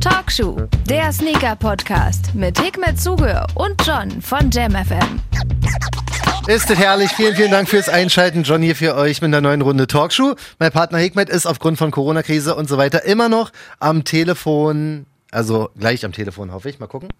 Talkshow, 0.00 0.56
der 0.88 1.12
Sneaker-Podcast 1.12 2.34
mit 2.34 2.60
Hikmet 2.60 3.00
Zuge 3.00 3.46
und 3.54 3.74
John 3.86 4.20
von 4.20 4.50
JamFM. 4.50 5.20
Ist 6.48 6.68
das 6.68 6.78
herrlich. 6.78 7.10
Vielen, 7.12 7.36
vielen 7.36 7.50
Dank 7.50 7.68
fürs 7.68 7.88
Einschalten. 7.88 8.42
John 8.42 8.62
hier 8.62 8.74
für 8.74 8.96
euch 8.96 9.22
mit 9.22 9.32
der 9.32 9.40
neuen 9.40 9.62
Runde 9.62 9.86
Talkshow. 9.86 10.34
Mein 10.58 10.72
Partner 10.72 10.98
Hikmet 10.98 11.28
ist 11.28 11.46
aufgrund 11.46 11.78
von 11.78 11.92
Corona-Krise 11.92 12.56
und 12.56 12.68
so 12.68 12.78
weiter 12.78 13.04
immer 13.04 13.28
noch 13.28 13.52
am 13.78 14.02
Telefon. 14.02 15.06
Also 15.30 15.70
gleich 15.78 16.04
am 16.04 16.12
Telefon, 16.12 16.52
hoffe 16.52 16.68
ich. 16.68 16.80
Mal 16.80 16.88
gucken. 16.88 17.10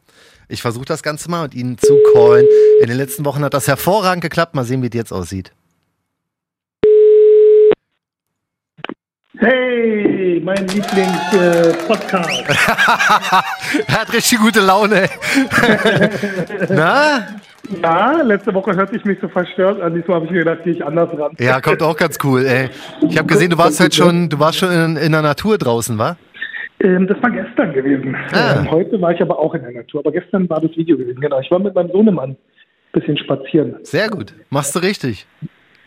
Ich 0.49 0.63
versuche 0.63 0.87
das 0.87 1.05
Ganze 1.05 1.31
mal 1.31 1.45
und 1.45 1.55
ihn 1.55 1.79
zu 1.79 1.97
callen. 2.13 2.47
In 2.81 2.89
den 2.89 2.97
letzten 2.97 3.25
Wochen 3.25 3.45
hat 3.45 3.55
das 3.55 3.69
hervorragend 3.69 4.23
geklappt. 4.23 4.55
Mal 4.57 4.65
sehen, 4.65 4.83
wie 4.83 4.89
es 4.89 4.95
jetzt 4.95 5.13
aussieht. 5.13 5.53
Hey, 9.41 10.39
mein 10.45 10.69
Lieblings-Podcast. 10.69 12.45
er 13.87 14.01
hat 14.01 14.13
richtig 14.13 14.39
gute 14.39 14.61
Laune. 14.61 15.07
Na? 16.69 17.27
Ja, 17.83 18.21
letzte 18.21 18.53
Woche 18.53 18.77
hörte 18.77 18.97
ich 18.97 19.05
mich 19.07 19.19
so 19.23 19.29
verstört 19.29 19.81
an. 19.81 19.95
Diesmal 19.95 20.17
habe 20.17 20.27
ich 20.27 20.33
mir 20.33 20.41
gedacht, 20.41 20.63
gehe 20.65 20.75
ich 20.75 20.85
anders 20.85 21.09
ran. 21.19 21.33
Ja, 21.39 21.63
kommt 21.63 21.83
auch 21.83 21.97
ganz 21.97 22.19
cool, 22.23 22.45
ey. 22.45 22.69
Ich 23.09 23.17
habe 23.17 23.29
gesehen, 23.29 23.49
du 23.49 23.57
warst 23.57 23.81
heute 23.81 23.97
schon, 23.97 24.29
du 24.29 24.39
warst 24.39 24.59
schon 24.59 24.71
in, 24.73 24.99
in 24.99 25.13
der 25.13 25.23
Natur 25.23 25.57
draußen, 25.57 25.97
wa? 25.97 26.19
Ähm, 26.81 27.07
das 27.07 27.17
war 27.23 27.31
gestern 27.31 27.73
gewesen. 27.73 28.15
Ah. 28.33 28.59
Ähm, 28.59 28.71
heute 28.71 29.01
war 29.01 29.13
ich 29.13 29.23
aber 29.23 29.39
auch 29.39 29.55
in 29.55 29.63
der 29.63 29.73
Natur. 29.73 30.01
Aber 30.01 30.13
gestern 30.13 30.51
war 30.51 30.61
das 30.61 30.77
Video 30.77 30.99
gewesen. 30.99 31.19
Genau. 31.19 31.41
Ich 31.41 31.51
war 31.51 31.61
mit 31.61 31.75
meinem 31.75 31.91
Sohnemann 31.91 32.33
ein 32.33 32.37
bisschen 32.93 33.17
spazieren. 33.17 33.77
Sehr 33.85 34.11
gut. 34.11 34.35
Machst 34.51 34.75
du 34.75 34.81
richtig. 34.81 35.27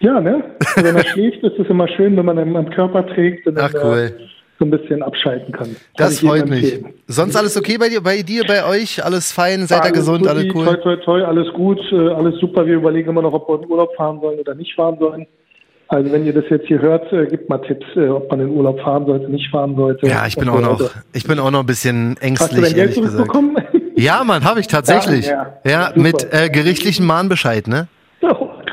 Ja, 0.03 0.19
ne? 0.19 0.43
Wenn 0.75 0.95
er 0.97 1.05
schläft, 1.05 1.41
ist 1.43 1.57
es 1.57 1.67
immer 1.69 1.87
schön, 1.87 2.17
wenn 2.17 2.25
man 2.25 2.37
einen 2.37 2.55
am 2.57 2.69
Körper 2.69 3.05
trägt 3.07 3.47
und 3.47 3.57
Ach, 3.57 3.71
dann, 3.71 3.81
cool. 3.85 3.97
äh, 4.19 4.23
so 4.59 4.65
ein 4.65 4.69
bisschen 4.71 5.01
abschalten 5.01 5.51
kann. 5.53 5.67
Kann 5.67 5.75
Das 5.97 6.21
jedem 6.21 6.29
freut 6.29 6.49
mich. 6.49 6.73
empfehlen. 6.73 6.93
Sonst 7.07 7.35
alles 7.37 7.57
okay 7.57 7.77
bei 7.77 7.89
dir, 7.89 8.01
bei 8.01 8.21
dir, 8.21 8.43
bei 8.45 8.65
euch? 8.65 9.03
Alles 9.03 9.31
fein? 9.31 9.65
Seid 9.65 9.85
ihr 9.85 9.91
gesund? 9.91 10.27
Alles 10.27 10.43
Toi, 10.47 10.53
cool? 10.67 10.77
toi, 10.81 10.95
toi, 10.97 11.21
alles 11.23 11.47
gut, 11.53 11.79
äh, 11.91 12.09
alles 12.09 12.35
super. 12.39 12.65
Wir 12.65 12.75
überlegen 12.75 13.09
immer 13.09 13.21
noch, 13.21 13.33
ob 13.33 13.47
wir 13.47 13.63
in 13.63 13.69
Urlaub 13.71 13.95
fahren 13.95 14.19
sollen 14.21 14.39
oder 14.39 14.53
nicht 14.55 14.75
fahren 14.75 14.97
sollen. 14.99 15.25
Also 15.87 16.11
wenn 16.11 16.25
ihr 16.25 16.33
das 16.33 16.45
jetzt 16.49 16.67
hier 16.67 16.81
hört, 16.81 17.11
äh, 17.13 17.25
gebt 17.27 17.49
mal 17.49 17.59
Tipps, 17.59 17.85
äh, 17.95 18.07
ob 18.09 18.29
man 18.29 18.41
in 18.41 18.49
Urlaub 18.49 18.79
fahren 18.81 19.05
sollte, 19.05 19.29
nicht 19.31 19.49
fahren 19.51 19.75
sollte. 19.75 20.07
Ja, 20.07 20.25
ich 20.27 20.35
bin 20.35 20.49
auch 20.49 20.59
noch, 20.59 20.79
weiter. 20.81 20.91
ich 21.13 21.23
bin 21.25 21.39
auch 21.39 21.51
noch 21.51 21.59
ein 21.61 21.65
bisschen 21.65 22.11
Hast 22.11 22.21
du 22.21 22.25
ängstlich, 22.25 22.61
dein 22.65 22.73
Geld 22.73 22.95
gesagt. 22.95 23.31
Ja, 23.95 24.23
Mann, 24.23 24.43
habe 24.43 24.59
ich 24.59 24.67
tatsächlich. 24.77 25.27
Ja, 25.27 25.59
Ja, 25.63 25.71
ja. 25.71 25.91
Mit 25.95 26.27
äh, 26.33 26.49
gerichtlichem 26.49 27.05
Mahnbescheid, 27.05 27.67
ne? 27.67 27.87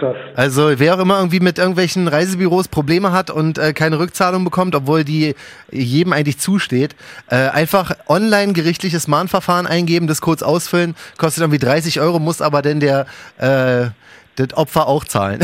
Krass. 0.00 0.16
Also 0.34 0.70
wer 0.76 0.94
auch 0.94 0.98
immer 0.98 1.18
irgendwie 1.18 1.40
mit 1.40 1.58
irgendwelchen 1.58 2.08
Reisebüros 2.08 2.68
Probleme 2.68 3.12
hat 3.12 3.30
und 3.30 3.58
äh, 3.58 3.72
keine 3.72 3.98
Rückzahlung 3.98 4.44
bekommt, 4.44 4.74
obwohl 4.74 5.04
die 5.04 5.34
jedem 5.70 6.12
eigentlich 6.12 6.38
zusteht, 6.38 6.96
äh, 7.30 7.36
einfach 7.36 7.92
online 8.08 8.52
gerichtliches 8.52 9.06
Mahnverfahren 9.08 9.66
eingeben, 9.66 10.06
das 10.06 10.20
kurz 10.20 10.42
ausfüllen, 10.42 10.94
kostet 11.18 11.42
irgendwie 11.42 11.58
30 11.58 12.00
Euro, 12.00 12.18
muss 12.18 12.40
aber 12.42 12.62
denn 12.62 12.80
der 12.80 13.06
äh, 13.38 13.90
das 14.36 14.56
Opfer 14.56 14.88
auch 14.88 15.04
zahlen. 15.04 15.40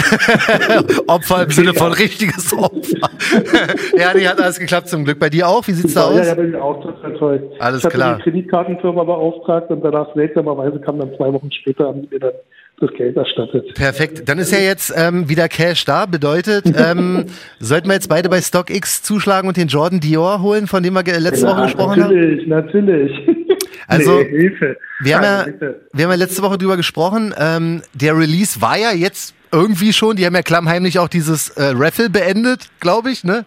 Opfer 1.06 1.42
im 1.42 1.50
Sinne 1.50 1.74
von 1.74 1.92
richtiges 1.92 2.52
Opfer. 2.56 3.10
ja, 3.96 4.14
nee, 4.14 4.26
hat 4.26 4.40
alles 4.40 4.58
geklappt 4.58 4.88
zum 4.88 5.04
Glück. 5.04 5.18
Bei 5.18 5.28
dir 5.28 5.48
auch? 5.48 5.66
Wie 5.66 5.72
sieht's 5.72 5.94
da 5.94 6.10
Ja, 6.12 6.20
aus? 6.20 6.26
ja, 6.26 6.34
bin 6.34 6.50
ich 6.50 6.56
auch 6.56 6.82
total 6.82 7.12
toll. 7.18 7.50
Alles 7.58 7.80
ich 7.80 7.84
hatte 7.84 7.96
klar. 7.96 8.16
die 8.16 8.22
Kreditkartenfirma 8.22 9.04
beauftragt 9.04 9.70
und 9.70 9.82
danach 9.82 10.14
seltsamerweise 10.14 10.80
kam 10.80 10.98
dann 10.98 11.14
zwei 11.16 11.32
Wochen 11.32 11.50
später 11.52 11.88
haben 11.88 12.02
die 12.02 12.08
mir 12.08 12.20
dann 12.20 12.32
das 12.78 12.90
Geld 12.96 13.16
erstattet. 13.16 13.74
Perfekt. 13.74 14.28
Dann 14.28 14.38
ist 14.38 14.52
ja 14.52 14.58
jetzt 14.58 14.92
ähm, 14.94 15.28
wieder 15.28 15.48
Cash 15.48 15.84
da. 15.86 16.06
Bedeutet, 16.06 16.64
ähm, 16.76 17.24
sollten 17.58 17.88
wir 17.88 17.94
jetzt 17.94 18.08
beide 18.08 18.28
bei 18.28 18.40
StockX 18.40 19.02
zuschlagen 19.02 19.48
und 19.48 19.56
den 19.56 19.68
Jordan 19.68 20.00
Dior 20.00 20.42
holen, 20.42 20.66
von 20.66 20.82
dem 20.82 20.94
wir 20.94 21.02
letzte 21.18 21.46
Woche 21.46 21.60
Ja, 21.60 21.64
gesprochen 21.64 22.02
haben? 22.02 22.14
natürlich, 22.14 22.46
natürlich. 22.46 23.12
Also, 23.88 24.18
nee, 24.18 24.28
Hilfe. 24.30 24.76
Wir 25.00 25.16
haben, 25.16 25.24
ja, 25.60 25.74
wir 25.92 26.04
haben 26.04 26.10
ja 26.10 26.16
letzte 26.16 26.42
Woche 26.42 26.58
drüber 26.58 26.76
gesprochen. 26.76 27.32
Ähm, 27.38 27.82
der 27.94 28.18
Release 28.18 28.60
war 28.60 28.76
ja 28.76 28.90
jetzt 28.92 29.32
irgendwie 29.52 29.92
schon. 29.92 30.16
Die 30.16 30.26
haben 30.26 30.34
ja 30.34 30.42
klammheimlich 30.42 30.98
auch 30.98 31.06
dieses 31.06 31.50
äh, 31.50 31.72
Raffle 31.72 32.10
beendet, 32.10 32.68
glaube 32.80 33.10
ich, 33.12 33.22
ne? 33.22 33.44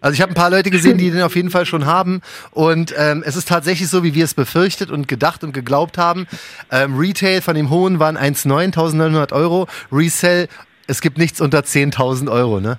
Also 0.00 0.14
ich 0.14 0.20
habe 0.20 0.32
ein 0.32 0.34
paar 0.34 0.50
Leute 0.50 0.70
gesehen, 0.70 0.98
die 0.98 1.10
den 1.10 1.22
auf 1.22 1.34
jeden 1.34 1.50
Fall 1.50 1.64
schon 1.64 1.86
haben. 1.86 2.20
Und 2.50 2.94
ähm, 2.98 3.22
es 3.24 3.36
ist 3.36 3.48
tatsächlich 3.48 3.88
so, 3.88 4.04
wie 4.04 4.14
wir 4.14 4.24
es 4.24 4.34
befürchtet 4.34 4.90
und 4.90 5.08
gedacht 5.08 5.44
und 5.44 5.52
geglaubt 5.52 5.96
haben. 5.96 6.26
Ähm, 6.70 6.98
Retail 6.98 7.40
von 7.40 7.54
dem 7.54 7.70
hohen 7.70 7.98
waren 8.00 8.16
1,9, 8.16 8.66
1900 8.66 9.32
Euro. 9.32 9.66
Resell, 9.90 10.48
es 10.88 11.00
gibt 11.00 11.18
nichts 11.18 11.40
unter 11.40 11.60
10.000 11.60 12.30
Euro, 12.30 12.60
ne? 12.60 12.78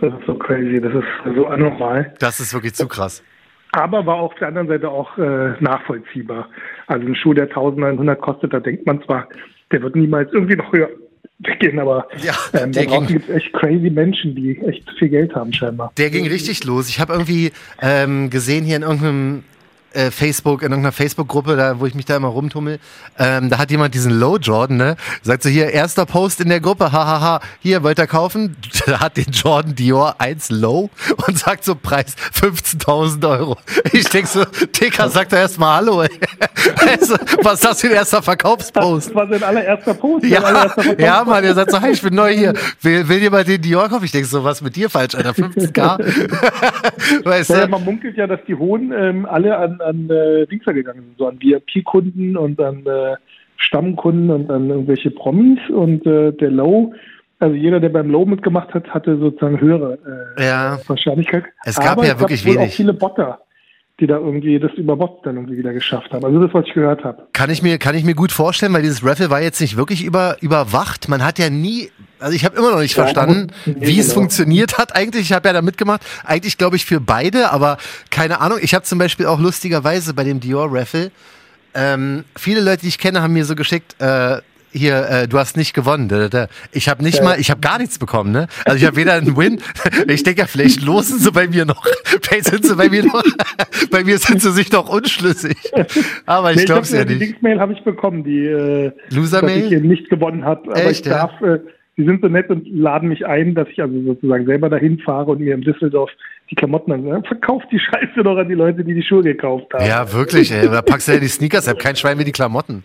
Das 0.00 0.12
ist 0.12 0.26
so 0.26 0.34
crazy, 0.34 0.80
das 0.80 0.92
ist 0.94 1.36
so 1.36 1.46
anormal. 1.46 2.12
Das 2.18 2.40
ist 2.40 2.54
wirklich 2.54 2.74
zu 2.74 2.86
krass. 2.86 3.22
Aber 3.72 4.04
war 4.04 4.16
auf 4.16 4.34
der 4.34 4.48
anderen 4.48 4.68
Seite 4.68 4.88
auch 4.88 5.16
äh, 5.16 5.54
nachvollziehbar. 5.60 6.48
Also 6.88 7.06
ein 7.06 7.14
Schuh, 7.16 7.32
der 7.32 7.44
1900 7.44 8.20
kostet, 8.20 8.52
da 8.52 8.60
denkt 8.60 8.86
man 8.86 9.02
zwar, 9.02 9.28
der 9.70 9.82
wird 9.82 9.96
niemals 9.96 10.30
irgendwie 10.32 10.56
noch 10.56 10.72
höher 10.72 10.90
gehen, 11.60 11.78
aber 11.78 12.06
Ja, 12.22 12.32
ähm, 12.54 12.72
da 12.72 12.80
der 12.80 12.84
draußen 12.86 13.06
ging- 13.06 13.16
gibt 13.18 13.28
es 13.28 13.36
echt 13.36 13.52
crazy 13.52 13.90
Menschen, 13.90 14.34
die 14.34 14.58
echt 14.66 14.84
viel 14.98 15.08
Geld 15.08 15.34
haben 15.34 15.52
scheinbar. 15.52 15.92
Der 15.98 16.10
ging 16.10 16.26
richtig 16.26 16.64
los. 16.64 16.88
Ich 16.88 17.00
habe 17.00 17.12
irgendwie 17.12 17.52
ähm, 17.80 18.30
gesehen 18.30 18.64
hier 18.64 18.76
in 18.76 18.82
irgendeinem 18.82 19.44
äh, 19.94 20.10
Facebook, 20.10 20.62
in 20.62 20.70
irgendeiner 20.70 20.92
Facebook-Gruppe, 20.92 21.56
da, 21.56 21.78
wo 21.80 21.86
ich 21.86 21.94
mich 21.94 22.04
da 22.04 22.16
immer 22.16 22.28
rumtummel, 22.28 22.78
ähm, 23.18 23.50
da 23.50 23.58
hat 23.58 23.70
jemand 23.70 23.94
diesen 23.94 24.12
Low 24.18 24.36
Jordan, 24.38 24.76
ne? 24.76 24.96
Sagt 25.22 25.42
so, 25.42 25.48
hier, 25.48 25.70
erster 25.70 26.06
Post 26.06 26.40
in 26.40 26.48
der 26.48 26.60
Gruppe, 26.60 26.92
hahaha, 26.92 27.40
hier, 27.60 27.82
wollt 27.82 27.98
ihr 27.98 28.06
kaufen? 28.06 28.56
Da 28.86 28.98
hat 28.98 29.16
den 29.16 29.30
Jordan 29.30 29.74
Dior 29.76 30.16
1 30.18 30.50
Low 30.50 30.90
und 31.26 31.38
sagt 31.38 31.62
so, 31.64 31.74
Preis 31.76 32.16
15.000 32.34 33.28
Euro. 33.28 33.56
Ich 33.92 34.08
denk 34.08 34.26
so, 34.26 34.44
Dicker, 34.80 35.08
sagt 35.08 35.32
er 35.32 35.40
erstmal 35.40 35.76
Hallo, 35.76 36.02
ey. 36.02 36.10
Also, 36.90 37.14
was 37.42 37.54
ist 37.54 37.64
das 37.64 37.80
für 37.80 37.86
ein 37.88 37.94
erster 37.94 38.22
Verkaufspost? 38.22 39.08
Das 39.08 39.14
war 39.14 39.28
sein 39.28 39.42
allererster 39.42 39.94
Post. 39.94 40.24
Ja, 40.26 40.40
allererster 40.42 40.82
Post. 40.82 41.00
ja, 41.00 41.22
Mann, 41.24 41.44
er 41.44 41.54
sagt 41.54 41.70
so, 41.70 41.80
hi, 41.80 41.90
ich 41.90 42.02
bin 42.02 42.14
neu 42.14 42.32
hier. 42.34 42.54
Will, 42.80 43.08
will 43.08 43.18
jemand 43.18 43.46
den 43.48 43.62
Dior 43.62 43.88
kaufen? 43.88 44.04
Ich 44.04 44.10
denke 44.12 44.26
so, 44.26 44.42
was 44.42 44.60
mit 44.62 44.74
dir 44.74 44.90
falsch, 44.90 45.14
Alter? 45.14 45.30
15k? 45.30 47.24
weißt 47.24 47.50
Ja, 47.50 47.64
du? 47.66 47.68
man 47.70 47.84
munkelt 47.84 48.16
ja, 48.16 48.26
dass 48.26 48.40
die 48.46 48.54
Hohen 48.54 48.92
ähm, 48.92 49.26
alle 49.26 49.56
an, 49.56 49.80
an 49.82 50.08
äh, 50.10 50.46
Dingser 50.46 50.72
gegangen 50.72 51.02
sind, 51.02 51.18
so 51.18 51.26
an 51.28 51.38
VIP-Kunden 51.40 52.36
und 52.36 52.60
an 52.60 52.84
äh, 52.86 53.16
Stammkunden 53.56 54.30
und 54.30 54.50
an 54.50 54.70
irgendwelche 54.70 55.10
Promis 55.10 55.58
und 55.70 56.04
äh, 56.06 56.32
der 56.32 56.50
Low, 56.50 56.92
also 57.38 57.54
jeder, 57.54 57.80
der 57.80 57.88
beim 57.90 58.10
Low 58.10 58.24
mitgemacht 58.24 58.72
hat, 58.74 58.88
hatte 58.88 59.18
sozusagen 59.18 59.60
höhere 59.60 59.98
äh, 60.36 60.44
Ja. 60.46 60.78
Wahrscheinlichkeit. 60.86 61.44
Es 61.64 61.78
gab 61.78 61.98
Aber 61.98 62.06
ja 62.06 62.14
es 62.14 62.20
wirklich 62.20 62.44
wohl 62.46 62.54
wenig. 62.56 62.70
auch 62.70 62.74
viele 62.74 62.92
Botter, 62.94 63.40
die 64.02 64.08
da 64.08 64.16
irgendwie 64.16 64.58
das 64.58 64.72
über 64.72 64.96
Bots 64.96 65.22
dann 65.22 65.36
irgendwie 65.36 65.56
wieder 65.56 65.72
geschafft 65.72 66.12
haben. 66.12 66.24
Also 66.24 66.40
das, 66.44 66.52
was 66.52 66.66
ich 66.66 66.74
gehört 66.74 67.04
habe. 67.04 67.28
Kann 67.32 67.50
ich 67.50 67.62
mir, 67.62 67.78
kann 67.78 67.94
ich 67.94 68.02
mir 68.02 68.16
gut 68.16 68.32
vorstellen, 68.32 68.72
weil 68.72 68.82
dieses 68.82 69.04
Raffle 69.04 69.30
war 69.30 69.40
jetzt 69.40 69.60
nicht 69.60 69.76
wirklich 69.76 70.04
über, 70.04 70.36
überwacht. 70.40 71.08
Man 71.08 71.24
hat 71.24 71.38
ja 71.38 71.48
nie, 71.50 71.88
also 72.18 72.34
ich 72.34 72.44
habe 72.44 72.56
immer 72.56 72.72
noch 72.72 72.80
nicht 72.80 72.96
Ja, 72.96 73.04
verstanden, 73.04 73.52
nee, 73.64 73.76
wie 73.78 74.00
es 74.00 74.08
genau. 74.08 74.22
funktioniert 74.22 74.76
hat 74.76 74.96
eigentlich. 74.96 75.22
Ich 75.22 75.32
habe 75.32 75.48
ja 75.48 75.52
da 75.52 75.62
mitgemacht. 75.62 76.02
Eigentlich 76.24 76.58
glaube 76.58 76.74
ich 76.74 76.84
für 76.84 77.00
beide, 77.00 77.52
aber 77.52 77.78
keine 78.10 78.40
Ahnung. 78.40 78.58
Ich 78.60 78.74
habe 78.74 78.84
zum 78.84 78.98
Beispiel 78.98 79.26
auch 79.26 79.38
lustigerweise 79.38 80.14
bei 80.14 80.24
dem 80.24 80.40
Dior 80.40 80.66
Raffle, 80.72 81.12
ähm, 81.74 82.24
viele 82.36 82.60
Leute, 82.60 82.82
die 82.82 82.88
ich 82.88 82.98
kenne, 82.98 83.22
haben 83.22 83.32
mir 83.32 83.44
so 83.44 83.54
geschickt, 83.54 83.94
äh, 84.00 84.38
hier, 84.72 85.06
äh, 85.08 85.28
du 85.28 85.38
hast 85.38 85.56
nicht 85.56 85.74
gewonnen. 85.74 86.08
Da, 86.08 86.18
da, 86.18 86.28
da. 86.28 86.46
Ich 86.72 86.88
habe 86.88 87.02
nicht 87.02 87.18
Ja. 87.18 87.24
mal, 87.24 87.38
ich 87.40 87.50
habe 87.50 87.60
gar 87.60 87.78
nichts 87.78 87.98
bekommen, 87.98 88.32
ne? 88.32 88.46
Also 88.64 88.78
ich 88.78 88.84
habe 88.86 88.96
weder 88.96 89.14
einen 89.14 89.36
Win. 89.36 89.60
Ich 90.08 90.22
denke 90.22 90.40
ja, 90.40 90.46
vielleicht 90.46 90.82
losen 90.82 91.18
sie 91.18 91.30
bei 91.30 91.46
mir 91.46 91.64
noch. 91.64 91.84
Vielleicht 92.22 92.46
sind 92.46 92.64
sie 92.66 92.74
bei 92.76 92.88
mir 92.88 93.04
noch. 93.04 93.22
bei 93.90 94.04
mir 94.04 94.18
sind 94.18 94.40
sie 94.42 94.50
sich 94.52 94.70
noch 94.72 94.88
unschlüssig. 94.88 95.56
Aber 96.26 96.50
ich 96.52 96.58
Nee, 96.58 96.64
glaube 96.64 96.82
es 96.82 96.90
ja 96.92 97.00
äh, 97.00 97.06
Die 97.06 97.14
nicht. 97.14 97.22
Dingsmail 97.32 97.60
habe 97.60 97.72
ich 97.72 97.82
bekommen, 97.84 98.24
die 98.24 98.46
äh, 98.46 98.90
Loser-Mail? 99.10 99.60
dass 99.62 99.66
ich 99.70 99.72
eben 99.76 99.88
nicht 99.88 100.08
gewonnen 100.10 100.44
habe. 100.44 100.70
Aber 100.70 100.84
Echt, 100.84 101.00
ich 101.06 101.12
ja? 101.12 101.26
darf, 101.26 101.40
äh, 101.42 101.58
die 101.96 102.04
sind 102.04 102.20
so 102.22 102.28
nett 102.28 102.48
und 102.50 102.66
laden 102.68 103.08
mich 103.08 103.26
ein, 103.26 103.54
dass 103.54 103.68
ich 103.68 103.80
also 103.80 104.00
sozusagen 104.02 104.46
selber 104.46 104.68
dahin 104.70 104.98
fahre 105.00 105.30
und 105.32 105.40
mir 105.40 105.54
in 105.54 105.60
Düsseldorf 105.62 106.10
die 106.52 106.56
Klamotten 106.56 106.92
an. 106.92 107.06
Ja, 107.06 107.20
verkauft 107.22 107.66
die 107.72 107.78
Scheiße 107.80 108.22
doch 108.22 108.36
an 108.36 108.46
die 108.48 108.54
Leute, 108.54 108.84
die 108.84 108.94
die 108.94 109.02
Schuhe 109.02 109.22
gekauft 109.22 109.72
haben. 109.72 109.86
Ja, 109.86 110.12
wirklich, 110.12 110.52
ey. 110.52 110.68
Da 110.68 110.82
packst 110.82 111.08
du 111.08 111.12
ja 111.12 111.18
die 111.18 111.26
Sneakers 111.28 111.66
ab. 111.66 111.78
Kein 111.78 111.96
Schwein 111.96 112.18
wie 112.18 112.24
die 112.24 112.32
Klamotten. 112.32 112.84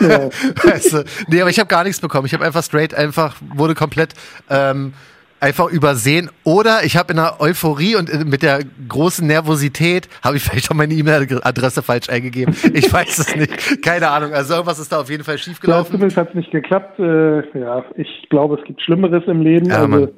Ja. 0.00 0.28
weißt 0.64 0.92
du? 0.92 1.04
Nee, 1.28 1.40
aber 1.40 1.50
ich 1.50 1.58
habe 1.58 1.68
gar 1.68 1.82
nichts 1.84 2.00
bekommen. 2.00 2.26
Ich 2.26 2.32
habe 2.34 2.44
einfach 2.44 2.62
straight, 2.62 2.94
einfach, 2.94 3.36
wurde 3.54 3.74
komplett 3.74 4.14
ähm, 4.48 4.92
einfach 5.40 5.68
übersehen. 5.70 6.30
Oder 6.44 6.84
ich 6.84 6.96
habe 6.96 7.12
in 7.12 7.16
der 7.16 7.40
Euphorie 7.40 7.96
und 7.96 8.08
äh, 8.08 8.24
mit 8.24 8.42
der 8.42 8.60
großen 8.88 9.26
Nervosität 9.26 10.08
habe 10.22 10.36
ich 10.36 10.42
vielleicht 10.44 10.70
auch 10.70 10.74
meine 10.76 10.94
E-Mail-Adresse 10.94 11.82
falsch 11.82 12.08
eingegeben. 12.08 12.54
Ich 12.72 12.92
weiß 12.92 13.18
es 13.18 13.34
nicht. 13.36 13.82
Keine 13.82 14.10
Ahnung. 14.10 14.32
Also 14.32 14.54
irgendwas 14.54 14.78
ist 14.78 14.92
da 14.92 15.00
auf 15.00 15.10
jeden 15.10 15.24
Fall 15.24 15.34
Ja, 15.34 15.38
schiefgelaufen. 15.42 15.92
zumindest 15.92 16.16
hat 16.16 16.28
es 16.28 16.34
nicht 16.34 16.50
geklappt. 16.52 17.00
Äh, 17.00 17.58
ja, 17.58 17.84
ich 17.96 18.26
glaube, 18.30 18.56
es 18.60 18.64
gibt 18.64 18.80
Schlimmeres 18.82 19.24
im 19.26 19.42
Leben. 19.42 19.66
Ja, 19.70 19.80
also, 19.82 20.08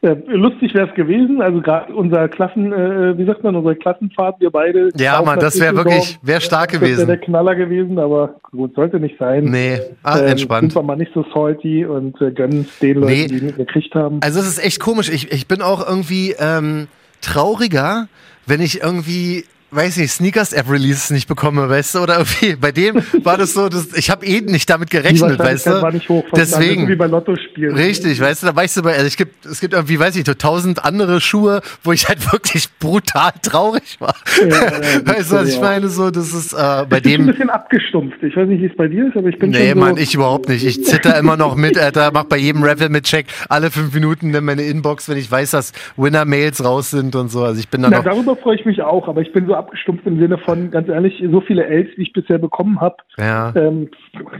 lustig 0.00 0.74
wäre 0.74 0.88
es 0.88 0.94
gewesen. 0.94 1.42
Also 1.42 1.60
gerade 1.60 1.92
unser 1.94 2.28
Klassen, 2.28 2.72
äh, 2.72 3.18
wie 3.18 3.24
sagt 3.24 3.42
man, 3.42 3.56
unsere 3.56 3.74
Klassenfahrt, 3.76 4.40
wir 4.40 4.50
beide. 4.50 4.90
Ja, 4.96 5.20
nach 5.22 5.36
das 5.36 5.58
wäre 5.60 5.74
wirklich, 5.76 6.18
wäre 6.22 6.40
stark 6.40 6.72
Das 6.72 6.80
wäre 6.80 6.94
der 6.94 7.06
gewesen. 7.06 7.20
Knaller 7.24 7.54
gewesen, 7.56 7.98
aber 7.98 8.36
gut, 8.52 8.74
sollte 8.74 9.00
nicht 9.00 9.18
sein. 9.18 9.44
Nee, 9.44 9.80
ah, 10.04 10.20
Ähm, 10.20 10.26
entspannt. 10.28 10.72
Sind 10.72 10.82
wir 10.82 10.86
mal 10.86 10.96
nicht 10.96 11.12
so 11.14 11.24
salty 11.34 11.84
und 11.84 12.20
äh, 12.20 12.30
gönnen 12.30 12.60
es 12.68 12.78
den 12.78 12.96
Leuten, 13.00 13.12
Nee. 13.12 13.26
die 13.26 13.40
nicht 13.46 13.56
gekriegt 13.56 13.94
haben. 13.94 14.20
Also 14.22 14.38
es 14.40 14.46
ist 14.46 14.64
echt 14.64 14.80
komisch. 14.80 15.08
Ich, 15.10 15.32
ich 15.32 15.48
bin 15.48 15.62
auch 15.62 15.86
irgendwie, 15.86 16.34
ähm, 16.38 16.86
trauriger, 17.20 18.06
wenn 18.46 18.60
ich 18.60 18.82
irgendwie 18.82 19.44
weiß 19.70 19.98
nicht, 19.98 20.10
Sneakers-App-Releases 20.10 21.10
nicht 21.10 21.28
bekomme, 21.28 21.68
weißt 21.68 21.94
du, 21.94 21.98
oder 22.00 22.18
irgendwie, 22.18 22.56
bei 22.60 22.72
dem 22.72 23.02
war 23.22 23.36
das 23.36 23.54
so, 23.54 23.68
dass, 23.68 23.96
ich 23.96 24.10
habe 24.10 24.24
eh 24.24 24.40
nicht 24.40 24.68
damit 24.70 24.90
gerechnet, 24.90 25.38
weißt 25.38 25.66
du. 25.66 25.82
War 25.82 25.92
nicht 25.92 26.08
hoch, 26.08 26.24
Deswegen. 26.34 26.88
Wie 26.88 26.96
bei 26.96 27.06
Lotto 27.06 27.36
spielen. 27.36 27.74
Richtig, 27.74 28.20
weißt 28.20 28.42
du, 28.42 28.46
da 28.46 28.56
weißt 28.56 28.78
du, 28.78 28.82
bei, 28.82 28.94
also 28.94 29.06
ich 29.06 29.16
gibt, 29.16 29.44
es 29.46 29.60
gibt 29.60 29.74
irgendwie, 29.74 29.98
weiß 29.98 30.16
ich, 30.16 30.24
so 30.26 30.34
tausend 30.34 30.84
andere 30.84 31.20
Schuhe, 31.20 31.60
wo 31.82 31.92
ich 31.92 32.08
halt 32.08 32.32
wirklich 32.32 32.68
brutal 32.78 33.32
traurig 33.42 34.00
war. 34.00 34.14
Ja, 34.40 34.48
ja, 34.48 34.70
weißt 35.04 35.32
du, 35.32 35.36
was 35.36 35.48
ich 35.54 35.60
meine? 35.60 35.88
So, 35.88 36.10
das 36.10 36.32
ist, 36.32 36.52
äh, 36.52 36.86
bei 36.88 36.96
ich 36.98 37.02
dem. 37.02 37.12
bin 37.12 37.20
ein 37.20 37.26
bisschen 37.26 37.50
abgestumpft. 37.50 38.22
Ich 38.22 38.36
weiß 38.36 38.48
nicht, 38.48 38.62
wie 38.62 38.66
es 38.66 38.76
bei 38.76 38.88
dir 38.88 39.08
ist, 39.08 39.16
aber 39.16 39.28
ich 39.28 39.38
bin 39.38 39.50
Nee, 39.50 39.72
so 39.72 39.78
Mann, 39.78 39.96
ich 39.96 40.14
überhaupt 40.14 40.48
nicht. 40.48 40.64
Ich 40.64 40.84
zitter 40.84 41.18
immer 41.18 41.36
noch 41.36 41.56
mit, 41.56 41.78
Alter, 41.78 42.10
mach 42.12 42.24
bei 42.24 42.38
jedem 42.38 42.62
Raffle 42.62 42.88
mit 42.88 43.04
Check 43.04 43.26
alle 43.48 43.70
fünf 43.70 43.92
Minuten 43.94 44.34
in 44.34 44.44
meine 44.44 44.62
Inbox, 44.62 45.08
wenn 45.08 45.18
ich 45.18 45.30
weiß, 45.30 45.50
dass 45.52 45.72
Winner-Mails 45.96 46.64
raus 46.64 46.90
sind 46.90 47.14
und 47.16 47.28
so. 47.28 47.42
Also 47.42 47.60
ich 47.60 47.68
bin 47.68 47.82
da 47.82 47.90
Na, 47.90 48.02
darüber 48.02 48.36
freue 48.36 48.56
ich 48.56 48.64
mich 48.64 48.82
auch, 48.82 49.08
aber 49.08 49.20
ich 49.20 49.32
bin 49.32 49.46
so 49.46 49.57
abgestumpft 49.58 50.06
im 50.06 50.18
Sinne 50.18 50.38
von, 50.38 50.70
ganz 50.70 50.88
ehrlich, 50.88 51.22
so 51.30 51.40
viele 51.40 51.66
Ls, 51.66 51.88
wie 51.96 52.02
ich 52.02 52.12
bisher 52.12 52.38
bekommen 52.38 52.80
habe. 52.80 52.96
Ja. 53.18 53.52
Ähm, 53.54 53.90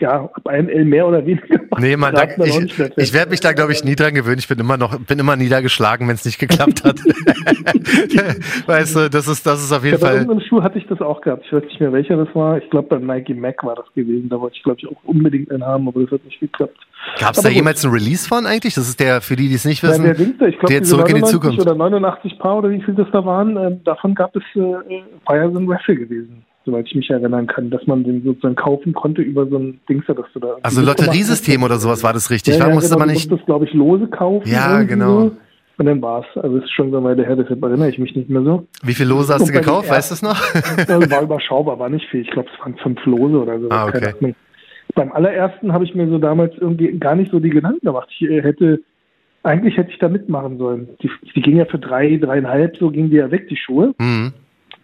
ja, 0.01 0.25
ab 0.25 0.47
einem 0.47 0.69
L 0.69 0.85
mehr 0.85 1.07
oder 1.07 1.25
weniger. 1.27 1.61
Nee, 1.79 1.97
man, 1.97 2.15
da, 2.15 2.27
man 2.37 2.49
ich, 2.49 2.79
ich 2.97 3.13
werde 3.13 3.31
mich 3.31 3.41
da, 3.41 3.53
glaube 3.53 3.73
ich, 3.73 3.85
nie 3.85 3.95
dran 3.97 4.15
gewöhnen. 4.15 4.39
Ich 4.39 4.49
bin 4.49 4.59
immer 4.59 4.77
noch, 4.77 4.99
bin 4.99 5.19
immer 5.19 5.37
niedergeschlagen, 5.37 6.09
wenn 6.09 6.15
es 6.15 6.25
nicht 6.25 6.39
geklappt 6.39 6.85
hat. 6.85 6.99
weißt 8.67 8.97
du, 8.97 9.11
das 9.11 9.29
ist, 9.29 9.47
das 9.47 9.63
ist 9.63 9.73
auf 9.73 9.85
jeden 9.85 9.99
Ja, 9.99 10.01
bei 10.01 10.09
Fall. 10.09 10.17
irgendeinem 10.17 10.47
Schuh 10.49 10.63
hatte 10.63 10.79
ich 10.79 10.87
das 10.87 11.01
auch 11.01 11.21
gehabt. 11.21 11.45
Ich 11.47 11.53
weiß 11.53 11.65
nicht 11.65 11.81
mehr, 11.81 11.93
welcher 11.93 12.17
das 12.17 12.35
war. 12.35 12.59
Ich 12.59 12.69
glaube, 12.71 12.89
beim 12.89 13.07
Nike 13.07 13.35
Mac 13.35 13.63
war 13.65 13.77
das 13.77 13.87
gewesen. 13.95 14.29
Da 14.29 14.41
wollte 14.41 14.57
ich, 14.57 14.63
glaube 14.63 14.79
ich, 14.81 14.89
auch 14.89 15.05
unbedingt 15.05 15.51
einen 15.51 15.65
haben, 15.65 15.89
aber 15.89 16.03
das 16.03 16.13
hat 16.13 16.25
nicht 16.25 16.41
geklappt. 16.41 16.79
Gab 17.19 17.35
es 17.35 17.43
da 17.43 17.49
jemals 17.49 17.85
einen 17.85 17.95
Release 17.95 18.29
von 18.29 18.47
eigentlich? 18.47 18.75
Das 18.75 18.89
ist 18.89 19.01
der, 19.01 19.21
für 19.21 19.37
die, 19.37 19.49
die 19.49 19.55
es 19.55 19.65
nicht 19.65 19.83
Ja, 19.83 19.91
wissen, 19.91 20.03
der 20.05 20.15
da, 20.15 20.47
ich 20.47 20.59
glaube, 20.59 20.73
der 20.73 20.83
zurück 20.83 21.09
in 21.09 21.17
die 21.17 21.21
99 21.23 21.31
Zukunft. 21.41 21.61
oder 21.61 21.75
89 21.75 22.39
Paar 22.39 22.59
oder 22.59 22.71
wie 22.71 22.83
viel 22.83 22.95
das 22.95 23.07
da 23.13 23.25
waren, 23.25 23.57
ähm, 23.57 23.81
davon 23.85 24.15
gab 24.15 24.35
es, 24.37 24.43
äh, 24.55 24.61
war 25.27 25.51
so 25.53 25.59
ein 25.59 25.71
Raffle 25.71 25.97
gewesen, 25.97 26.45
soweit 26.65 26.87
ich 26.87 26.95
mich 26.95 27.11
erinnern 27.11 27.47
kann, 27.47 27.71
dass 27.71 27.87
man 27.87 28.05
den 28.05 28.23
sozusagen 28.25 28.55
kaufen 28.57 28.93
konnte 28.93 29.23
über 29.23 29.47
so 29.47 29.57
ein 29.59 29.81
Dings 29.89 30.05
da, 30.07 30.15
dass 30.15 30.27
du 30.35 30.41
da. 30.41 30.57
Also 30.63 30.81
Lotteriesystem 30.83 31.63
oder 31.63 31.79
sowas 31.79 32.03
war 32.03 32.13
das 32.13 32.31
richtig. 32.31 32.55
Ja, 32.55 32.61
war, 32.61 32.69
ja, 32.69 32.75
musste 32.75 32.91
genau, 32.91 32.99
man 33.01 33.09
du 33.09 33.15
nicht. 33.15 33.31
musstest, 33.31 33.47
glaube 33.47 33.65
ich, 33.65 33.73
Lose 33.75 34.07
kaufen. 34.09 34.49
Ja, 34.49 34.83
genau. 34.83 35.21
So. 35.29 35.37
Und 35.81 35.87
dann 35.87 36.03
war's. 36.03 36.27
Also 36.35 36.57
es 36.57 36.65
ist 36.65 36.73
schon 36.73 36.91
so 36.91 36.97
eine 36.97 37.07
Weile 37.07 37.25
her, 37.25 37.37
deshalb 37.37 37.63
erinnere 37.63 37.89
ich 37.89 37.99
mich 37.99 38.15
nicht 38.17 38.29
mehr 38.29 38.43
so. 38.43 38.67
Wie 38.83 38.95
viel 38.95 39.07
Lose 39.07 39.33
hast 39.33 39.43
Und 39.43 39.49
du 39.51 39.53
gekauft? 39.53 39.89
Weißt 39.89 40.11
du 40.11 40.15
es 40.15 40.23
noch? 40.23 40.37
Also 40.89 41.09
war 41.11 41.23
überschaubar, 41.23 41.79
war 41.79 41.89
nicht 41.89 42.05
viel. 42.11 42.23
Ich 42.23 42.31
glaube, 42.33 42.49
es 42.53 42.61
waren 42.61 42.77
fünf 42.79 43.05
Lose 43.07 43.37
oder 43.39 43.61
so. 43.61 43.69
Ah, 43.71 43.87
okay. 43.87 44.01
Keine 44.01 44.15
Ahnung. 44.19 44.35
Beim 44.95 45.13
allerersten 45.13 45.73
habe 45.73 45.85
ich 45.85 45.95
mir 45.95 46.09
so 46.09 46.19
damals 46.19 46.55
irgendwie 46.59 46.99
gar 46.99 47.15
nicht 47.15 47.31
so 47.31 47.41
die 47.41 47.51
Gedanken 47.51 47.85
gemacht. 47.85 48.09
Ich 48.11 48.29
äh, 48.29 48.43
hätte, 48.43 48.81
eigentlich 49.43 49.77
hätte 49.77 49.91
ich 49.91 49.99
da 49.99 50.09
mitmachen 50.09 50.59
sollen. 50.59 50.89
Die, 51.03 51.11
die 51.35 51.43
ging 51.43 51.57
ja 51.57 51.65
für 51.67 51.79
drei, 51.79 52.17
dreieinhalb, 52.17 52.77
so 52.77 52.91
ging 52.91 53.11
die 53.11 53.17
ja 53.17 53.31
weg, 53.31 53.49
die 53.49 53.57
Schuhe. 53.57 53.95
Hm. 54.01 54.33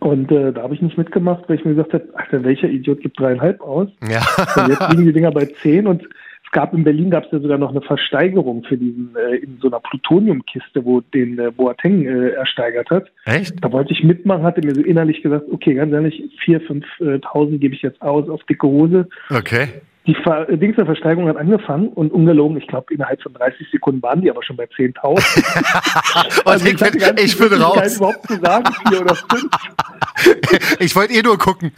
Und 0.04 0.30
äh, 0.30 0.52
da 0.52 0.62
habe 0.62 0.74
ich 0.74 0.82
nicht 0.82 0.98
mitgemacht, 0.98 1.44
weil 1.48 1.56
ich 1.56 1.64
mir 1.64 1.74
gesagt 1.74 1.94
habe, 1.94 2.04
Alter, 2.12 2.44
welcher 2.44 2.68
Idiot 2.68 3.00
gibt 3.00 3.18
dreieinhalb 3.18 3.62
aus? 3.62 3.88
Ja. 4.06 4.20
Und 4.62 4.68
jetzt 4.68 4.90
liegen 4.90 5.06
die 5.06 5.12
Dinger 5.14 5.30
bei 5.30 5.46
zehn 5.46 5.86
und 5.86 6.02
es 6.44 6.50
gab 6.52 6.74
in 6.74 6.84
Berlin 6.84 7.10
gab 7.10 7.24
es 7.24 7.32
ja 7.32 7.40
sogar 7.40 7.56
noch 7.56 7.70
eine 7.70 7.80
Versteigerung 7.80 8.64
für 8.64 8.76
diesen 8.76 9.16
äh, 9.16 9.36
in 9.36 9.58
so 9.62 9.68
einer 9.68 9.80
Plutoniumkiste, 9.80 10.84
wo 10.84 11.00
den 11.00 11.38
äh, 11.38 11.50
Boateng 11.50 12.04
äh, 12.04 12.28
ersteigert 12.32 12.90
hat. 12.90 13.10
Echt? 13.24 13.64
Da 13.64 13.72
wollte 13.72 13.94
ich 13.94 14.04
mitmachen, 14.04 14.42
hatte 14.42 14.60
mir 14.60 14.74
so 14.74 14.82
innerlich 14.82 15.22
gesagt, 15.22 15.46
okay, 15.50 15.72
ganz 15.72 15.92
ehrlich, 15.92 16.22
4.000, 16.44 16.84
5.000 17.00 17.58
gebe 17.58 17.74
ich 17.74 17.80
jetzt 17.80 18.02
aus 18.02 18.28
auf 18.28 18.44
dicke 18.44 18.66
Hose. 18.66 19.08
Okay. 19.30 19.68
Die 20.06 20.14
Ver 20.22 20.44
Dings 20.46 20.76
der 20.76 20.84
Versteigerung 20.84 21.28
hat 21.28 21.38
angefangen 21.38 21.88
und 21.88 22.12
ungelogen, 22.12 22.58
ich 22.58 22.66
glaube, 22.66 22.92
innerhalb 22.92 23.22
von 23.22 23.32
30 23.32 23.66
Sekunden 23.72 24.02
waren 24.02 24.20
die 24.20 24.30
aber 24.30 24.42
schon 24.42 24.56
bei 24.56 24.64
10.000. 24.64 25.00
Und 26.40 26.46
Also 26.46 26.66
ich, 26.66 26.76
bin, 26.76 27.16
ich 27.16 27.38
bin 27.38 27.52
raus. 27.62 27.96
überhaupt 27.96 28.26
zu 28.26 28.38
sagen, 28.40 28.64
vier 28.88 29.00
oder 29.00 29.14
fünf. 29.14 29.44
Ich 30.78 30.94
wollte 30.94 31.12
eh 31.14 31.22
nur 31.22 31.38
gucken. 31.38 31.72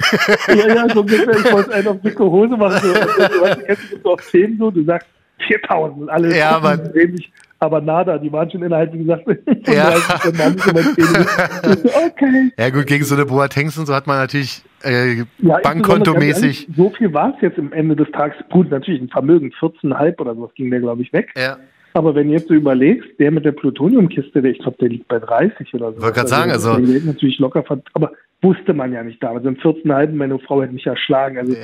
Ja, 0.48 0.54
ja, 0.74 0.88
so 0.92 1.00
ungefähr, 1.00 1.36
ich 1.36 1.52
wollte 1.52 1.72
einen 1.72 1.88
auf 1.88 2.00
dicke 2.02 2.24
Hose 2.24 2.56
machen. 2.56 2.80
So, 2.82 2.92
du 2.92 3.40
weißt, 3.42 3.58
du 3.60 3.64
kennst 3.64 3.82
so 4.02 4.12
auf 4.12 4.20
10 4.22 4.58
so, 4.58 4.70
du 4.70 4.84
sagst 4.84 5.08
4.000 5.48 5.90
und 6.02 6.08
alle 6.10 6.36
Ja, 6.36 6.58
Mann. 6.60 6.92
sich, 6.92 7.32
aber 7.60 7.80
nada, 7.80 8.18
die 8.18 8.30
waren 8.32 8.50
schon 8.50 8.62
innerhalb, 8.62 8.92
wie 8.92 8.98
gesagt, 8.98 9.24
von 9.24 9.38
Ja. 9.66 9.90
30 9.90 10.04
Sekunden 10.04 10.38
waren 10.38 10.56
die 10.56 10.62
schon 10.62 10.74
bei 10.74 10.82
10 10.82 10.94
Ich 10.98 11.92
so, 11.92 11.98
Okay. 12.06 12.50
Ja 12.58 12.70
gut, 12.70 12.86
gegen 12.86 13.04
so 13.04 13.14
eine 13.14 13.24
Boatengs 13.26 13.78
und 13.78 13.86
so 13.86 13.94
hat 13.94 14.06
man 14.06 14.18
natürlich 14.18 14.62
äh, 14.86 15.24
Ja, 15.38 15.58
Bankkontomäßig. 15.62 16.68
So 16.76 16.90
viel 16.90 17.12
war 17.12 17.34
es 17.34 17.40
jetzt 17.42 17.58
am 17.58 17.72
Ende 17.72 17.96
des 17.96 18.10
Tages. 18.12 18.36
Gut, 18.50 18.70
natürlich 18.70 19.00
ein 19.00 19.08
Vermögen, 19.08 19.52
14,5 19.60 20.20
oder 20.20 20.34
sowas 20.34 20.50
ging 20.54 20.70
der, 20.70 20.80
glaube 20.80 21.02
ich, 21.02 21.12
weg. 21.12 21.30
Ja. 21.36 21.58
Aber 21.94 22.14
wenn 22.14 22.28
du 22.28 22.34
jetzt 22.34 22.48
so 22.48 22.54
überlegst, 22.54 23.08
der 23.18 23.30
mit 23.30 23.46
der 23.46 23.52
Plutoniumkiste, 23.52 24.42
der, 24.42 24.50
ich 24.50 24.58
glaube, 24.58 24.76
der 24.80 24.90
liegt 24.90 25.08
bei 25.08 25.18
30 25.18 25.72
oder 25.72 25.92
so. 25.94 26.02
Wollte 26.02 26.14
grad 26.20 26.28
sagen, 26.28 26.50
also- 26.50 26.76
der 26.76 26.84
Geld 26.84 27.06
natürlich 27.06 27.38
locker, 27.38 27.64
aber 27.94 28.12
wusste 28.42 28.74
man 28.74 28.92
ja 28.92 29.02
nicht 29.02 29.22
damals. 29.22 29.46
Im 29.46 29.56
14,5, 29.56 30.12
meine 30.12 30.38
Frau 30.40 30.62
hätte 30.62 30.74
mich 30.74 30.86
erschlagen. 30.86 31.38
Also, 31.38 31.54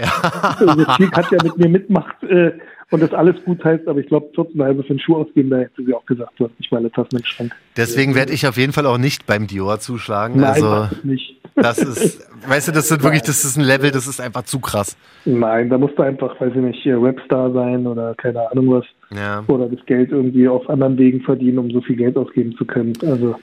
also 0.67 0.85
Tick 0.97 1.15
hat 1.15 1.31
ja 1.31 1.39
mit 1.43 1.59
mir 1.59 1.69
mitmacht 1.69 2.23
äh, 2.23 2.53
und 2.93 3.03
das 3.03 3.12
alles 3.12 3.43
gut 3.44 3.65
heißt, 3.65 3.89
aber 3.89 4.00
ich 4.00 4.06
glaube, 4.06 4.29
14,5 4.37 4.83
für 4.83 4.91
einen 4.91 5.00
Schuh 5.00 5.17
ausgeben, 5.17 5.50
da 5.50 5.59
hätte 5.59 5.83
sie 5.85 5.94
auch 5.94 6.05
gesagt, 6.05 6.33
du 6.37 6.44
hast 6.44 6.59
nicht 6.59 6.71
mal 6.71 6.79
eine 6.79 6.91
Tasse 6.91 7.09
im 7.12 7.25
Schrank. 7.25 7.53
Deswegen 7.77 8.15
werde 8.15 8.33
ich 8.33 8.47
auf 8.47 8.59
jeden 8.59 8.73
Fall 8.73 8.87
auch 8.87 8.99
nicht 8.99 9.27
beim 9.27 9.47
Dior 9.47 9.81
zuschlagen. 9.81 10.41
Nein, 10.41 10.62
also 10.62 10.89
nicht. 11.03 11.41
das 11.56 11.79
ist, 11.79 12.31
weißt 12.47 12.69
du, 12.69 12.73
das 12.73 12.89
sind 12.89 13.03
wirklich, 13.03 13.23
das 13.23 13.44
ist 13.44 13.56
ein 13.56 13.65
Level, 13.65 13.91
das 13.91 14.06
ist 14.06 14.21
einfach 14.21 14.43
zu 14.43 14.61
krass. 14.61 14.97
Nein, 15.25 15.71
da 15.71 15.79
musst 15.79 15.99
du 15.99 16.03
einfach, 16.03 16.39
weiß 16.41 16.53
ich 16.55 16.61
nicht, 16.61 16.87
äh, 16.87 16.93
Rapstar 16.93 17.50
sein 17.53 17.87
oder 17.87 18.15
keine 18.15 18.50
Ahnung 18.50 18.71
was. 18.71 18.85
Ja. 19.17 19.43
Oder 19.49 19.69
das 19.69 19.85
Geld 19.87 20.11
irgendwie 20.11 20.47
auf 20.47 20.69
anderen 20.69 20.99
Wegen 20.99 21.23
verdienen, 21.23 21.59
um 21.59 21.71
so 21.71 21.81
viel 21.81 21.97
Geld 21.97 22.17
ausgeben 22.17 22.55
zu 22.56 22.67
können. 22.67 22.93
Also 23.03 23.37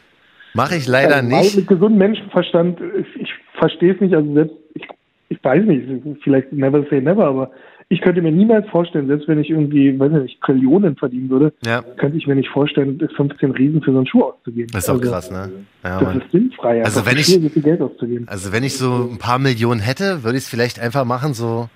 Mache 0.54 0.75
ich 0.75 0.88
leider 0.88 1.18
also, 1.18 1.28
nicht. 1.28 1.56
Mit 1.56 1.68
gesundem 1.68 1.98
Menschenverstand, 1.98 2.80
ich, 3.00 3.22
ich 3.22 3.34
verstehe 3.54 3.94
es 3.94 4.02
nicht, 4.02 4.13
also 4.13 4.34
selbst, 4.34 4.56
ich, 4.75 4.88
ich 5.30 5.44
weiß 5.44 5.66
nicht, 5.66 6.24
vielleicht 6.24 6.52
never 6.54 6.84
say 6.90 7.02
never, 7.02 7.25
aber 7.25 7.52
ich 7.91 8.01
könnte 8.01 8.21
mir 8.21 8.31
niemals 8.31 8.68
vorstellen, 8.69 9.07
selbst 9.07 9.27
wenn 9.27 9.39
ich 9.39 9.50
irgendwie, 9.50 10.00
weiß 10.00 10.12
ich 10.18 10.21
nicht, 10.24 10.41
Trillionen 10.41 10.95
verdienen 10.95 11.30
würde, 11.30 11.53
Ja. 11.65 11.81
könnte 11.81 12.18
ich 12.18 12.27
mir 12.27 12.36
nicht 12.36 12.50
vorstellen, 12.50 13.00
15 13.15 13.51
Riesen 13.51 13.81
für 13.81 13.91
so 13.91 13.97
einen 13.97 14.06
Schuh 14.07 14.24
auszugeben. 14.24 14.69
Das 14.71 14.83
ist 14.83 14.89
auch 14.89 15.00
also, 15.00 15.09
krass, 15.12 15.31
ne? 15.31 15.50
Ja, 15.83 16.00
Das 16.00 16.15
ist 16.18 16.31
sinnfrei, 16.31 16.83
Also 16.83 17.03
wenn 17.06 17.18
ich- 17.18 17.25
Schuhe 17.25 17.41
so 17.41 17.50
viel 17.50 17.63
Geld 17.63 17.81
auszugeben. 17.81 18.27
Also 18.30 18.51
wenn 18.51 18.63
ich 18.63 18.77
so 18.77 19.09
ein 19.12 19.18
paar 19.18 19.39
Millionen 19.39 19.80
hätte, 19.80 20.24
würde 20.24 20.38
ich 20.38 20.44
es 20.44 20.50
vielleicht 20.50 20.80
einfach 20.80 21.03
machen, 21.03 21.33
so 21.33 21.68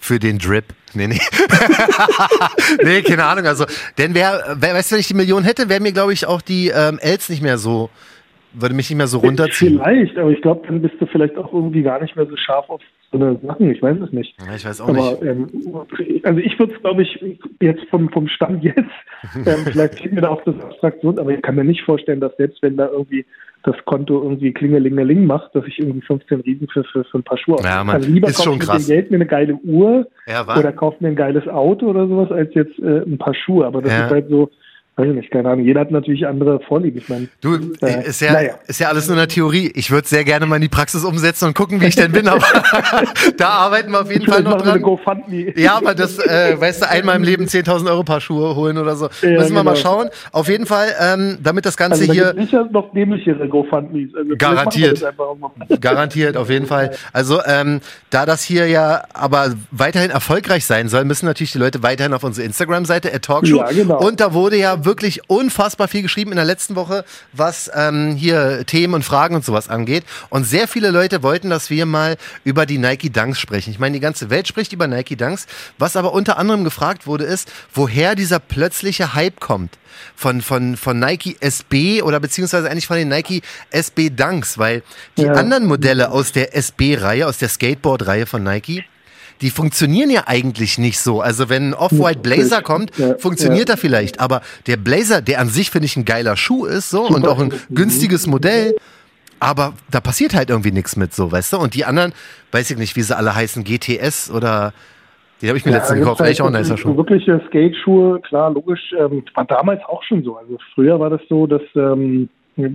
für 0.00 0.18
den 0.18 0.38
Drip. 0.38 0.64
Nee, 0.94 1.06
nee. 1.06 1.20
nee, 2.82 3.02
keine 3.02 3.24
Ahnung. 3.24 3.46
Also, 3.46 3.64
denn 3.98 4.14
wer, 4.14 4.56
wer 4.58 4.74
weißt 4.74 4.90
du, 4.90 4.94
wenn 4.94 5.00
ich 5.00 5.08
die 5.08 5.14
Millionen 5.14 5.44
hätte, 5.44 5.68
wäre 5.68 5.80
mir, 5.80 5.92
glaube 5.92 6.12
ich, 6.12 6.26
auch 6.26 6.40
die 6.42 6.68
ähm, 6.74 6.98
Els 7.00 7.28
nicht 7.28 7.42
mehr 7.42 7.58
so, 7.58 7.90
würde 8.52 8.74
mich 8.74 8.90
nicht 8.90 8.96
mehr 8.98 9.06
so 9.06 9.18
runterziehen. 9.18 9.80
Vielleicht, 9.82 10.18
aber 10.18 10.30
ich 10.30 10.40
glaube, 10.42 10.66
dann 10.66 10.82
bist 10.82 10.94
du 11.00 11.06
vielleicht 11.06 11.36
auch 11.36 11.52
irgendwie 11.52 11.82
gar 11.82 12.00
nicht 12.02 12.16
mehr 12.16 12.26
so 12.26 12.36
scharf 12.36 12.68
auf 12.68 12.80
so 13.12 13.18
eine 13.18 13.38
Sachen, 13.44 13.70
ich 13.70 13.82
weiß 13.82 13.96
es 14.04 14.12
nicht. 14.12 14.36
Ja, 14.40 14.54
ich 14.54 14.64
weiß 14.64 14.80
auch 14.82 14.88
nicht. 14.88 14.98
Aber 14.98 15.22
ähm, 15.22 15.48
also 16.22 16.38
ich 16.40 16.58
würde 16.58 16.74
es, 16.74 16.80
glaube 16.80 17.02
ich, 17.02 17.24
jetzt 17.60 17.82
vom, 17.90 18.08
vom 18.10 18.28
Stand 18.28 18.62
jetzt, 18.64 18.78
ähm, 19.46 19.64
vielleicht 19.70 19.98
fehlt 19.98 20.12
mir 20.12 20.20
da 20.20 20.28
auch 20.28 20.42
das 20.44 20.54
Abstraktion, 20.60 21.18
aber 21.18 21.30
ich 21.32 21.42
kann 21.42 21.56
mir 21.56 21.64
nicht 21.64 21.82
vorstellen, 21.82 22.20
dass 22.20 22.36
selbst 22.36 22.62
wenn 22.62 22.76
da 22.76 22.88
irgendwie 22.88 23.24
das 23.62 23.76
Konto 23.84 24.22
irgendwie 24.22 24.52
Klingelingeling 24.52 25.26
macht, 25.26 25.54
dass 25.54 25.66
ich 25.66 25.78
irgendwie 25.78 26.00
15 26.00 26.40
Riesen 26.40 26.66
für, 26.68 26.82
für, 26.84 27.04
für 27.04 27.18
ein 27.18 27.22
paar 27.24 27.36
Schuhe 27.36 27.56
Ja, 27.56 27.80
ausgebe. 27.80 27.84
Mann, 27.84 27.96
also 27.96 28.08
lieber 28.08 28.28
ist 28.28 28.36
kaufe 28.36 28.44
schon 28.48 28.54
ich 28.54 28.60
mit 28.60 28.68
krass. 28.68 28.86
dem 28.86 28.94
Geld 28.94 29.10
mir 29.10 29.16
eine 29.16 29.26
geile 29.26 29.54
Uhr 29.54 30.06
Ja, 30.26 30.42
oder 30.56 30.72
kaufe 30.72 30.96
mir 31.00 31.08
ein 31.08 31.16
geiles 31.16 31.46
Auto 31.46 31.86
oder 31.86 32.06
sowas, 32.08 32.30
als 32.30 32.54
jetzt 32.54 32.78
äh, 32.78 33.02
ein 33.02 33.18
paar 33.18 33.34
Schuhe. 33.34 33.66
Aber 33.66 33.82
das 33.82 33.92
Ja. 33.92 34.06
ist 34.06 34.10
halt 34.10 34.28
so, 34.30 34.50
weiß 35.00 35.08
ich 35.08 35.14
nicht, 35.14 35.30
keine 35.30 35.48
Ahnung. 35.50 35.64
Jeder 35.64 35.80
hat 35.80 35.90
natürlich 35.90 36.26
andere 36.26 36.60
Vorlieben. 36.60 36.98
Ich 36.98 37.08
meine, 37.08 37.28
Du, 37.40 37.56
Äh, 37.82 38.06
ist 38.08 38.20
ja, 38.20 38.32
naja. 38.32 38.54
ist 38.66 38.80
ja 38.80 38.88
alles 38.88 39.08
nur 39.08 39.16
eine 39.16 39.26
Theorie. 39.28 39.70
Ich 39.74 39.90
würde 39.90 40.06
sehr 40.06 40.24
gerne 40.24 40.46
mal 40.46 40.56
in 40.56 40.62
die 40.62 40.68
Praxis 40.68 41.04
umsetzen 41.04 41.46
und 41.46 41.54
gucken, 41.54 41.80
wie 41.80 41.86
ich 41.86 41.96
denn 41.96 42.12
bin, 42.12 42.28
aber 42.28 42.44
da 43.36 43.48
arbeiten 43.48 43.90
wir 43.92 44.02
auf 44.02 44.10
jeden 44.12 44.26
Fall 44.26 44.42
vielleicht 44.42 44.56
noch 44.58 44.62
dran. 44.62 44.82
GoFundMe. 44.82 45.52
Ja, 45.58 45.76
aber 45.76 45.94
das, 45.94 46.18
äh, 46.18 46.60
weißt 46.60 46.82
du, 46.82 46.88
einmal 46.88 47.16
im 47.16 47.22
Leben 47.22 47.44
10.000 47.46 47.88
Euro 47.90 48.04
Paar 48.04 48.20
Schuhe 48.20 48.54
holen 48.54 48.78
oder 48.78 48.96
so. 48.96 49.08
Ja, 49.22 49.30
Müssen 49.30 49.54
wir 49.54 49.62
mal 49.62 49.72
genau. 49.74 49.82
schauen. 49.82 50.08
Auf 50.32 50.48
jeden 50.48 50.66
Fall, 50.66 50.88
ähm, 51.00 51.38
damit 51.42 51.66
das 51.66 51.76
Ganze 51.76 52.00
Also 52.02 52.06
da 52.06 52.12
hier 52.12 52.34
sicher 52.36 52.68
noch 52.70 52.92
dämlichere 52.92 53.48
GoFundMes. 53.48 54.14
Also 54.14 54.34
Garantiert. 54.36 55.02
Garantiert, 55.80 56.36
auf 56.36 56.50
jeden 56.50 56.66
Fall. 56.66 56.90
Also, 57.12 57.40
ähm, 57.46 57.80
da 58.10 58.26
das 58.26 58.42
hier 58.42 58.66
ja 58.66 59.02
aber 59.14 59.54
weiterhin 59.70 60.10
erfolgreich 60.10 60.64
sein 60.64 60.88
soll, 60.88 61.04
müssen 61.04 61.26
natürlich 61.26 61.52
die 61.52 61.58
Leute 61.58 61.82
weiterhin 61.82 62.12
auf 62.12 62.24
unsere 62.24 62.46
Instagram-Seite, 62.46 63.10
Talkshow. 63.20 63.56
Ja, 63.58 63.70
genau. 63.70 63.98
Und 64.00 64.20
da 64.20 64.34
wurde 64.34 64.56
ja 64.56 64.84
wirklich 64.84 64.89
unfassbar 65.28 65.88
viel 65.88 66.02
geschrieben 66.02 66.32
in 66.32 66.36
der 66.36 66.44
letzten 66.44 66.74
Woche, 66.76 67.04
was 67.32 67.70
ähm, 67.74 68.14
hier 68.16 68.64
Themen 68.66 68.94
und 68.94 69.04
Fragen 69.04 69.34
und 69.34 69.44
sowas 69.44 69.68
angeht. 69.68 70.04
Und 70.28 70.44
sehr 70.44 70.68
viele 70.68 70.90
Leute 70.90 71.22
wollten, 71.22 71.50
dass 71.50 71.70
wir 71.70 71.86
mal 71.86 72.16
über 72.44 72.66
die 72.66 72.78
Nike 72.78 73.10
Dunks 73.10 73.38
sprechen. 73.38 73.70
Ich 73.70 73.78
meine, 73.78 73.94
die 73.94 74.00
ganze 74.00 74.30
Welt 74.30 74.48
spricht 74.48 74.72
über 74.72 74.86
Nike 74.86 75.16
Dunks. 75.16 75.46
Was 75.78 75.96
aber 75.96 76.12
unter 76.12 76.38
anderem 76.38 76.64
gefragt 76.64 77.06
wurde, 77.06 77.24
ist, 77.24 77.50
woher 77.72 78.14
dieser 78.14 78.38
plötzliche 78.38 79.14
Hype 79.14 79.40
kommt. 79.40 79.78
Von, 80.16 80.40
von, 80.40 80.76
von 80.76 80.98
Nike 80.98 81.36
SB 81.40 82.02
oder 82.02 82.20
beziehungsweise 82.20 82.70
eigentlich 82.70 82.86
von 82.86 82.96
den 82.96 83.08
Nike 83.08 83.42
SB 83.70 84.10
Dunks, 84.10 84.56
weil 84.56 84.82
die 85.18 85.22
Ja. 85.22 85.32
anderen 85.32 85.66
Modelle 85.66 86.10
aus 86.10 86.32
der 86.32 86.56
SB-Reihe, 86.56 87.26
aus 87.26 87.38
der 87.38 87.48
Skateboard-Reihe 87.48 88.26
von 88.26 88.42
Nike, 88.42 88.84
die 89.42 89.50
funktionieren 89.50 90.10
ja 90.10 90.24
eigentlich 90.26 90.76
nicht 90.78 90.98
so. 90.98 91.20
Also 91.20 91.48
wenn 91.48 91.70
ein 91.70 91.74
Off-White 91.74 92.20
Blazer 92.20 92.60
kommt, 92.62 92.96
Ja, 92.98 93.16
funktioniert 93.18 93.68
ja. 93.68 93.74
er 93.74 93.78
vielleicht. 93.78 94.20
Aber 94.20 94.42
der 94.66 94.76
Blazer, 94.76 95.22
der 95.22 95.40
an 95.40 95.48
sich, 95.48 95.70
finde 95.70 95.86
ich, 95.86 95.96
ein 95.96 96.04
geiler 96.04 96.36
Schuh 96.36 96.66
ist 96.66 96.90
so 96.90 97.02
und 97.06 97.26
auch 97.26 97.40
ein 97.40 97.52
günstiges 97.70 98.26
Modell. 98.26 98.76
Aber 99.38 99.72
da 99.90 100.00
passiert 100.00 100.34
halt 100.34 100.50
irgendwie 100.50 100.72
nichts 100.72 100.96
mit 100.96 101.14
so, 101.14 101.32
weißt 101.32 101.54
du? 101.54 101.56
Und 101.58 101.74
die 101.74 101.86
anderen, 101.86 102.12
weiß 102.52 102.70
ich 102.70 102.76
nicht, 102.76 102.94
wie 102.96 103.00
sie 103.02 103.16
alle 103.16 103.34
heißen, 103.34 103.64
GTS 103.64 104.30
oder 104.30 104.74
die 105.40 105.48
habe 105.48 105.56
ich 105.56 105.64
mir 105.64 105.70
letztens 105.72 105.88
da 105.98 106.04
gekauft, 106.04 106.20
eigentlich 106.20 106.42
auch 106.42 106.48
ein 106.48 106.52
nicer 106.52 106.76
so 106.76 106.76
Schuh. 106.76 106.96
Wirkliche 106.98 107.40
Skate-Schuhe, 107.48 108.20
klar, 108.20 108.50
logisch, 108.52 108.92
ähm, 108.98 109.24
war 109.34 109.46
damals 109.46 109.80
auch 109.88 110.02
schon 110.02 110.22
so. 110.22 110.36
Also 110.36 110.58
früher 110.74 111.00
war 111.00 111.08
das 111.08 111.22
so, 111.30 111.46
dass, 111.46 111.62
ähm, 111.74 112.28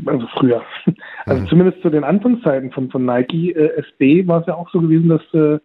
also 0.08 0.26
früher, 0.40 0.64
also 1.28 1.44
Mhm. 1.44 1.48
zumindest 1.48 1.82
zu 1.84 1.92
den 1.92 2.04
Anfangszeiten 2.04 2.72
von, 2.72 2.90
von 2.90 3.06
Nike 3.06 3.52
äh, 3.52 3.84
SB 3.92 4.26
war 4.28 4.42
es 4.42 4.48
ja 4.48 4.56
auch 4.56 4.68
so 4.72 4.82
gewesen, 4.82 5.10
dass 5.10 5.22
äh, 5.36 5.60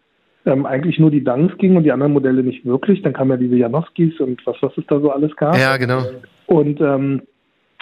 ähm, 0.47 0.67
eigentlich 0.67 0.99
nur 0.99 1.11
die 1.11 1.25
Dunks 1.25 1.57
gingen 1.59 1.77
und 1.77 1.85
die 1.85 1.93
anderen 1.93 2.13
Modelle 2.13 2.43
nicht 2.43 2.65
wirklich. 2.65 3.03
Dann 3.03 3.13
kamen 3.13 3.31
ja 3.31 3.37
diese 3.37 3.57
Janoskis 3.57 4.19
und 4.21 4.45
was, 4.47 4.57
was 4.61 4.77
es 4.77 4.85
da 4.87 5.01
so 5.01 5.11
alles 5.11 5.35
gab. 5.37 5.57
Ja, 5.59 5.77
genau. 5.77 6.03
Und 6.47 6.81
ähm, 6.81 7.23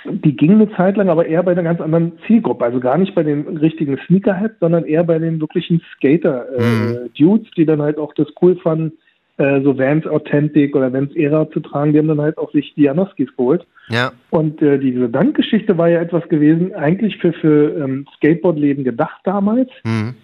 die 0.05 0.37
gingen 0.37 0.61
eine 0.61 0.71
Zeit 0.77 0.97
lang 0.97 1.09
aber 1.09 1.27
eher 1.27 1.43
bei 1.43 1.53
einer 1.53 1.63
ganz 1.63 1.81
anderen 1.81 2.13
Zielgruppe. 2.27 2.65
Also 2.65 2.81
gar 2.81 2.99
nicht 2.99 3.15
bei 3.15 3.23
den 3.23 3.59
richtigen 3.59 3.99
Sneakerheads, 4.07 4.59
sondern 4.61 4.85
eher 4.85 5.05
bei 5.05 5.19
den 5.19 5.41
wirklichen 5.41 5.83
Skater-Dudes, 5.97 7.51
die 7.57 7.67
dann 7.67 7.83
halt 7.83 7.99
auch 7.99 8.15
das 8.15 8.29
cool 8.41 8.57
fanden, 8.57 8.93
äh, 9.39 9.61
so 9.63 9.79
Vans 9.79 10.07
Authentic 10.07 10.75
oder 10.77 10.93
Vans 10.93 11.15
Era 11.15 11.51
zu 11.51 11.61
tragen. 11.61 11.93
Die 11.93 11.99
haben 11.99 12.09
dann 12.09 12.21
halt 12.21 12.39
auch 12.39 12.53
sich 12.53 12.75
die 12.75 12.83
Janoskis 12.83 13.29
geholt. 13.37 13.67
Ja, 13.89 14.13
Und 14.31 14.61
äh, 14.63 14.79
diese 14.79 15.09
Dankgeschichte 15.09 15.79
war 15.79 15.89
ja 15.89 16.01
etwas 16.01 16.29
gewesen, 16.29 16.75
eigentlich 16.75 17.17
für, 17.19 17.33
für 17.33 17.77
ähm, 17.83 18.07
Skateboard-Läden 18.17 18.85
gedacht 18.85 19.21
damals 19.25 19.71
mhm. 19.85 20.15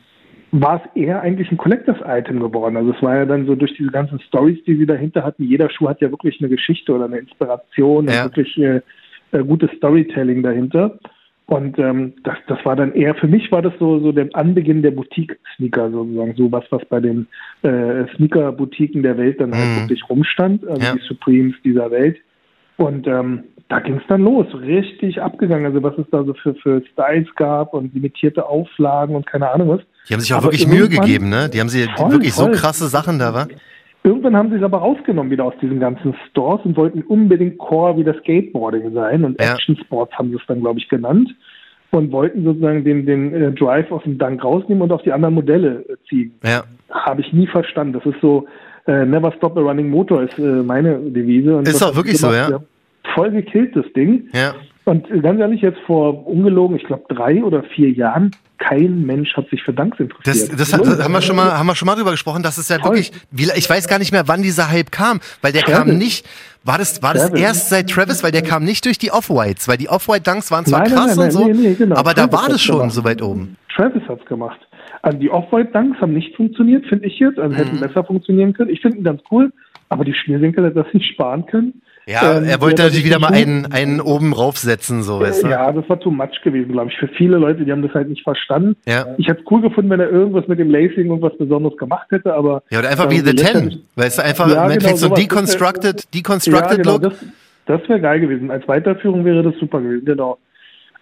War 0.63 0.81
es 0.85 1.03
eher 1.03 1.21
eigentlich 1.21 1.51
ein 1.51 1.57
Collectors-Item 1.57 2.39
geworden. 2.39 2.77
Also 2.77 2.93
es 2.93 3.03
war 3.03 3.17
ja 3.17 3.25
dann 3.25 3.45
so 3.47 3.57
durch 3.57 3.75
diese 3.77 3.91
ganzen 3.91 4.21
Stories, 4.21 4.63
die 4.65 4.77
sie 4.77 4.87
dahinter 4.87 5.25
hatten. 5.25 5.43
Jeder 5.43 5.69
Schuh 5.69 5.89
hat 5.89 6.01
ja 6.01 6.11
wirklich 6.11 6.41
eine 6.41 6.49
Geschichte 6.49 6.93
oder 6.95 7.07
eine 7.07 7.19
Inspiration 7.19 8.07
Ja. 8.07 8.23
und 8.25 8.31
wirklich 8.37 8.57
äh, 8.59 8.81
äh, 9.33 9.43
gutes 9.45 9.71
Storytelling 9.77 10.45
dahinter. 10.45 10.97
Und 11.47 11.77
ähm, 11.79 12.13
das, 12.23 12.37
das 12.47 12.65
war 12.65 12.77
dann 12.77 12.93
eher, 12.95 13.17
für 13.17 13.27
mich 13.27 13.51
war 13.51 13.63
das 13.63 13.73
so, 13.81 13.99
so 13.99 14.13
der 14.13 14.29
Anbeginn 14.33 14.81
der 14.83 14.93
Boutique-Sneaker 14.93 15.91
sozusagen, 15.91 16.35
so 16.37 16.51
was, 16.53 16.65
was 16.71 16.85
bei 16.87 17.01
den 17.01 17.27
äh, 17.63 18.07
Sneaker-Boutiquen 18.17 19.03
der 19.03 19.19
Welt 19.19 19.41
dann 19.41 19.55
halt 19.55 19.71
Mhm. 19.71 19.77
wirklich 19.81 20.09
rumstand, 20.09 20.67
also 20.69 20.81
Ja. 20.81 20.95
die 20.95 21.01
Supremes 21.01 21.55
dieser 21.65 21.91
Welt. 21.91 22.17
Und 22.77 23.07
ähm, 23.09 23.43
da 23.69 23.81
ging 23.81 23.97
es 23.97 24.07
dann 24.09 24.23
los, 24.23 24.47
richtig 24.55 25.21
abgegangen. 25.21 25.67
Also 25.67 25.83
was 25.83 25.99
es 25.99 26.07
da 26.11 26.23
so 26.23 26.33
für, 26.35 26.55
für 26.55 26.81
Styles 26.93 27.29
gab 27.35 27.75
und 27.75 27.93
limitierte 27.93 28.47
Auflagen 28.47 29.17
und 29.17 29.27
keine 29.27 29.51
Ahnung 29.51 29.69
was. 29.69 29.81
Die 30.09 30.13
haben 30.15 30.21
sich 30.21 30.33
auch 30.35 30.39
Aber 30.39 30.47
wirklich 30.47 30.67
Mühe 30.67 30.89
gegeben, 30.89 31.29
ne? 31.29 31.49
Die 31.49 31.61
haben 31.61 31.69
sie 31.69 31.87
Voll, 31.97 32.13
wirklich 32.13 32.35
so 32.35 32.45
voll. 32.45 32.53
krasse 32.53 32.89
Sachen 32.89 33.19
da, 33.19 33.35
wa? 33.35 33.47
Irgendwann 34.03 34.37
haben 34.37 34.51
sie 34.51 34.57
es 34.57 34.63
aber 34.63 34.79
rausgenommen 34.79 35.31
wieder 35.31 35.45
aus 35.45 35.55
diesen 35.63 35.81
ganzen 35.81 36.15
Stores 36.31 36.61
und 36.65 36.77
wollten 36.77 37.03
unbedingt 37.03 37.57
Core 37.57 37.97
wie 37.97 38.05
das 38.05 38.17
Skateboarding 38.19 38.93
sein 38.93 39.25
und 39.25 39.41
Ja. 39.41 39.55
Action 39.55 39.77
Sports 39.79 40.13
haben 40.19 40.29
sie 40.31 40.37
es 40.37 40.43
dann, 40.47 40.61
glaube 40.61 40.79
ich, 40.79 40.89
genannt 40.91 41.31
und 41.91 42.13
wollten 42.13 42.45
sozusagen 42.45 42.85
den, 42.85 43.07
den 43.07 43.33
äh, 43.33 43.53
Drive 43.53 43.91
aus 43.91 44.03
dem 44.03 44.19
Dank 44.19 44.45
rausnehmen 44.45 44.83
und 44.83 44.93
auf 44.93 45.03
die 45.03 45.13
anderen 45.13 45.35
Modelle 45.35 45.87
äh, 45.89 45.97
ziehen. 46.09 46.35
Ja. 46.45 46.65
Habe 46.91 47.23
ich 47.23 47.33
nie 47.33 47.47
verstanden. 47.47 47.95
Das 47.95 48.05
ist 48.05 48.21
so, 48.21 48.47
äh, 48.87 49.07
Never 49.07 49.33
Stop 49.39 49.57
a 49.57 49.61
Running 49.63 49.89
Motor 49.89 50.25
ist 50.25 50.39
äh, 50.39 50.43
meine 50.43 50.99
Devise. 50.99 51.57
Und 51.57 51.67
Ist 51.67 51.83
auch 51.83 51.97
wirklich 51.97 52.19
so, 52.19 52.31
ja. 52.31 52.61
Voll 53.15 53.31
gekillt, 53.31 53.75
das 53.75 53.87
Ding. 53.97 54.29
Ja. 54.35 54.55
Und 54.85 55.09
ganz 55.23 55.41
ehrlich, 55.41 55.63
jetzt 55.63 55.79
vor 55.87 56.27
ungelogen, 56.27 56.77
ich 56.77 56.85
glaube 56.85 57.05
drei 57.09 57.43
oder 57.43 57.63
vier 57.63 57.91
Jahren, 57.91 58.33
kein 58.59 59.07
Mensch 59.07 59.35
hat 59.35 59.49
sich 59.49 59.63
für 59.63 59.73
Danks 59.73 59.97
Das, 59.97 60.05
interessiert. 60.07 60.61
das, 60.61 60.71
das 60.71 61.03
haben 61.03 61.13
wir 61.13 61.23
schon 61.23 61.37
mal, 61.37 61.57
haben 61.59 61.67
wir 61.67 61.75
schon 61.75 61.87
mal 61.87 61.95
drüber 61.97 62.11
gesprochen, 62.11 62.43
dass 62.43 62.59
es 62.59 62.69
ja 62.69 62.77
Voll. 62.79 62.91
wirklich, 62.91 63.13
wie, 63.31 63.49
ich 63.57 63.69
weiß 63.69 63.89
gar 63.89 63.99
nicht 63.99 64.13
mehr, 64.13 64.29
wann 64.29 64.43
dieser 64.43 64.71
Hype 64.71 64.91
kam, 64.93 65.21
weil 65.41 65.53
der 65.53 65.63
kam 65.63 65.85
Travis. 65.87 65.95
nicht, 65.99 66.27
war 66.65 66.77
das, 66.77 67.03
war 67.03 67.15
das 67.15 67.29
Travis. 67.29 67.41
erst 67.41 67.69
seit 67.71 67.89
Travis, 67.89 68.23
weil 68.23 68.31
der 68.33 68.43
kam 68.43 68.63
nicht 68.65 68.85
durch 68.85 68.99
die 68.99 69.11
Off-Whites, 69.11 69.69
weil 69.69 69.79
die 69.79 69.89
Off-White-Dunks 69.89 70.51
waren 70.51 70.67
zwar 70.67 70.81
Nein, 70.81 70.91
nein, 70.91 70.99
krass 70.99 71.17
nein, 71.17 71.25
und 71.27 71.31
so, 71.33 71.47
nein, 71.47 71.57
nee, 71.57 71.69
nee, 71.69 71.75
genau. 71.75 71.97
aber 71.97 72.13
da 72.13 72.27
Travis 72.27 72.39
war 72.43 72.49
das 72.51 72.61
schon 72.63 72.77
gemacht. 72.79 72.93
so 72.95 73.05
weit 73.05 73.23
oben. 73.23 73.57
Travis 73.75 74.03
hat's 74.07 74.25
gemacht. 74.27 74.61
Also 75.01 75.19
die 75.19 75.31
Off-White 75.31 75.71
Dunks 75.73 75.99
haben 76.01 76.13
nicht 76.13 76.37
funktioniert, 76.37 76.87
finde 76.87 77.07
ich 77.07 77.19
jetzt. 77.19 77.39
Also 77.39 77.55
Mhm. 77.55 77.59
hätten 77.59 77.81
besser 77.81 78.05
funktionieren 78.05 78.53
können. 78.53 78.71
Ich 78.71 78.81
finde 78.83 78.99
ihn 78.99 79.05
ganz 79.05 79.23
cool, 79.31 79.51
aber 79.89 80.05
die 80.05 80.15
Schnürsenkel 80.15 80.65
hätte 80.67 80.83
das 80.85 80.93
nicht 80.95 81.11
sparen 81.13 81.47
können. 81.47 81.81
Ja, 82.07 82.37
Ähm, 82.39 82.45
er 82.45 82.61
wollte 82.61 82.83
ja, 82.83 82.89
natürlich 82.89 83.07
wieder 83.07 83.19
mal 83.19 83.33
einen, 83.33 83.73
einen 83.73 84.01
oben 84.01 84.33
raufsetzen, 84.35 85.03
so, 85.03 85.21
weißt 85.21 85.45
du? 85.45 85.49
Ja, 85.49 85.73
das 85.73 85.89
war 85.89 85.99
too 85.99 86.11
much 86.11 86.41
gewesen, 86.43 86.73
glaube 86.73 86.91
ich. 86.91 86.99
Für 86.99 87.09
viele 87.09 87.39
Leute, 87.39 87.65
die 87.65 87.73
haben 87.73 87.83
das 87.83 87.95
halt 87.95 88.09
nicht 88.11 88.23
verstanden. 88.23 88.77
Ja. 88.87 89.07
Ich 89.17 89.27
hätte 89.27 89.41
es 89.41 89.47
cool 89.51 89.63
gefunden, 89.63 89.89
wenn 89.91 90.01
er 90.01 90.11
irgendwas 90.11 90.47
mit 90.47 90.59
dem 90.59 90.71
Lacing 90.71 91.11
und 91.11 91.23
was 91.23 91.37
Besonderes 91.39 91.77
gemacht 91.79 92.07
hätte, 92.11 92.35
aber. 92.35 92.63
Ja, 92.71 92.81
oder 92.81 92.91
einfach 92.91 93.07
ähm, 93.07 93.11
wie 93.13 93.19
The 93.21 93.31
letztendlich- 93.31 93.75
Ten, 93.77 93.85
weißt 93.97 94.19
du, 94.19 94.23
einfach, 94.25 94.49
Ja, 94.49 94.67
man 94.69 94.79
genau, 94.79 94.91
so 94.91 94.97
sowas. 95.07 95.19
deconstructed, 95.21 96.01
Ja, 96.03 96.07
deconstructed 96.15 96.77
genau, 96.83 96.93
Look. 96.93 97.03
das, 97.03 97.13
das 97.67 97.89
wäre 97.89 98.01
geil 98.01 98.21
gewesen. 98.21 98.51
Als 98.51 98.69
Weiterführung 98.69 99.25
wäre 99.25 99.43
das 99.43 99.55
super 99.59 99.81
gewesen, 99.81 100.05
genau. 100.05 100.39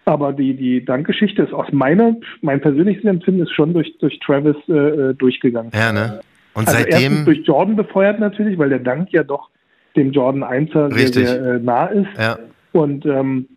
Aber 0.04 0.32
die, 0.32 0.54
die 0.54 0.84
Dankgeschichte 0.84 1.42
ist 1.42 1.52
aus 1.52 1.66
meiner, 1.72 2.16
mein 2.40 2.60
persönliches 2.60 3.04
Empfinden 3.04 3.42
ist 3.42 3.52
schon 3.52 3.72
durch, 3.72 3.92
durch 3.98 4.18
Travis 4.20 4.56
äh, 4.68 4.72
äh, 4.72 5.14
durchgegangen. 5.14 5.70
Ja, 5.74 5.92
ne? 5.92 6.20
Und 6.54 6.66
Also 6.68 6.78
erstens 6.78 6.94
seitdem, 7.02 7.24
durch 7.24 7.38
Jordan 7.46 7.76
befeuert 7.76 8.18
natürlich, 8.20 8.58
weil 8.58 8.68
der 8.68 8.80
Dank 8.80 9.12
ja 9.12 9.22
doch 9.22 9.48
dem 9.96 10.12
Jordan 10.12 10.44
1er 10.44 10.92
sehr, 10.94 11.08
sehr 11.08 11.54
äh, 11.54 11.58
nah 11.58 11.86
ist. 11.86 12.08
ja, 12.18 12.38
Und 12.72 13.04
ähm, 13.06 13.48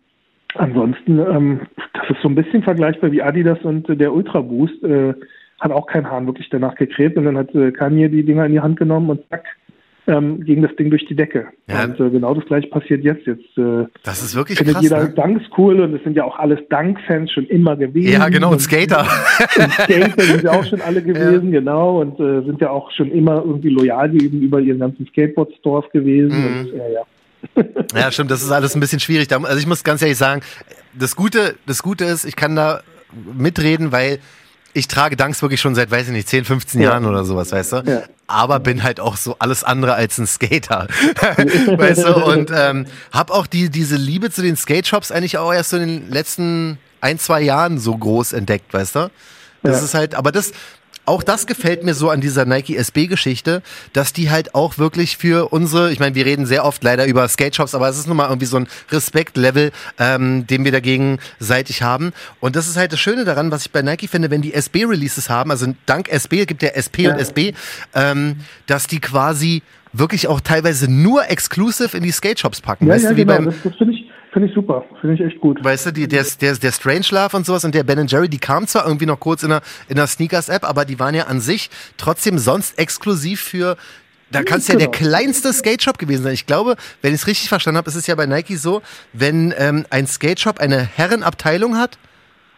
ansonsten, 0.54 1.18
ähm, 1.18 1.60
das 1.94 2.10
ist 2.10 2.22
so 2.22 2.28
ein 2.28 2.34
bisschen 2.34 2.62
vergleichbar 2.62 3.12
wie 3.12 3.22
Adidas 3.22 3.58
und 3.62 3.88
äh, 3.88 3.96
der 3.96 4.12
Ultra 4.12 4.40
Boost. 4.40 4.82
Äh, 4.82 5.14
hat 5.60 5.72
auch 5.72 5.86
kein 5.86 6.10
Hahn 6.10 6.26
wirklich 6.26 6.48
danach 6.50 6.74
gekräht 6.74 7.16
und 7.16 7.24
dann 7.24 7.38
hat 7.38 7.54
äh, 7.54 7.72
Kanye 7.72 8.08
die 8.08 8.24
Dinger 8.24 8.46
in 8.46 8.52
die 8.52 8.60
Hand 8.60 8.78
genommen 8.78 9.10
und 9.10 9.28
zack, 9.30 9.44
ähm, 10.06 10.44
ging 10.44 10.62
das 10.62 10.74
Ding 10.76 10.90
durch 10.90 11.04
die 11.06 11.16
Decke. 11.16 11.48
Ja. 11.68 11.84
Und 11.84 12.00
äh, 12.00 12.10
genau 12.10 12.34
das 12.34 12.44
gleiche 12.46 12.68
passiert 12.68 13.04
jetzt. 13.04 13.26
Jetzt 13.26 13.58
äh, 13.58 13.86
das 14.04 14.22
ist 14.22 14.34
wirklich 14.36 14.58
findet 14.58 14.74
krass, 14.74 14.82
jeder 14.82 15.02
ne? 15.04 15.14
Danks 15.14 15.44
cool 15.56 15.80
und 15.80 15.94
es 15.94 16.02
sind 16.04 16.16
ja 16.16 16.24
auch 16.24 16.38
alles 16.38 16.60
Dank-Fans 16.70 17.30
schon 17.32 17.46
immer 17.46 17.76
gewesen. 17.76 18.12
Ja, 18.12 18.28
genau, 18.28 18.52
und 18.52 18.60
Skater. 18.60 19.06
Und 19.56 19.72
Skater 19.72 20.22
sind 20.22 20.42
ja 20.42 20.52
auch 20.52 20.64
schon 20.64 20.80
alle 20.80 21.02
gewesen, 21.02 21.50
genau, 21.50 22.00
und 22.00 22.20
äh, 22.20 22.44
sind 22.44 22.60
ja 22.60 22.70
auch 22.70 22.90
schon 22.92 23.10
immer 23.10 23.42
irgendwie 23.44 23.70
loyal 23.70 24.10
gegenüber 24.10 24.60
ihren 24.60 24.78
ganzen 24.78 25.06
Skateboard-Stores 25.08 25.90
gewesen. 25.92 26.38
Mhm. 26.38 26.60
Und, 26.60 26.76
ja, 26.76 26.88
ja. 26.88 27.02
Ja, 27.94 28.10
stimmt, 28.10 28.30
das 28.30 28.42
ist 28.42 28.50
alles 28.50 28.74
ein 28.74 28.80
bisschen 28.80 29.00
schwierig. 29.00 29.28
Also 29.32 29.58
ich 29.58 29.66
muss 29.66 29.84
ganz 29.84 30.02
ehrlich 30.02 30.18
sagen, 30.18 30.42
das 30.98 31.16
Gute, 31.16 31.54
das 31.66 31.82
Gute 31.82 32.04
ist, 32.04 32.24
ich 32.24 32.36
kann 32.36 32.56
da 32.56 32.80
mitreden, 33.36 33.92
weil 33.92 34.18
ich 34.76 34.88
trage 34.88 35.16
Dunks 35.16 35.40
wirklich 35.42 35.60
schon 35.60 35.74
seit, 35.74 35.90
weiß 35.90 36.06
ich 36.08 36.12
nicht, 36.12 36.28
10, 36.28 36.44
15 36.44 36.80
Ja. 36.80 36.90
Jahren 36.90 37.06
oder 37.06 37.24
sowas, 37.24 37.50
weißt 37.52 37.72
du? 37.72 37.76
Ja. 37.86 38.02
Aber 38.26 38.58
bin 38.60 38.82
halt 38.82 39.00
auch 39.00 39.16
so 39.16 39.36
alles 39.38 39.64
andere 39.64 39.94
als 39.94 40.18
ein 40.18 40.26
Skater. 40.26 40.88
weißt 41.76 42.04
du? 42.04 42.14
Und 42.24 42.50
ähm, 42.54 42.86
hab 43.12 43.30
auch 43.30 43.46
die, 43.46 43.70
diese 43.70 43.96
Liebe 43.96 44.30
zu 44.30 44.42
den 44.42 44.56
Skate-Shops 44.56 45.10
eigentlich 45.12 45.38
auch 45.38 45.52
erst 45.52 45.70
so 45.70 45.76
in 45.76 45.86
den 46.02 46.10
letzten 46.10 46.78
ein, 47.00 47.18
zwei 47.18 47.40
Jahren 47.40 47.78
so 47.78 47.96
groß 47.96 48.32
entdeckt, 48.32 48.72
weißt 48.74 48.96
du? 48.96 49.10
Das 49.62 49.78
Ja. 49.78 49.84
ist 49.84 49.94
halt, 49.94 50.14
aber 50.14 50.32
das, 50.32 50.52
auch 51.06 51.22
das 51.22 51.46
gefällt 51.46 51.84
mir 51.84 51.94
so 51.94 52.10
an 52.10 52.20
dieser 52.20 52.44
Nike 52.44 52.76
SB-Geschichte, 52.76 53.62
dass 53.92 54.12
die 54.12 54.30
halt 54.30 54.54
auch 54.54 54.76
wirklich 54.78 55.16
für 55.16 55.52
unsere, 55.52 55.92
ich 55.92 56.00
meine, 56.00 56.14
wir 56.14 56.26
reden 56.26 56.46
sehr 56.46 56.64
oft 56.64 56.82
leider 56.84 57.06
über 57.06 57.26
Skate-Shops, 57.28 57.74
aber 57.74 57.88
es 57.88 57.98
ist 57.98 58.08
nun 58.08 58.16
mal 58.16 58.28
irgendwie 58.28 58.46
so 58.46 58.56
ein 58.58 58.66
Respekt-Level, 58.90 59.70
ähm, 59.98 60.46
den 60.46 60.64
wir 60.64 60.72
dagegen 60.72 61.18
seitig 61.38 61.82
haben. 61.82 62.12
Und 62.40 62.56
das 62.56 62.68
ist 62.68 62.76
halt 62.76 62.92
das 62.92 63.00
Schöne 63.00 63.24
daran, 63.24 63.50
was 63.50 63.62
ich 63.66 63.70
bei 63.70 63.82
Nike 63.82 64.08
finde, 64.08 64.30
wenn 64.30 64.42
die 64.42 64.52
SB-Releases 64.52 65.30
haben, 65.30 65.50
also 65.50 65.66
dank 65.86 66.08
SB, 66.08 66.40
es 66.40 66.46
gibt 66.46 66.62
ja 66.62 66.70
SP 66.74 67.06
Ja. 67.06 67.12
und 67.12 67.20
SB, 67.20 67.54
ähm, 67.94 68.36
dass 68.66 68.86
die 68.86 69.00
quasi 69.00 69.62
wirklich 69.92 70.28
auch 70.28 70.40
teilweise 70.40 70.90
nur 70.90 71.28
exclusive 71.30 71.96
in 71.96 72.02
die 72.02 72.10
Skate-Shops 72.10 72.60
packen. 72.60 72.86
Ja, 72.86 72.94
weißt 72.94 73.04
ja, 73.04 73.10
du, 73.10 73.16
wie 73.16 73.20
genau. 73.22 73.36
beim, 73.36 73.44
das 73.46 73.54
das 73.62 73.76
finde 73.76 73.94
ich, 73.94 74.10
finde 74.36 74.50
ich 74.50 74.54
super. 74.54 74.84
Finde 75.00 75.14
ich 75.14 75.22
echt 75.22 75.40
gut. 75.40 75.64
Weißt 75.64 75.86
du, 75.86 75.92
die, 75.92 76.06
der, 76.06 76.22
der, 76.42 76.56
der 76.56 76.70
Strangelove 76.70 77.34
und 77.38 77.46
sowas 77.46 77.64
und 77.64 77.74
der 77.74 77.84
Ben 77.84 78.06
Jerry, 78.06 78.28
die 78.28 78.36
kamen 78.36 78.66
zwar 78.66 78.84
irgendwie 78.84 79.06
noch 79.06 79.18
kurz 79.18 79.42
in 79.42 79.48
der, 79.48 79.62
in 79.88 79.96
der 79.96 80.06
Sneakers-App, 80.06 80.62
aber 80.68 80.84
die 80.84 81.00
waren 81.00 81.14
ja 81.14 81.24
an 81.24 81.40
sich 81.40 81.70
trotzdem 81.96 82.36
sonst 82.36 82.78
exklusiv 82.78 83.40
für. 83.40 83.78
Da 84.30 84.42
kann 84.42 84.58
es 84.58 84.68
ja 84.68 84.76
der 84.76 84.88
Genau. 84.88 84.98
kleinste 84.98 85.54
Skate-Shop 85.54 85.96
gewesen 85.96 86.24
sein. 86.24 86.34
Ich 86.34 86.44
glaube, 86.44 86.76
wenn 87.00 87.14
ich 87.14 87.22
es 87.22 87.26
richtig 87.26 87.48
verstanden 87.48 87.78
habe, 87.78 87.88
ist 87.88 87.94
es 87.94 88.06
ja 88.06 88.14
bei 88.14 88.26
Nike 88.26 88.56
so, 88.56 88.82
wenn 89.14 89.54
ähm, 89.56 89.86
ein 89.88 90.06
Skate-Shop 90.06 90.60
eine 90.60 90.82
Herrenabteilung 90.84 91.78
hat 91.78 91.96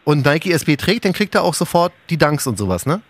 und 0.03 0.27
Nike 0.27 0.51
SB 0.51 0.75
trägt, 0.79 1.05
dann 1.05 1.13
kriegt 1.13 1.37
er 1.37 1.45
auch 1.45 1.55
sofort 1.55 1.93
die 2.11 2.17
Dunks 2.19 2.49
und 2.49 2.59
sowas, 2.59 2.87
ne? 2.87 3.03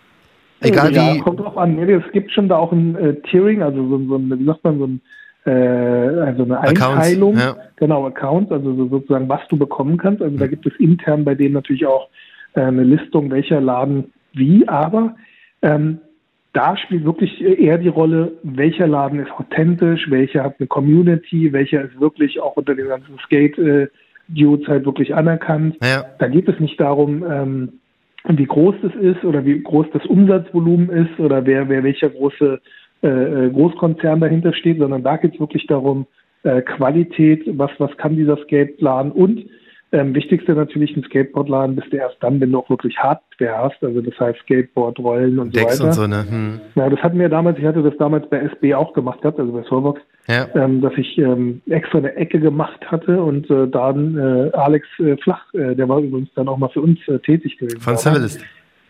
Egal 0.61 0.93
ja, 0.93 1.15
wie. 1.15 1.19
kommt 1.21 1.39
drauf 1.39 1.57
an. 1.57 1.79
Es 1.79 2.11
gibt 2.11 2.31
schon 2.33 2.49
da 2.49 2.57
auch 2.57 2.71
ein 2.71 2.95
äh, 2.97 3.15
Tiering, 3.31 3.63
also 3.63 3.81
so, 3.89 3.97
so 4.07 4.15
ein, 4.17 4.39
wie 4.39 4.45
sagt 4.45 4.63
man, 4.63 4.77
so 4.77 4.85
ein, 4.85 5.01
äh, 5.49 6.19
also 6.21 6.43
eine 6.43 6.59
Accounts, 6.59 6.83
Einteilung. 7.07 7.37
ja. 7.37 7.55
Genau, 7.77 8.05
Accounts, 8.05 8.51
also 8.51 8.73
so 8.75 8.87
sozusagen, 8.87 9.27
was 9.29 9.41
du 9.49 9.57
bekommen 9.57 9.97
kannst. 9.97 10.21
Also 10.21 10.37
da 10.37 10.45
Mhm. 10.45 10.49
gibt 10.49 10.65
es 10.67 10.73
intern 10.79 11.23
bei 11.25 11.35
denen 11.35 11.53
natürlich 11.53 11.85
auch 11.85 12.09
äh, 12.53 12.61
eine 12.61 12.83
Listung, 12.83 13.31
welcher 13.31 13.61
Laden 13.61 14.11
wie, 14.33 14.67
aber 14.67 15.15
ähm, 15.61 15.99
da 16.53 16.75
spielt 16.77 17.05
wirklich 17.05 17.41
eher 17.41 17.77
die 17.77 17.89
Rolle, 17.89 18.31
welcher 18.43 18.87
Laden 18.87 19.19
ist 19.19 19.31
authentisch, 19.31 20.09
welcher 20.09 20.43
hat 20.43 20.55
eine 20.59 20.67
Community, 20.67 21.53
welcher 21.53 21.83
ist 21.83 21.99
wirklich 21.99 22.39
auch 22.41 22.55
unter 22.57 22.73
den 22.75 22.87
ganzen 22.87 23.17
Skate-Dudes 23.25 24.67
halt 24.67 24.85
wirklich 24.85 25.13
anerkannt. 25.13 25.77
Ja, 25.83 26.05
Da 26.17 26.27
geht 26.27 26.47
es 26.49 26.59
nicht 26.59 26.79
darum, 26.79 27.23
ähm, 27.29 27.69
wie 28.27 28.45
groß 28.45 28.75
das 28.81 28.93
ist 28.95 29.23
oder 29.23 29.45
wie 29.45 29.61
groß 29.61 29.87
das 29.93 30.05
Umsatzvolumen 30.05 30.89
ist 30.89 31.19
oder 31.19 31.45
wer, 31.45 31.69
wer 31.69 31.83
welcher 31.83 32.09
große 32.09 32.59
äh, 33.03 33.07
äh 33.45 33.49
Großkonzern 33.51 34.19
dahinter 34.19 34.53
steht, 34.53 34.79
sondern 34.79 35.03
da 35.03 35.17
geht 35.17 35.33
es 35.33 35.39
wirklich 35.39 35.67
darum, 35.67 36.05
äh, 36.43 36.61
Qualität, 36.61 37.43
was, 37.57 37.71
was 37.79 37.95
kann 37.97 38.15
dieser 38.15 38.37
Skateplan 38.37 39.11
und 39.11 39.45
ähm, 39.91 40.13
wichtigste 40.13 40.53
natürlich 40.53 40.95
ein 40.95 41.03
Skateboardladen 41.03 41.75
bist 41.75 41.91
du 41.91 41.97
erst 41.97 42.17
dann, 42.21 42.39
wenn 42.39 42.51
du 42.51 42.59
auch 42.59 42.69
wirklich 42.69 42.95
Hardware 42.99 43.57
hast, 43.57 43.83
also 43.83 44.01
das 44.01 44.19
heißt 44.19 44.39
Skateboard, 44.41 44.99
Rollen 44.99 45.39
und 45.39 45.55
Decks 45.55 45.77
so 45.77 45.85
weiter. 45.85 45.87
Und 45.87 45.93
so, 45.93 46.07
ne? 46.07 46.25
hm. 46.29 46.61
Ja, 46.75 46.89
das 46.89 46.99
hatten 46.99 47.17
wir 47.17 47.27
damals, 47.27 47.57
ich 47.57 47.65
hatte 47.65 47.81
das 47.81 47.97
damals 47.97 48.29
bei 48.29 48.37
SB 48.37 48.75
auch 48.75 48.93
gemacht 48.93 49.21
gehabt, 49.21 49.39
also 49.39 49.51
bei 49.51 49.63
Solvox, 49.63 49.99
ja. 50.27 50.47
ähm, 50.53 50.81
dass 50.81 50.93
ich 50.95 51.17
ähm, 51.17 51.61
extra 51.67 51.97
eine 51.97 52.15
Ecke 52.15 52.39
gemacht 52.39 52.79
hatte 52.85 53.21
und 53.21 53.49
äh, 53.49 53.67
dann 53.67 54.15
äh, 54.15 54.51
Alex 54.55 54.87
äh, 54.99 55.17
Flach, 55.17 55.51
äh, 55.55 55.75
der 55.75 55.89
war 55.89 55.99
übrigens 55.99 56.29
dann 56.35 56.47
auch 56.47 56.57
mal 56.57 56.69
für 56.69 56.81
uns 56.81 56.99
tätig 57.25 57.57
gewesen. 57.57 57.81
Von 57.81 57.97
Civilist. 57.97 58.45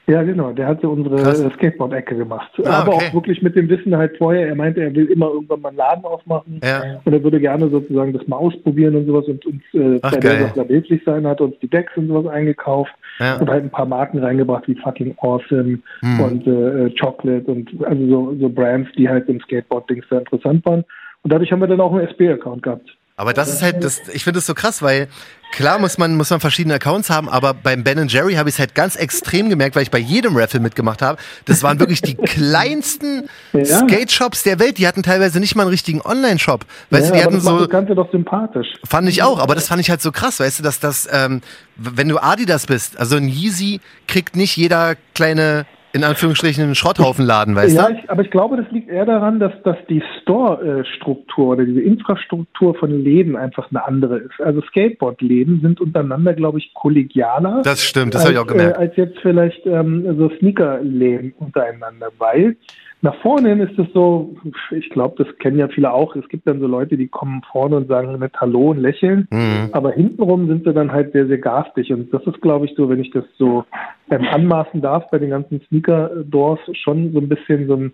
Ja, 0.10 0.24
genau. 0.24 0.51
Der 0.54 0.66
hatte 0.66 0.89
unsere 0.89 1.18
äh, 1.18 1.51
Skateboard-Ecke 1.54 2.16
gemacht. 2.16 2.50
Ah, 2.66 2.82
Aber 2.82 2.96
okay. 2.96 3.10
auch 3.10 3.13
wirklich 3.13 3.44
mit 3.44 3.56
dem 3.56 3.70
Wissen 3.70 3.96
halt 3.96 4.18
vorher. 4.18 4.48
Er 4.48 4.56
meinte, 4.56 4.82
er 4.82 4.96
will 4.96 5.06
immer 5.06 5.28
irgendwann 5.28 5.62
mal 5.62 5.70
einen 5.70 5.78
Laden 5.78 6.04
aufmachen. 6.04 6.60
Ja. 6.63 7.00
Und 7.06 7.13
er 7.13 7.24
würde 7.24 7.39
gerne 7.39 7.70
sozusagen 7.70 8.13
das 8.13 8.28
mal 8.28 8.38
ausprobieren 8.38 8.96
und 8.96 9.06
sowas 9.06 9.25
und 9.28 9.46
uns 9.46 9.62
äh, 9.74 10.00
Ach, 10.01 10.12
bei 10.12 10.18
der 10.18 10.48
Sache 10.48 10.66
behilflich 10.66 11.04
sein, 11.06 11.28
hat 11.28 11.42
uns 11.42 11.60
die 11.60 11.70
Decks 11.70 11.96
und 11.96 12.08
sowas 12.08 12.25
eingekauft 12.25 12.92
ja. 13.20 13.36
und 13.38 13.48
halt 13.50 13.63
ein 13.63 13.70
paar 13.70 13.86
Marken 13.86 14.18
reingebracht 14.18 14.68
wie 14.68 14.75
fucking 14.75 15.16
Awesome 15.20 15.78
hm. 16.01 16.20
und 16.20 16.48
äh, 16.48 16.89
Chocolate 17.00 17.46
und 17.46 17.70
also 17.86 18.08
so, 18.08 18.36
so 18.39 18.50
Brands, 18.50 18.89
die 18.98 19.08
halt 19.08 19.30
im 19.30 19.39
Skateboard-Dings 19.42 20.06
sehr 20.10 20.20
interessant 20.20 20.66
waren. 20.66 20.84
Und 21.22 21.32
dadurch 21.32 21.51
haben 21.51 21.60
wir 21.60 21.68
dann 21.68 21.82
auch 21.82 21.94
einen 21.94 22.08
SB-Account 22.08 22.63
gehabt. 22.63 22.98
Aber 23.19 23.33
das 23.33 23.49
ist 23.49 23.61
halt, 23.61 23.83
das, 23.83 23.99
ich 24.13 24.23
finde 24.23 24.39
es 24.39 24.45
so 24.45 24.53
krass, 24.53 24.81
weil 24.81 25.09
klar 25.51 25.77
muss 25.77 25.97
man, 25.97 26.15
muss 26.15 26.29
man 26.29 26.39
verschiedene 26.39 26.75
Accounts 26.75 27.09
haben, 27.09 27.27
aber 27.27 27.53
beim 27.53 27.83
Ben 27.83 28.07
Jerry 28.07 28.35
habe 28.35 28.47
ich 28.47 28.55
es 28.55 28.59
halt 28.59 28.75
ganz 28.75 28.95
extrem 28.95 29.49
gemerkt, 29.49 29.75
weil 29.75 29.83
ich 29.83 29.91
bei 29.91 29.99
jedem 29.99 30.38
Raffle 30.38 30.61
mitgemacht 30.61 31.01
habe. 31.01 31.21
Das 31.43 31.61
waren 31.61 31.81
wirklich 31.81 32.01
die 32.01 32.15
kleinsten 32.23 33.27
ja. 33.51 33.65
Skate-Shops 33.65 34.43
der 34.43 34.57
Welt. 34.59 34.77
Die 34.77 34.88
hatten 34.88 35.03
teilweise 35.03 35.41
nicht 35.41 35.53
mal 35.57 35.63
einen 35.63 35.71
richtigen 35.71 35.99
Online-Shop. 36.01 36.65
Weißt 36.91 37.07
ja, 37.07 37.11
du, 37.11 37.17
die 37.17 37.23
hatten 37.25 37.35
das 37.35 37.43
so. 37.43 37.59
Das 37.59 37.69
Ganze 37.69 37.93
doch 37.93 38.09
sympathisch. 38.09 38.67
Fand 38.88 39.09
ich 39.09 39.21
auch, 39.21 39.39
aber 39.39 39.53
das 39.53 39.67
fand 39.67 39.81
ich 39.81 39.89
halt 39.89 40.01
so 40.01 40.13
krass, 40.13 40.39
weißt 40.39 40.59
du, 40.59 40.63
dass 40.63 40.79
das, 40.79 41.05
ähm, 41.11 41.41
wenn 41.75 42.07
du 42.07 42.19
Adidas 42.19 42.67
bist, 42.67 42.97
also 42.97 43.17
ein 43.17 43.27
Yeezy 43.27 43.81
kriegt 44.07 44.38
nicht 44.38 44.55
jeder 44.55 44.95
kleine 45.13 45.65
in 45.91 46.03
Anführungsstrichen 46.03 46.63
einen 46.63 46.75
Schrotthaufenladen, 46.75 47.55
weißt 47.55 47.75
ja, 47.75 47.88
du? 47.88 47.93
Ja, 47.93 48.00
aber 48.08 48.22
ich 48.22 48.31
glaube, 48.31 48.58
das 48.58 48.69
liegt 48.72 48.89
eher 48.89 49.05
daran, 49.05 49.39
dass, 49.39 49.51
dass 49.63 49.77
die 49.89 50.03
Store-Struktur 50.22 51.48
oder 51.53 51.65
diese 51.65 51.81
Infrastruktur 51.81 52.75
von 52.75 53.03
Läden 53.03 53.36
einfach 53.36 53.69
eine 53.72 53.86
andere 53.86 54.17
ist. 54.17 54.39
Also 54.39 54.62
Skateboard-Läden 54.62 55.62
sind 55.62 55.81
untereinander, 55.81 56.34
glaube 56.34 56.60
ich, 56.60 56.74
kollegialer. 56.74 57.62
Das 57.63 57.84
stimmt, 57.84 58.13
das 58.13 58.24
habe 58.24 58.34
ich 58.34 58.39
auch 58.39 58.48
gemerkt. 58.48 58.77
Äh, 58.77 58.79
als 58.79 58.96
jetzt 58.98 59.19
vielleicht 59.22 59.65
ähm, 59.65 60.15
so 60.17 60.29
Sneaker-Läden 60.38 61.34
untereinander, 61.39 62.10
weil 62.17 62.55
nach 63.01 63.15
vorne 63.22 63.50
hin 63.50 63.62
ist 63.62 63.79
es 63.79 63.88
so, 63.94 64.36
ich 64.72 64.89
glaube, 64.89 65.24
das 65.24 65.38
kennen 65.38 65.58
ja 65.58 65.70
viele 65.70 65.91
auch. 65.91 66.15
Es 66.15 66.27
gibt 66.27 66.48
dann 66.48 66.60
so 66.60 66.68
Leute, 66.68 66.98
die 66.98 67.08
kommen 67.08 67.41
vorne 67.50 67.77
und 67.77 67.88
sagen 67.88 68.20
mit 68.20 68.36
Hallo 68.41 68.72
und 68.72 68.79
lächeln, 68.79 69.27
mhm. 69.32 69.70
aber 69.72 69.91
hintenrum 69.91 70.48
sind 70.48 70.65
sie 70.65 70.74
dann 70.74 70.91
halt 70.91 71.13
sehr, 71.13 71.27
sehr 71.27 71.38
garstig. 71.38 71.94
Und 71.94 72.13
das 72.13 72.25
ist, 72.27 72.41
glaube 72.41 72.65
ich, 72.65 72.74
so, 72.75 72.89
wenn 72.89 73.00
ich 73.00 73.12
das 73.12 73.24
so 73.38 73.63
ähm, 74.12 74.25
anmaßen 74.29 74.82
darf 74.82 75.10
bei 75.12 75.20
den 75.20 75.29
ganzen 75.29 75.62
Sneaker-Doors, 75.68 76.60
schon 76.74 77.13
so 77.13 77.20
ein 77.20 77.29
bisschen 77.29 77.68
so 77.68 77.75
ein 77.75 77.94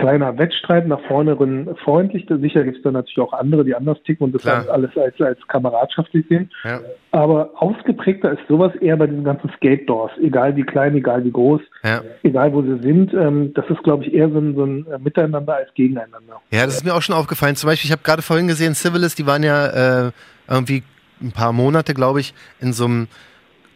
kleiner 0.00 0.38
Wettstreit 0.38 0.88
nach 0.88 1.00
vorne 1.06 1.36
freundlich. 1.84 2.26
Sicher 2.28 2.64
gibt 2.64 2.78
es 2.78 2.82
da 2.82 2.90
natürlich 2.90 3.18
auch 3.18 3.32
andere, 3.32 3.64
die 3.64 3.74
anders 3.74 3.98
ticken 4.04 4.24
und 4.24 4.34
das 4.34 4.42
Klar. 4.42 4.66
alles 4.70 4.96
als, 4.96 5.20
als 5.20 5.38
kameradschaftlich 5.48 6.24
sehen. 6.28 6.50
Ja. 6.64 6.80
Aber 7.12 7.50
ausgeprägter 7.56 8.32
ist 8.32 8.40
sowas 8.48 8.74
eher 8.76 8.96
bei 8.96 9.06
diesen 9.06 9.24
ganzen 9.24 9.50
Skate-Doors, 9.56 10.12
egal 10.22 10.56
wie 10.56 10.62
klein, 10.62 10.94
egal 10.94 11.24
wie 11.24 11.32
groß, 11.32 11.60
ja. 11.82 12.02
egal 12.22 12.52
wo 12.52 12.62
sie 12.62 12.78
sind. 12.82 13.12
Ähm, 13.12 13.52
das 13.54 13.68
ist, 13.68 13.82
glaube 13.82 14.04
ich, 14.04 14.14
eher 14.14 14.30
so 14.30 14.38
ein, 14.38 14.54
so 14.54 14.64
ein, 14.64 14.86
äh, 14.86 14.98
Miteinander 14.98 15.56
als 15.56 15.72
Gegeneinander. 15.74 16.40
Ja, 16.50 16.64
das 16.64 16.76
ist 16.76 16.84
mir 16.84 16.94
auch 16.94 17.02
schon 17.02 17.14
aufgefallen. 17.14 17.56
Zum 17.56 17.68
Beispiel, 17.68 17.88
ich 17.88 17.92
habe 17.92 18.02
gerade 18.02 18.22
vorhin 18.22 18.48
gesehen, 18.48 18.74
Civilist, 18.74 19.18
die 19.18 19.26
waren 19.26 19.42
ja 19.42 20.06
äh, 20.06 20.10
irgendwie 20.48 20.82
ein 21.20 21.32
paar 21.32 21.52
Monate, 21.52 21.92
glaube 21.94 22.20
ich, 22.20 22.32
in 22.60 22.72
so 22.72 22.86
einem 22.86 23.08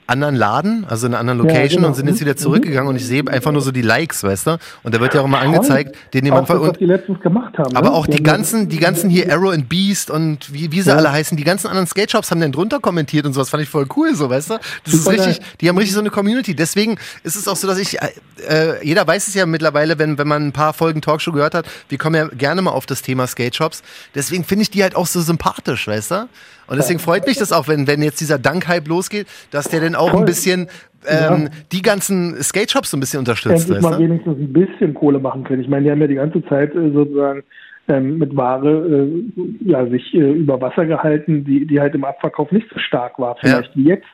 anderen 0.06 0.34
Laden, 0.34 0.84
also 0.88 1.06
in 1.06 1.14
einer 1.14 1.20
anderen 1.20 1.38
Location 1.38 1.62
ja, 1.62 1.76
genau. 1.76 1.88
und 1.88 1.94
sind 1.94 2.08
jetzt 2.08 2.20
wieder 2.20 2.32
mhm. 2.32 2.38
zurückgegangen 2.38 2.88
und 2.88 2.96
ich 2.96 3.06
sehe 3.06 3.26
einfach 3.26 3.52
nur 3.52 3.62
so 3.62 3.72
die 3.72 3.82
Likes, 3.82 4.22
weißt 4.22 4.46
du? 4.46 4.58
Und 4.82 4.94
da 4.94 5.00
wird 5.00 5.14
ja 5.14 5.22
auch 5.22 5.24
immer 5.24 5.38
angezeigt, 5.38 5.96
den 6.12 6.24
jemand 6.24 6.46
von 6.46 6.60
was 6.60 6.72
die 6.78 6.84
letztens 6.84 7.20
gemacht 7.20 7.56
haben. 7.56 7.74
Aber 7.74 7.90
ne? 7.90 7.94
auch 7.94 8.06
die, 8.06 8.18
die 8.18 8.22
ganzen, 8.22 8.68
die 8.68 8.78
ganzen 8.78 9.08
hier 9.08 9.32
Arrow 9.32 9.52
and 9.52 9.68
Beast 9.68 10.10
und 10.10 10.52
wie, 10.52 10.70
wie 10.72 10.82
sie 10.82 10.90
ja. 10.90 10.96
alle 10.96 11.10
heißen, 11.10 11.36
die 11.36 11.44
ganzen 11.44 11.68
anderen 11.68 11.86
Skate 11.86 12.10
Shops 12.10 12.30
haben 12.30 12.40
dann 12.40 12.52
drunter 12.52 12.80
kommentiert 12.80 13.24
und 13.24 13.32
sowas 13.32 13.48
fand 13.48 13.62
ich 13.62 13.68
voll 13.68 13.86
cool, 13.96 14.14
so, 14.14 14.28
weißt 14.28 14.50
du? 14.50 14.58
Das 14.84 14.92
Super 14.92 15.16
ist 15.16 15.26
richtig, 15.26 15.46
die 15.60 15.68
haben 15.68 15.78
richtig 15.78 15.94
so 15.94 16.00
eine 16.00 16.10
Community. 16.10 16.54
Deswegen 16.54 16.98
ist 17.22 17.36
es 17.36 17.48
auch 17.48 17.56
so, 17.56 17.66
dass 17.66 17.78
ich, 17.78 18.00
äh, 18.02 18.08
äh, 18.46 18.86
jeder 18.86 19.06
weiß 19.06 19.28
es 19.28 19.34
ja 19.34 19.46
mittlerweile, 19.46 19.98
wenn, 19.98 20.18
wenn 20.18 20.28
man 20.28 20.46
ein 20.46 20.52
paar 20.52 20.74
Folgen 20.74 21.00
Talkshow 21.00 21.32
gehört 21.32 21.54
hat, 21.54 21.66
wir 21.88 21.96
kommen 21.96 22.16
ja 22.16 22.26
gerne 22.28 22.60
mal 22.60 22.72
auf 22.72 22.84
das 22.84 23.00
Thema 23.00 23.26
Skate 23.26 23.56
Shops. 23.56 23.82
Deswegen 24.14 24.44
finde 24.44 24.64
ich 24.64 24.70
die 24.70 24.82
halt 24.82 24.96
auch 24.96 25.06
so 25.06 25.22
sympathisch, 25.22 25.88
weißt 25.88 26.10
du? 26.10 26.28
Und 26.66 26.76
deswegen 26.76 26.98
freut 26.98 27.26
mich 27.26 27.38
das 27.38 27.52
auch, 27.52 27.68
wenn, 27.68 27.86
wenn 27.86 28.02
jetzt 28.02 28.20
dieser 28.20 28.38
Dank-Hype 28.38 28.88
losgeht, 28.88 29.26
dass 29.50 29.68
der 29.68 29.80
dann 29.80 29.94
auch 29.94 30.10
Voll. 30.10 30.20
ein 30.20 30.26
bisschen 30.26 30.68
ähm, 31.06 31.44
ja. 31.44 31.50
die 31.72 31.82
ganzen 31.82 32.42
Skate-Shops 32.42 32.90
so 32.90 32.96
ein 32.96 33.00
bisschen 33.00 33.18
unterstützt. 33.18 33.68
Endlich 33.68 33.82
mal 33.82 33.98
wenigstens 33.98 34.38
ein 34.38 34.52
bisschen 34.52 34.94
Kohle 34.94 35.18
machen 35.18 35.44
können. 35.44 35.62
Ich 35.62 35.68
meine, 35.68 35.84
die 35.84 35.90
haben 35.90 36.00
ja 36.00 36.06
die 36.06 36.14
ganze 36.14 36.44
Zeit 36.46 36.74
äh, 36.74 36.90
sozusagen 36.92 37.42
ähm, 37.88 38.18
mit 38.18 38.34
Ware 38.36 38.86
äh, 38.86 39.24
ja, 39.64 39.86
sich 39.86 40.14
äh, 40.14 40.32
über 40.32 40.60
Wasser 40.60 40.86
gehalten, 40.86 41.44
die, 41.44 41.66
die 41.66 41.80
halt 41.80 41.94
im 41.94 42.04
Abverkauf 42.04 42.50
nicht 42.52 42.68
so 42.72 42.78
stark 42.78 43.18
war, 43.18 43.36
vielleicht 43.40 43.74
ja. 43.74 43.76
wie 43.76 43.88
jetzt. 43.88 44.06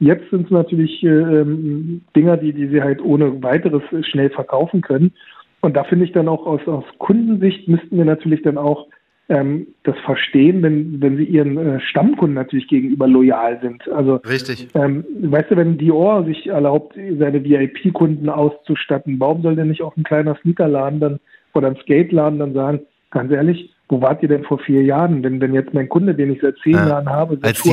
Jetzt 0.00 0.30
sind 0.30 0.44
es 0.44 0.50
natürlich 0.52 1.02
äh, 1.02 1.08
ähm, 1.08 2.02
Dinger, 2.14 2.36
die, 2.36 2.52
die 2.52 2.68
sie 2.68 2.82
halt 2.82 3.02
ohne 3.02 3.42
weiteres 3.42 3.82
schnell 4.08 4.30
verkaufen 4.30 4.80
können. 4.80 5.12
Und 5.60 5.76
da 5.76 5.82
finde 5.82 6.04
ich 6.04 6.12
dann 6.12 6.28
auch 6.28 6.46
aus, 6.46 6.60
aus 6.66 6.84
Kundensicht 6.98 7.66
müssten 7.66 7.96
wir 7.96 8.04
natürlich 8.04 8.42
dann 8.42 8.58
auch 8.58 8.86
ähm, 9.28 9.66
das 9.82 9.96
verstehen, 10.04 10.62
wenn, 10.62 11.00
wenn 11.02 11.16
sie 11.18 11.24
ihren 11.24 11.58
äh, 11.58 11.80
Stammkunden 11.80 12.34
natürlich 12.34 12.68
gegenüber 12.68 13.06
loyal 13.06 13.58
sind. 13.60 13.86
Also, 13.90 14.16
Richtig. 14.16 14.68
Ähm, 14.74 15.04
weißt 15.20 15.50
du, 15.50 15.56
wenn 15.56 15.76
Dior 15.76 16.24
sich 16.24 16.46
erlaubt, 16.46 16.96
seine 17.18 17.44
VIP-Kunden 17.44 18.28
auszustatten, 18.30 19.20
warum 19.20 19.42
soll 19.42 19.56
denn 19.56 19.68
nicht 19.68 19.82
auch 19.82 19.96
ein 19.96 20.04
kleiner 20.04 20.36
Sneakerladen 20.42 21.00
dann 21.00 21.20
oder 21.54 21.68
ein 21.68 21.76
Skateladen 21.76 22.38
dann 22.38 22.54
sagen, 22.54 22.80
ganz 23.10 23.30
ehrlich, 23.30 23.74
wo 23.90 24.02
wart 24.02 24.22
ihr 24.22 24.28
denn 24.28 24.44
vor 24.44 24.58
vier 24.58 24.82
Jahren? 24.82 25.22
Wenn, 25.22 25.40
wenn 25.40 25.54
jetzt 25.54 25.72
mein 25.72 25.88
Kunde, 25.88 26.14
den 26.14 26.32
ich 26.32 26.40
seit 26.42 26.56
zehn 26.62 26.74
ja. 26.74 26.88
Jahren 26.88 27.08
habe, 27.08 27.38
als 27.40 27.62
die, 27.62 27.70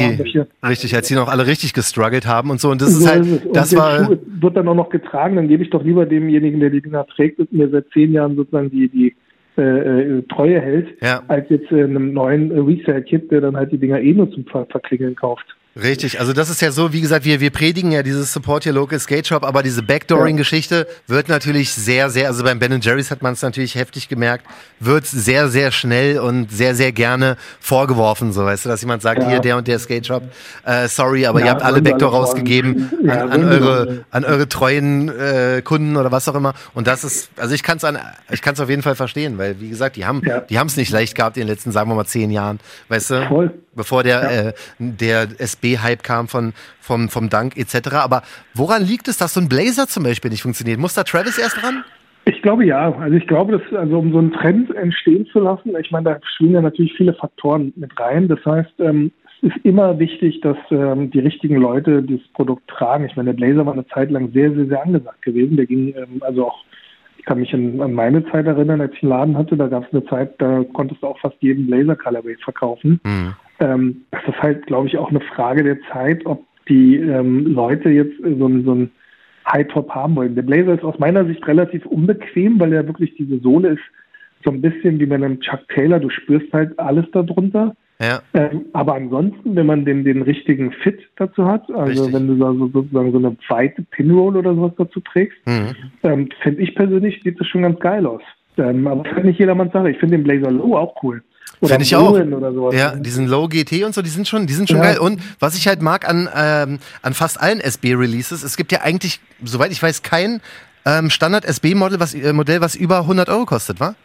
richtig, 0.65 0.95
als 0.95 1.07
die 1.07 1.15
noch 1.15 1.27
alle 1.27 1.45
richtig 1.45 1.73
gestruggelt 1.73 2.25
haben 2.25 2.51
und 2.51 2.61
so. 2.61 2.69
Und 2.69 2.81
das 2.81 2.93
so 2.93 2.99
ist 2.99 3.11
halt, 3.11 3.25
ist 3.25 3.47
das 3.53 3.73
und 3.73 3.79
war. 3.79 4.05
Schuh 4.05 4.17
wird 4.39 4.55
dann 4.55 4.67
auch 4.67 4.75
noch 4.75 4.89
getragen, 4.89 5.35
dann 5.35 5.49
gebe 5.49 5.63
ich 5.63 5.69
doch 5.69 5.83
lieber 5.83 6.05
demjenigen, 6.05 6.59
der 6.61 6.69
die 6.69 6.81
Dinger 6.81 7.05
trägt 7.05 7.39
und 7.39 7.51
mir 7.51 7.69
seit 7.69 7.89
zehn 7.91 8.13
Jahren 8.13 8.37
sozusagen 8.37 8.71
die, 8.71 8.87
die 8.87 9.15
äh, 9.57 9.61
äh, 9.61 10.21
Treue 10.23 10.59
hält, 10.59 10.87
ja. 11.01 11.23
als 11.27 11.49
jetzt 11.49 11.71
äh, 11.71 11.83
einem 11.83 12.13
neuen 12.13 12.51
Resale-Kit, 12.51 13.31
der 13.31 13.41
dann 13.41 13.55
halt 13.55 13.71
die 13.71 13.77
Dinger 13.77 13.99
eh 13.99 14.13
nur 14.13 14.29
zum 14.31 14.45
Ver 14.45 14.65
Verklingeln 14.65 15.15
kauft. 15.15 15.45
Richtig, 15.77 16.21
also 16.21 16.31
das 16.31 16.49
ist 16.49 16.61
ja 16.61 16.71
so, 16.71 16.93
wie 16.93 17.01
gesagt, 17.01 17.25
wir, 17.25 17.41
wir 17.41 17.49
predigen 17.49 17.91
ja 17.91 18.01
dieses 18.01 18.31
Support 18.31 18.65
Your 18.65 18.71
Local 18.71 18.97
Skate 18.97 19.27
Shop, 19.27 19.43
aber 19.43 19.61
diese 19.61 19.83
Backdooring-Geschichte 19.83 20.87
wird 21.05 21.27
natürlich 21.27 21.73
sehr, 21.73 22.09
sehr, 22.09 22.29
also 22.29 22.45
beim 22.45 22.59
Ben 22.59 22.79
Jerry's 22.79 23.11
hat 23.11 23.21
man 23.21 23.33
es 23.33 23.41
natürlich 23.41 23.75
heftig 23.75 24.07
gemerkt, 24.07 24.45
wird 24.79 25.05
sehr, 25.05 25.49
sehr 25.49 25.73
schnell 25.73 26.19
und 26.19 26.49
sehr, 26.49 26.75
sehr 26.75 26.93
gerne 26.93 27.35
vorgeworfen, 27.59 28.31
so 28.31 28.45
weißt 28.45 28.63
du, 28.63 28.69
dass 28.69 28.79
jemand 28.79 29.01
sagt, 29.01 29.21
ja. 29.21 29.27
hier 29.27 29.39
der 29.41 29.57
und 29.57 29.67
der 29.67 29.77
Skate 29.79 30.07
Shop, 30.07 30.23
äh, 30.63 30.87
sorry, 30.87 31.25
aber 31.25 31.41
ja, 31.41 31.47
ihr 31.47 31.51
habt 31.51 31.61
alle 31.61 31.81
Backdoor 31.81 32.13
alle 32.13 32.19
rausgegeben 32.19 32.93
ja, 33.03 33.23
an, 33.23 33.31
an 33.31 33.43
eure, 33.43 34.05
an 34.11 34.23
eure 34.23 34.47
treuen 34.47 35.09
äh, 35.09 35.61
Kunden 35.61 35.97
oder 35.97 36.09
was 36.09 36.29
auch 36.29 36.35
immer. 36.35 36.53
Und 36.73 36.87
das 36.87 37.03
ist, 37.03 37.31
also 37.35 37.53
ich 37.53 37.63
kann 37.63 37.79
es 37.79 37.85
ich 38.31 38.41
kann 38.41 38.53
es 38.53 38.61
auf 38.61 38.69
jeden 38.69 38.81
Fall 38.81 38.95
verstehen, 38.95 39.37
weil 39.37 39.59
wie 39.59 39.71
gesagt, 39.71 39.97
die 39.97 40.05
haben, 40.05 40.21
die 40.49 40.57
haben 40.57 40.67
es 40.67 40.77
nicht 40.77 40.91
leicht 40.91 41.15
gehabt 41.15 41.35
in 41.35 41.41
den 41.41 41.49
letzten, 41.49 41.73
sagen 41.73 41.89
wir 41.89 41.95
mal, 41.95 42.05
zehn 42.05 42.31
Jahren, 42.31 42.61
weißt 42.87 43.09
du, 43.09 43.27
Voll. 43.27 43.51
Bevor 43.75 44.03
der, 44.03 44.47
äh, 44.47 44.53
der 44.79 45.27
SB 45.37 45.65
DFB-Hype 45.65 46.03
kam 46.03 46.27
von, 46.27 46.53
vom, 46.79 47.09
vom 47.09 47.29
Dank 47.29 47.57
etc. 47.57 47.95
Aber 47.95 48.23
woran 48.53 48.83
liegt 48.83 49.07
es, 49.07 49.17
dass 49.17 49.33
so 49.33 49.41
ein 49.41 49.49
Blazer 49.49 49.87
zum 49.87 50.03
Beispiel 50.03 50.31
nicht 50.31 50.43
funktioniert? 50.43 50.79
Muss 50.79 50.93
da 50.93 51.03
Travis 51.03 51.37
erst 51.37 51.63
ran? 51.63 51.83
Ich 52.25 52.41
glaube 52.41 52.65
ja. 52.65 52.91
Also 52.93 53.15
ich 53.15 53.27
glaube, 53.27 53.59
dass 53.59 53.79
also 53.79 53.99
um 53.99 54.11
so 54.11 54.17
einen 54.17 54.33
Trend 54.33 54.73
entstehen 54.75 55.27
zu 55.31 55.39
lassen, 55.39 55.73
ich 55.79 55.91
meine, 55.91 56.05
da 56.05 56.19
spielen 56.35 56.53
ja 56.53 56.61
natürlich 56.61 56.93
viele 56.95 57.13
Faktoren 57.13 57.71
mit 57.75 57.91
rein. 57.99 58.27
Das 58.27 58.43
heißt, 58.45 58.73
ähm, 58.79 59.11
es 59.41 59.49
ist 59.49 59.65
immer 59.65 59.99
wichtig, 59.99 60.41
dass 60.41 60.57
ähm, 60.71 61.11
die 61.11 61.19
richtigen 61.19 61.57
Leute 61.57 62.01
das 62.01 62.21
Produkt 62.33 62.67
tragen. 62.67 63.05
Ich 63.05 63.15
meine, 63.15 63.33
der 63.33 63.37
Blazer 63.37 63.65
war 63.65 63.73
eine 63.73 63.87
Zeit 63.87 64.09
lang 64.09 64.31
sehr, 64.31 64.51
sehr, 64.53 64.65
sehr 64.65 64.81
angesagt 64.81 65.21
gewesen. 65.21 65.57
Der 65.57 65.67
ging 65.67 65.93
ähm, 65.95 66.21
also 66.21 66.47
auch 66.47 66.63
ich 67.25 67.27
kann 67.27 67.39
mich 67.39 67.53
an, 67.55 67.81
an, 67.81 67.93
meine 67.93 68.23
Zeit 68.29 68.45
erinnern, 68.45 68.81
als 68.81 68.93
ich 68.93 69.01
einen 69.01 69.09
Laden 69.09 69.37
hatte, 69.37 69.57
da 69.57 69.65
gab 69.65 69.83
es 69.87 69.91
eine 69.91 70.05
Zeit, 70.05 70.35
da 70.37 70.63
konntest 70.73 71.01
du 71.01 71.07
auch 71.07 71.17
fast 71.17 71.35
jeden 71.39 71.65
Blazer 71.65 71.95
Colorway 71.95 72.35
verkaufen. 72.35 72.99
Mhm. 73.03 73.33
Ähm, 73.59 74.01
das 74.11 74.21
ist 74.27 74.39
halt, 74.43 74.67
glaube 74.67 74.87
ich, 74.87 74.97
auch 74.99 75.09
eine 75.09 75.21
Frage 75.21 75.63
der 75.63 75.79
Zeit, 75.91 76.23
ob 76.27 76.43
die 76.69 76.97
ähm, 76.97 77.47
Leute 77.47 77.89
jetzt 77.89 78.15
so, 78.21 78.61
so 78.61 78.75
ein 78.75 78.91
High-Top 79.51 79.89
haben 79.89 80.15
wollen. 80.15 80.35
Der 80.35 80.43
Blazer 80.43 80.75
ist 80.75 80.83
aus 80.83 80.99
meiner 80.99 81.25
Sicht 81.25 81.47
relativ 81.47 81.87
unbequem, 81.87 82.59
weil 82.59 82.73
er 82.73 82.85
wirklich 82.85 83.15
diese 83.15 83.39
Sohle 83.39 83.69
ist 83.69 83.83
so 84.43 84.51
ein 84.51 84.61
bisschen 84.61 84.99
wie 84.99 85.07
bei 85.07 85.15
einem 85.15 85.39
Chuck 85.39 85.67
Taylor. 85.69 85.99
Du 85.99 86.11
spürst 86.11 86.53
halt 86.53 86.77
alles 86.77 87.09
darunter. 87.11 87.75
Ja. 88.01 88.21
Ähm, 88.33 88.65
aber 88.73 88.95
ansonsten, 88.95 89.55
wenn 89.55 89.65
man 89.65 89.85
den, 89.85 90.03
den 90.03 90.21
richtigen 90.21 90.71
Fit 90.83 90.99
dazu 91.15 91.45
hat, 91.45 91.63
also 91.71 92.03
Richtig. 92.03 92.13
wenn 92.13 92.27
du 92.27 92.35
da 92.35 92.51
so, 92.53 92.67
sozusagen 92.67 93.11
so 93.13 93.17
eine 93.17 93.37
weite 93.47 93.81
Pinroll 93.91 94.35
oder 94.35 94.53
sowas 94.53 94.73
dazu 94.77 94.99
trägst, 94.99 95.37
Mhm. 95.45 95.69
ähm, 96.03 96.29
finde 96.43 96.61
ich 96.61 96.75
persönlich, 96.75 97.21
sieht 97.23 97.39
das 97.39 97.47
schon 97.47 97.61
ganz 97.61 97.79
geil 97.79 98.05
aus. 98.05 98.21
Ähm, 98.57 98.85
aber 98.87 99.03
das 99.03 99.11
ist 99.11 99.15
halt 99.15 99.25
nicht 99.25 99.39
jedermanns 99.39 99.71
Sache. 99.73 99.89
Ich 99.91 99.97
finde 99.97 100.17
den 100.17 100.23
Blazer 100.25 100.51
Low 100.51 100.75
auch 100.77 100.95
cool. 101.03 101.23
Oder 101.61 101.69
Finde 101.69 101.83
ich 101.83 101.95
auch. 101.95 102.11
Rowan 102.11 102.33
Oder 102.33 102.53
sowas. 102.53 102.75
Ja, 102.75 102.95
diesen 102.97 103.27
Low 103.27 103.47
GT 103.47 103.85
und 103.85 103.93
so, 103.93 104.01
die 104.01 104.09
sind 104.09 104.27
schon, 104.27 104.45
die 104.45 104.53
sind 104.53 104.67
schon 104.67 104.77
Ja. 104.77 104.83
geil. 104.83 104.97
Und 104.99 105.21
was 105.39 105.55
ich 105.57 105.67
halt 105.67 105.81
mag 105.81 106.07
an, 106.07 106.27
ähm, 106.35 106.79
an 107.01 107.13
fast 107.13 107.39
allen 107.41 107.61
SB-Releases, 107.61 108.43
es 108.43 108.57
gibt 108.57 108.73
ja 108.73 108.81
eigentlich, 108.81 109.21
soweit 109.43 109.71
ich 109.71 109.81
weiß, 109.81 110.03
kein 110.03 110.41
ähm, 110.85 111.09
Standard-SB-Modell, 111.09 111.99
was, 111.99 112.13
äh, 112.13 112.33
Modell, 112.33 112.59
was 112.61 112.75
über 112.75 112.99
100 113.07 113.29
Euro 113.29 113.45
kostet, 113.45 113.79
wa? 113.79 113.95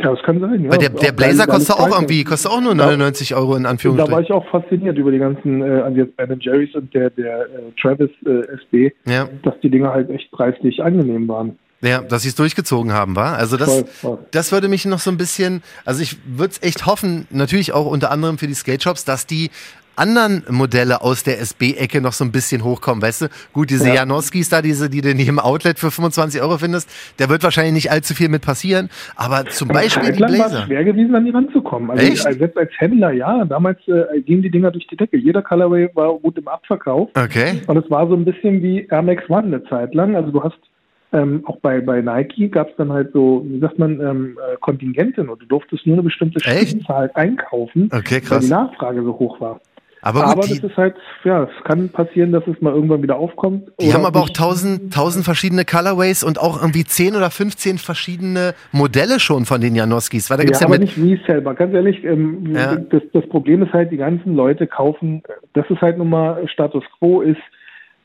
Ja, 0.00 0.14
das 0.14 0.22
kann 0.24 0.38
sein. 0.40 0.64
Ja. 0.64 0.70
Weil 0.70 0.78
der, 0.78 0.90
der 0.90 1.12
Blazer 1.12 1.46
kostet 1.46 1.76
auch 1.76 1.90
irgendwie, 1.90 2.22
kostet 2.22 2.50
auch 2.52 2.60
nur 2.60 2.70
Ja. 2.76 2.86
99 2.86 3.34
Euro 3.34 3.56
in 3.56 3.66
Und 3.66 3.84
da 3.96 4.10
war 4.10 4.20
ich 4.20 4.30
auch 4.30 4.48
fasziniert 4.48 4.96
über 4.96 5.10
die 5.10 5.18
ganzen, 5.18 5.60
äh, 5.62 5.80
also 5.80 5.98
jetzt 5.98 6.16
Ben 6.16 6.38
Jerry's 6.40 6.74
und 6.74 6.94
der, 6.94 7.10
der 7.10 7.40
äh, 7.42 7.46
Travis 7.80 8.10
äh, 8.24 8.42
SB, 8.62 8.92
Ja, 9.06 9.28
dass 9.42 9.54
die 9.60 9.70
Dinger 9.70 9.90
halt 9.92 10.08
echt 10.10 10.30
preislich 10.30 10.82
angenehm 10.82 11.26
waren. 11.26 11.58
ja, 11.80 12.00
dass 12.00 12.22
sie 12.22 12.28
es 12.28 12.36
durchgezogen 12.36 12.92
haben, 12.92 13.16
war. 13.16 13.36
Also 13.36 13.56
das, 13.56 13.68
Voll, 13.74 13.84
voll. 13.86 14.18
das 14.30 14.52
würde 14.52 14.68
mich 14.68 14.84
noch 14.86 15.00
so 15.00 15.10
ein 15.10 15.16
bisschen, 15.16 15.62
also 15.84 16.00
ich 16.02 16.16
würde 16.26 16.52
es 16.52 16.62
echt 16.62 16.86
hoffen, 16.86 17.26
natürlich 17.30 17.72
auch 17.72 17.86
unter 17.86 18.10
anderem 18.12 18.38
für 18.38 18.46
die 18.46 18.54
Skate 18.54 18.82
Shops, 18.84 19.04
dass 19.04 19.26
die 19.26 19.50
anderen 19.98 20.44
Modelle 20.50 21.02
aus 21.02 21.22
der 21.24 21.40
SB-Ecke 21.40 22.00
noch 22.00 22.12
so 22.12 22.24
ein 22.24 22.32
bisschen 22.32 22.64
hochkommen, 22.64 23.02
weißt 23.02 23.22
du? 23.22 23.26
Gut, 23.52 23.70
diese 23.70 23.88
Ja. 23.88 23.94
Janoskis 23.96 24.48
da, 24.48 24.62
diese, 24.62 24.88
die 24.88 25.00
du 25.00 25.10
in 25.10 25.18
jedem 25.18 25.38
Outlet 25.38 25.78
für 25.78 25.90
25 25.90 26.40
Euro 26.40 26.58
findest, 26.58 26.88
da 27.18 27.28
wird 27.28 27.42
wahrscheinlich 27.42 27.74
nicht 27.74 27.90
allzu 27.90 28.14
viel 28.14 28.28
mit 28.28 28.42
passieren, 28.42 28.88
aber 29.16 29.44
zum 29.46 29.70
Aber 29.70 29.80
Beispiel 29.80 30.12
die 30.12 30.20
lang 30.20 30.30
war 30.38 30.46
es 30.46 30.52
Blazer. 30.52 30.66
schwer 30.66 30.84
gewesen, 30.84 31.14
an 31.14 31.24
die 31.24 31.30
ranzukommen. 31.30 31.90
Also 31.90 32.02
Echt? 32.12 32.26
als- 32.26 32.38
selbst 32.38 32.56
als 32.56 32.70
Händler, 32.78 33.12
ja, 33.12 33.44
damals 33.44 33.78
äh, 33.88 34.20
gingen 34.22 34.42
die 34.42 34.50
Dinger 34.50 34.70
durch 34.70 34.86
die 34.86 34.96
Decke. 34.96 35.16
Jeder 35.18 35.42
Colorway 35.42 35.90
war 35.94 36.14
gut 36.18 36.38
im 36.38 36.48
Abverkauf. 36.48 37.10
Okay. 37.14 37.60
Und 37.66 37.76
es 37.76 37.90
war 37.90 38.06
so 38.08 38.14
ein 38.14 38.24
bisschen 38.24 38.62
wie 38.62 38.86
Air 38.90 39.02
Max 39.02 39.28
One 39.28 39.44
eine 39.48 39.64
Zeit 39.64 39.94
lang. 39.94 40.14
Also 40.16 40.30
du 40.30 40.42
hast 40.42 40.58
ähm, 41.12 41.42
auch 41.46 41.56
bei, 41.60 41.80
bei 41.80 42.02
Nike 42.02 42.48
gab 42.50 42.68
es 42.68 42.76
dann 42.76 42.92
halt 42.92 43.12
so, 43.14 43.42
wie 43.48 43.58
sagt 43.60 43.78
man, 43.78 43.98
ähm, 44.00 44.38
äh, 44.52 44.56
Kontingente 44.60 45.24
nur. 45.24 45.38
Du 45.38 45.46
durftest 45.46 45.86
nur 45.86 45.94
eine 45.96 46.02
bestimmte? 46.02 46.38
Stückzahl 46.38 47.10
einkaufen, 47.14 47.88
Okay, 47.94 48.16
weil 48.16 48.20
krass. 48.20 48.44
die 48.44 48.50
Nachfrage 48.50 49.02
so 49.02 49.18
hoch 49.18 49.40
war. 49.40 49.58
Aber 50.02 50.24
Aber, 50.24 50.34
gut, 50.34 50.50
das 50.50 50.60
die, 50.60 50.66
ist 50.66 50.76
halt, 50.76 50.94
ja, 51.24 51.44
es 51.44 51.64
kann 51.64 51.88
passieren, 51.88 52.32
dass 52.32 52.46
es 52.46 52.60
mal 52.60 52.72
irgendwann 52.72 53.02
wieder 53.02 53.16
aufkommt. 53.16 53.70
die 53.80 53.92
haben 53.92 54.04
aber 54.06 54.20
auch 54.20 54.30
tausend, 54.30 54.92
tausend 54.94 55.24
verschiedene 55.24 55.64
Colorways 55.64 56.22
und 56.22 56.40
auch 56.40 56.60
irgendwie 56.60 56.84
10 56.84 57.16
oder 57.16 57.30
15 57.30 57.78
verschiedene 57.78 58.54
Modelle 58.72 59.20
schon 59.20 59.44
von 59.44 59.60
den 59.60 59.74
Janoskis, 59.74 60.30
weil 60.30 60.38
da 60.38 60.44
gibt's 60.44 60.60
ja, 60.60 60.68
ja, 60.68 60.74
aber 60.74 60.78
nicht 60.82 60.96
resellbar. 60.96 61.54
Ganz 61.54 61.74
ehrlich, 61.74 62.04
ähm, 62.04 62.54
Ja. 62.54 62.76
das, 62.76 63.02
das 63.12 63.28
Problem 63.28 63.62
ist 63.62 63.72
halt, 63.72 63.90
die 63.90 63.96
ganzen 63.96 64.34
Leute 64.34 64.66
kaufen, 64.66 65.22
das 65.54 65.68
ist 65.68 65.80
halt 65.80 65.98
nun 65.98 66.10
mal 66.10 66.46
Status 66.48 66.84
Quo 66.98 67.20
ist, 67.20 67.40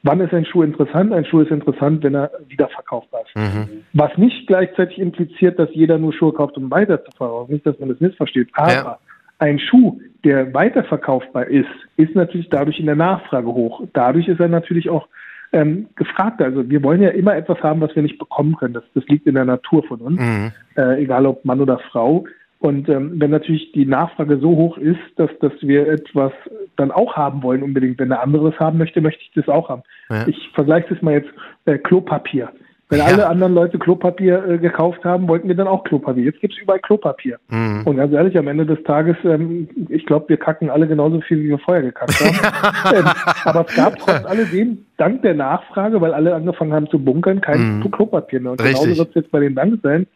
wann 0.03 0.19
ist 0.19 0.33
ein 0.33 0.45
Schuh 0.45 0.63
interessant? 0.63 1.13
Ein 1.13 1.25
Schuh 1.25 1.41
ist 1.41 1.51
interessant, 1.51 2.03
wenn 2.03 2.15
er 2.15 2.31
wiederverkaufbar 2.47 3.21
ist. 3.21 3.35
Mhm. 3.35 3.69
Was 3.93 4.11
nicht 4.17 4.47
gleichzeitig 4.47 4.99
impliziert, 4.99 5.57
dass 5.59 5.69
jeder 5.73 5.97
nur 5.97 6.13
Schuhe 6.13 6.33
kauft, 6.33 6.57
um 6.57 6.69
weiterzuverkaufen. 6.69 7.53
Nicht, 7.53 7.65
dass 7.65 7.79
man 7.79 7.89
das 7.89 7.99
missversteht. 7.99 8.49
Aber 8.53 8.71
Ja. 8.73 8.97
Ein 9.43 9.59
Schuh, 9.59 9.99
der 10.23 10.53
weiterverkaufbar 10.53 11.47
ist, 11.47 11.67
ist 11.97 12.15
natürlich 12.15 12.47
dadurch 12.49 12.79
in 12.79 12.85
der 12.85 12.95
Nachfrage 12.95 13.47
hoch. 13.47 13.83
Dadurch 13.91 14.29
ist 14.29 14.39
er 14.39 14.47
natürlich 14.47 14.89
auch 14.89 15.09
ähm, 15.51 15.87
gefragt. 15.95 16.41
Also 16.41 16.69
wir 16.69 16.81
wollen 16.81 17.01
ja 17.01 17.09
immer 17.09 17.35
etwas 17.35 17.61
haben, 17.61 17.81
was 17.81 17.93
wir 17.93 18.03
nicht 18.03 18.17
bekommen 18.17 18.55
können. 18.55 18.73
Das, 18.73 18.85
das 18.95 19.05
liegt 19.07 19.27
in 19.27 19.35
der 19.35 19.43
Natur 19.43 19.83
von 19.83 19.99
uns, 19.99 20.19
Mhm. 20.19 20.51
äh, 20.77 21.03
egal 21.03 21.25
ob 21.25 21.43
Mann 21.43 21.59
oder 21.59 21.77
Frau. 21.91 22.25
Und 22.59 22.87
ähm, 22.87 23.19
wenn 23.19 23.31
natürlich 23.31 23.73
die 23.73 23.85
Nachfrage 23.85 24.37
so 24.37 24.51
hoch 24.51 24.77
ist, 24.77 25.01
dass, 25.17 25.29
dass 25.41 25.51
wir 25.59 25.89
etwas 25.89 26.31
dann 26.77 26.91
auch 26.91 27.17
haben 27.17 27.43
wollen 27.43 27.61
unbedingt, 27.61 27.99
wenn 27.99 28.07
der 28.07 28.23
andere 28.23 28.47
es 28.47 28.59
haben 28.59 28.77
möchte, 28.77 29.01
möchte 29.01 29.21
ich 29.21 29.31
das 29.35 29.49
auch 29.49 29.67
haben. 29.67 29.83
Ja. 30.09 30.25
Ich 30.25 30.37
vergleiche 30.53 30.93
das 30.93 31.01
mal 31.01 31.15
jetzt 31.15 31.29
äh, 31.65 31.77
Klopapier. 31.77 32.49
Wenn 32.93 32.99
Ja. 32.99 33.05
alle 33.05 33.27
anderen 33.27 33.53
Leute 33.53 33.79
Klopapier 33.79 34.43
äh, 34.47 34.57
gekauft 34.57 35.03
haben, 35.03 35.27
wollten 35.27 35.47
wir 35.47 35.55
dann 35.55 35.67
auch 35.67 35.83
Klopapier. 35.83 36.23
Jetzt 36.25 36.39
gibt 36.41 36.53
es 36.53 36.59
überall 36.61 36.79
Klopapier. 36.79 37.37
Mhm. 37.49 37.81
Und 37.85 37.97
ganz 37.97 38.13
ehrlich, 38.13 38.37
am 38.37 38.47
Ende 38.47 38.65
des 38.65 38.81
Tages, 38.83 39.15
ähm, 39.25 39.67
ich 39.89 40.05
glaube, 40.05 40.29
wir 40.29 40.37
kacken 40.37 40.69
alle 40.69 40.87
genauso 40.87 41.19
viel, 41.21 41.39
wie 41.43 41.49
wir 41.49 41.59
vorher 41.59 41.83
gekackt 41.83 42.13
haben. 42.19 42.95
ähm, 42.97 43.05
aber 43.45 43.65
es 43.67 43.75
gab 43.75 43.97
trotz 43.99 44.25
alledem, 44.25 44.85
dank 44.97 45.21
der 45.23 45.33
Nachfrage, 45.33 45.99
weil 46.01 46.13
alle 46.13 46.35
angefangen 46.35 46.73
haben 46.73 46.87
zu 46.89 46.99
bunkern, 46.99 47.41
kein 47.41 47.79
Mhm. 47.79 47.91
Klopapier 47.91 48.39
mehr. 48.39 48.51
Und 48.53 48.61
Richtig. 48.61 48.81
genauso 48.81 48.99
wird 48.99 49.09
es 49.09 49.15
jetzt 49.15 49.31
bei 49.31 49.39
den 49.39 49.55
Dank 49.55 49.79
sein. 49.83 50.07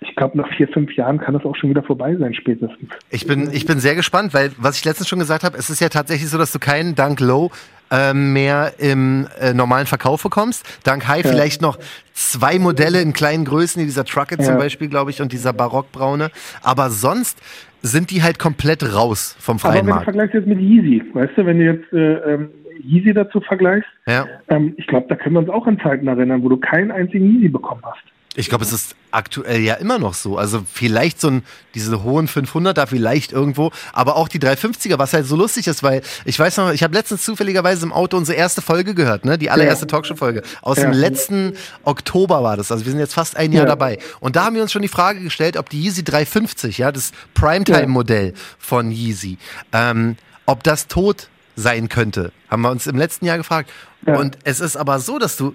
Ich 0.00 0.14
glaube, 0.14 0.36
nach 0.36 0.48
vier, 0.56 0.68
fünf 0.68 0.94
Jahren 0.94 1.18
kann 1.18 1.32
das 1.34 1.44
auch 1.44 1.56
schon 1.56 1.70
wieder 1.70 1.82
vorbei 1.82 2.14
sein, 2.16 2.34
spätestens. 2.34 2.90
Ich 3.10 3.26
bin, 3.26 3.48
ich 3.52 3.64
bin 3.64 3.80
sehr 3.80 3.94
gespannt, 3.94 4.34
weil, 4.34 4.50
was 4.58 4.76
ich 4.78 4.84
letztens 4.84 5.08
schon 5.08 5.18
gesagt 5.18 5.42
habe, 5.42 5.56
es 5.56 5.70
ist 5.70 5.80
ja 5.80 5.88
tatsächlich 5.88 6.28
so, 6.28 6.36
dass 6.36 6.52
du 6.52 6.58
keinen 6.58 6.94
Dunk 6.94 7.18
Low 7.20 7.50
ähm, 7.90 8.32
mehr 8.32 8.74
im 8.78 9.26
äh, 9.40 9.52
normalen 9.54 9.86
Verkauf 9.86 10.22
bekommst. 10.22 10.66
Dunk 10.84 11.06
High 11.08 11.24
Ja. 11.24 11.30
vielleicht 11.30 11.62
noch 11.62 11.78
zwei 12.14 12.58
Modelle 12.58 13.00
in 13.00 13.12
kleinen 13.12 13.44
Größen, 13.44 13.80
wie 13.82 13.86
dieser 13.86 14.04
Trucket 14.04 14.42
zum 14.42 14.54
Ja. 14.54 14.58
Beispiel, 14.58 14.88
glaube 14.88 15.10
ich, 15.10 15.20
und 15.22 15.32
dieser 15.32 15.52
Barockbraune. 15.52 16.30
Aber 16.62 16.90
sonst 16.90 17.38
sind 17.82 18.10
die 18.10 18.22
halt 18.22 18.38
komplett 18.38 18.82
raus 18.94 19.36
vom 19.38 19.54
Aber 19.56 19.60
freien 19.60 19.74
wenn 19.80 19.86
du 19.86 19.90
Markt. 19.92 20.04
vergleichst 20.04 20.34
jetzt 20.34 20.46
mit 20.46 20.58
Yeezy, 20.58 21.04
weißt 21.12 21.32
du, 21.36 21.46
wenn 21.46 21.58
du 21.58 21.64
jetzt 21.64 21.92
äh, 21.92 22.32
ähm, 22.34 22.48
Yeezy 22.82 23.14
dazu 23.14 23.40
vergleichst, 23.40 23.88
Ja. 24.06 24.26
ähm, 24.48 24.74
ich 24.76 24.86
glaube, 24.86 25.06
da 25.08 25.14
können 25.14 25.34
wir 25.34 25.40
uns 25.40 25.48
auch 25.50 25.66
an 25.66 25.78
Zeiten 25.80 26.08
erinnern, 26.08 26.42
wo 26.42 26.48
du 26.48 26.56
keinen 26.56 26.90
einzigen 26.90 27.26
Yeezy 27.36 27.48
bekommen 27.48 27.82
hast. 27.84 28.02
Ich 28.38 28.50
glaube, 28.50 28.64
es 28.64 28.72
ist 28.72 28.94
aktuell 29.10 29.60
ja 29.62 29.74
immer 29.74 29.98
noch 29.98 30.12
so. 30.12 30.36
Also 30.36 30.62
vielleicht 30.70 31.20
so 31.22 31.28
ein, 31.28 31.42
diese 31.74 32.02
hohen 32.02 32.28
500er 32.28 32.86
vielleicht 32.86 33.32
irgendwo, 33.32 33.70
aber 33.94 34.16
auch 34.16 34.28
die 34.28 34.38
350er, 34.38 34.98
was 34.98 35.14
halt 35.14 35.26
so 35.26 35.36
lustig 35.36 35.66
ist, 35.68 35.82
weil 35.82 36.02
ich 36.26 36.38
weiß 36.38 36.58
noch, 36.58 36.70
ich 36.72 36.82
habe 36.82 36.94
letztens 36.94 37.24
zufälligerweise 37.24 37.86
im 37.86 37.92
Auto 37.94 38.16
unsere 38.18 38.36
erste 38.36 38.60
Folge 38.60 38.94
gehört, 38.94 39.24
ne? 39.24 39.38
Die 39.38 39.48
allererste 39.50 39.86
Ja. 39.86 39.88
Talkshow-Folge. 39.88 40.42
Aus 40.60 40.76
Ja. 40.76 40.84
dem 40.84 40.92
letzten 40.92 41.54
Oktober 41.84 42.42
war 42.42 42.58
das. 42.58 42.70
Also 42.70 42.84
wir 42.84 42.90
sind 42.92 43.00
jetzt 43.00 43.14
fast 43.14 43.38
ein 43.38 43.52
Jahr 43.52 43.64
Ja. 43.64 43.68
dabei. 43.70 43.98
Und 44.20 44.36
da 44.36 44.44
haben 44.44 44.54
wir 44.54 44.62
uns 44.62 44.70
schon 44.72 44.82
die 44.82 44.88
Frage 44.88 45.20
gestellt, 45.20 45.56
ob 45.56 45.70
die 45.70 45.82
Yeezy 45.82 46.04
350, 46.04 46.76
ja, 46.78 46.92
das 46.92 47.12
Primetime-Modell 47.34 48.34
von 48.58 48.90
Yeezy, 48.90 49.38
ähm, 49.72 50.16
ob 50.44 50.62
das 50.62 50.88
tot 50.88 51.28
sein 51.56 51.88
könnte. 51.88 52.32
Haben 52.50 52.62
wir 52.62 52.70
uns 52.70 52.86
im 52.86 52.96
letzten 52.98 53.24
Jahr 53.24 53.38
gefragt. 53.38 53.70
Und 54.04 54.36
es 54.44 54.60
ist 54.60 54.76
aber 54.76 54.98
so, 55.00 55.18
dass 55.18 55.36
du 55.38 55.54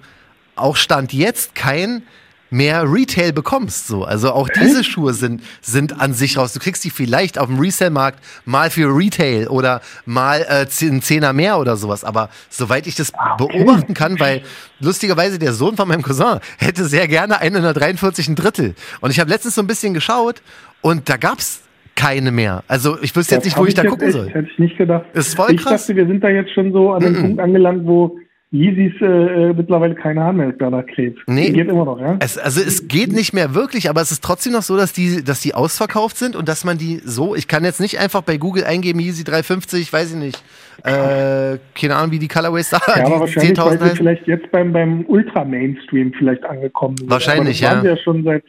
auch 0.55 0.75
Stand 0.75 1.13
jetzt 1.13 1.53
kein 1.55 2.03
mehr 2.51 2.83
Retail 2.83 3.31
bekommst. 3.33 3.87
So. 3.87 4.03
Also 4.03 4.31
auch 4.33 4.47
diese 4.49 4.83
Schuhe 4.83 5.13
sind, 5.13 5.41
sind 5.61 5.99
an 5.99 6.13
sich 6.13 6.37
raus. 6.37 6.53
Du 6.53 6.59
kriegst 6.59 6.83
die 6.83 6.89
vielleicht 6.91 7.39
auf 7.39 7.47
dem 7.47 7.57
Resale-Markt 7.59 8.19
mal 8.45 8.69
für 8.69 8.95
Retail 8.95 9.47
oder 9.47 9.81
mal 10.05 10.45
äh, 10.47 10.67
einen 10.85 11.01
Zehner 11.01 11.33
mehr 11.33 11.57
oder 11.59 11.77
sowas. 11.77 12.03
Aber 12.03 12.29
soweit 12.49 12.85
ich 12.85 12.95
das 12.95 13.13
Ah, 13.15 13.37
okay. 13.39 13.57
beobachten 13.57 13.93
kann, 13.95 14.19
weil 14.19 14.43
lustigerweise 14.79 15.39
der 15.39 15.53
Sohn 15.53 15.75
von 15.77 15.87
meinem 15.87 16.01
Cousin 16.03 16.39
hätte 16.59 16.85
sehr 16.85 17.07
gerne 17.07 17.39
einen 17.39 17.55
in 17.55 17.63
der 17.63 17.73
43 17.73 18.27
ein 18.27 18.35
Drittel. 18.35 18.75
Und 18.99 19.09
ich 19.11 19.19
habe 19.19 19.29
letztens 19.29 19.55
so 19.55 19.61
ein 19.61 19.67
bisschen 19.67 19.93
geschaut 19.93 20.41
und 20.81 21.09
da 21.09 21.17
gab's 21.17 21.61
keine 21.95 22.31
mehr. 22.31 22.63
Also 22.67 22.97
ich 23.01 23.15
wüsste 23.15 23.35
jetzt 23.35 23.41
Das 23.41 23.45
nicht, 23.45 23.57
wo 23.57 23.61
hab 23.61 23.67
ich 23.69 23.73
da 23.75 23.83
gucken 23.85 24.07
echt, 24.07 24.13
soll. 24.17 24.29
Hätte 24.29 24.47
ich 24.51 24.59
nicht 24.59 24.77
gedacht. 24.77 25.05
Ist 25.13 25.35
voll 25.35 25.51
ich 25.53 25.61
krass. 25.61 25.81
dachte, 25.87 25.95
wir 25.95 26.07
sind 26.07 26.23
da 26.23 26.29
jetzt 26.29 26.53
schon 26.53 26.71
so 26.73 26.91
an 26.93 27.01
dem 27.01 27.13
Mhm. 27.13 27.21
Punkt 27.21 27.39
angelangt, 27.41 27.85
wo 27.85 28.17
Yeezys 28.53 28.99
äh, 28.99 29.05
äh, 29.05 29.53
mittlerweile 29.53 29.95
keine 29.95 30.21
haben 30.21 30.37
mehr 30.37 30.51
danach 30.51 30.85
Krebs. 30.85 31.21
Nee. 31.25 31.47
Die 31.47 31.53
geht 31.53 31.69
immer 31.69 31.85
noch, 31.85 31.99
ja? 32.01 32.17
Es, 32.19 32.37
also 32.37 32.59
es 32.59 32.89
geht 32.89 33.13
nicht 33.13 33.33
mehr 33.33 33.55
wirklich, 33.55 33.89
aber 33.89 34.01
es 34.01 34.11
ist 34.11 34.21
trotzdem 34.21 34.51
noch 34.51 34.61
so, 34.61 34.75
dass 34.75 34.91
die, 34.91 35.23
dass 35.23 35.39
die 35.39 35.53
ausverkauft 35.53 36.17
sind 36.17 36.35
und 36.35 36.49
dass 36.49 36.65
man 36.65 36.77
die 36.77 36.97
so, 36.97 37.33
ich 37.33 37.47
kann 37.47 37.63
jetzt 37.63 37.79
nicht 37.79 37.97
einfach 37.99 38.21
bei 38.23 38.35
Google 38.35 38.65
eingeben, 38.65 38.99
Yeezy 38.99 39.23
350, 39.23 39.93
weiß 39.93 40.15
ich 40.15 40.19
nicht, 40.19 40.43
äh, 40.83 41.59
keine 41.79 41.95
Ahnung, 41.95 42.11
wie 42.11 42.19
die 42.19 42.27
Colorways 42.27 42.71
da, 42.71 42.79
Ja, 42.87 43.05
aber 43.05 43.21
wahrscheinlich, 43.21 43.57
weil 43.57 43.77
10.000 43.77 43.89
sie 43.89 43.95
vielleicht 43.95 44.27
jetzt 44.27 44.51
beim, 44.51 44.73
beim 44.73 45.05
Ultra-Mainstream 45.07 46.11
vielleicht 46.17 46.43
angekommen 46.43 46.97
sind. 46.97 47.09
Wahrscheinlich, 47.09 47.65
aber 47.65 47.75
das 47.75 47.77
waren 47.77 47.85
ja. 47.85 47.95
sie 47.95 47.99
ja 47.99 48.03
schon 48.03 48.23
seit 48.25 48.43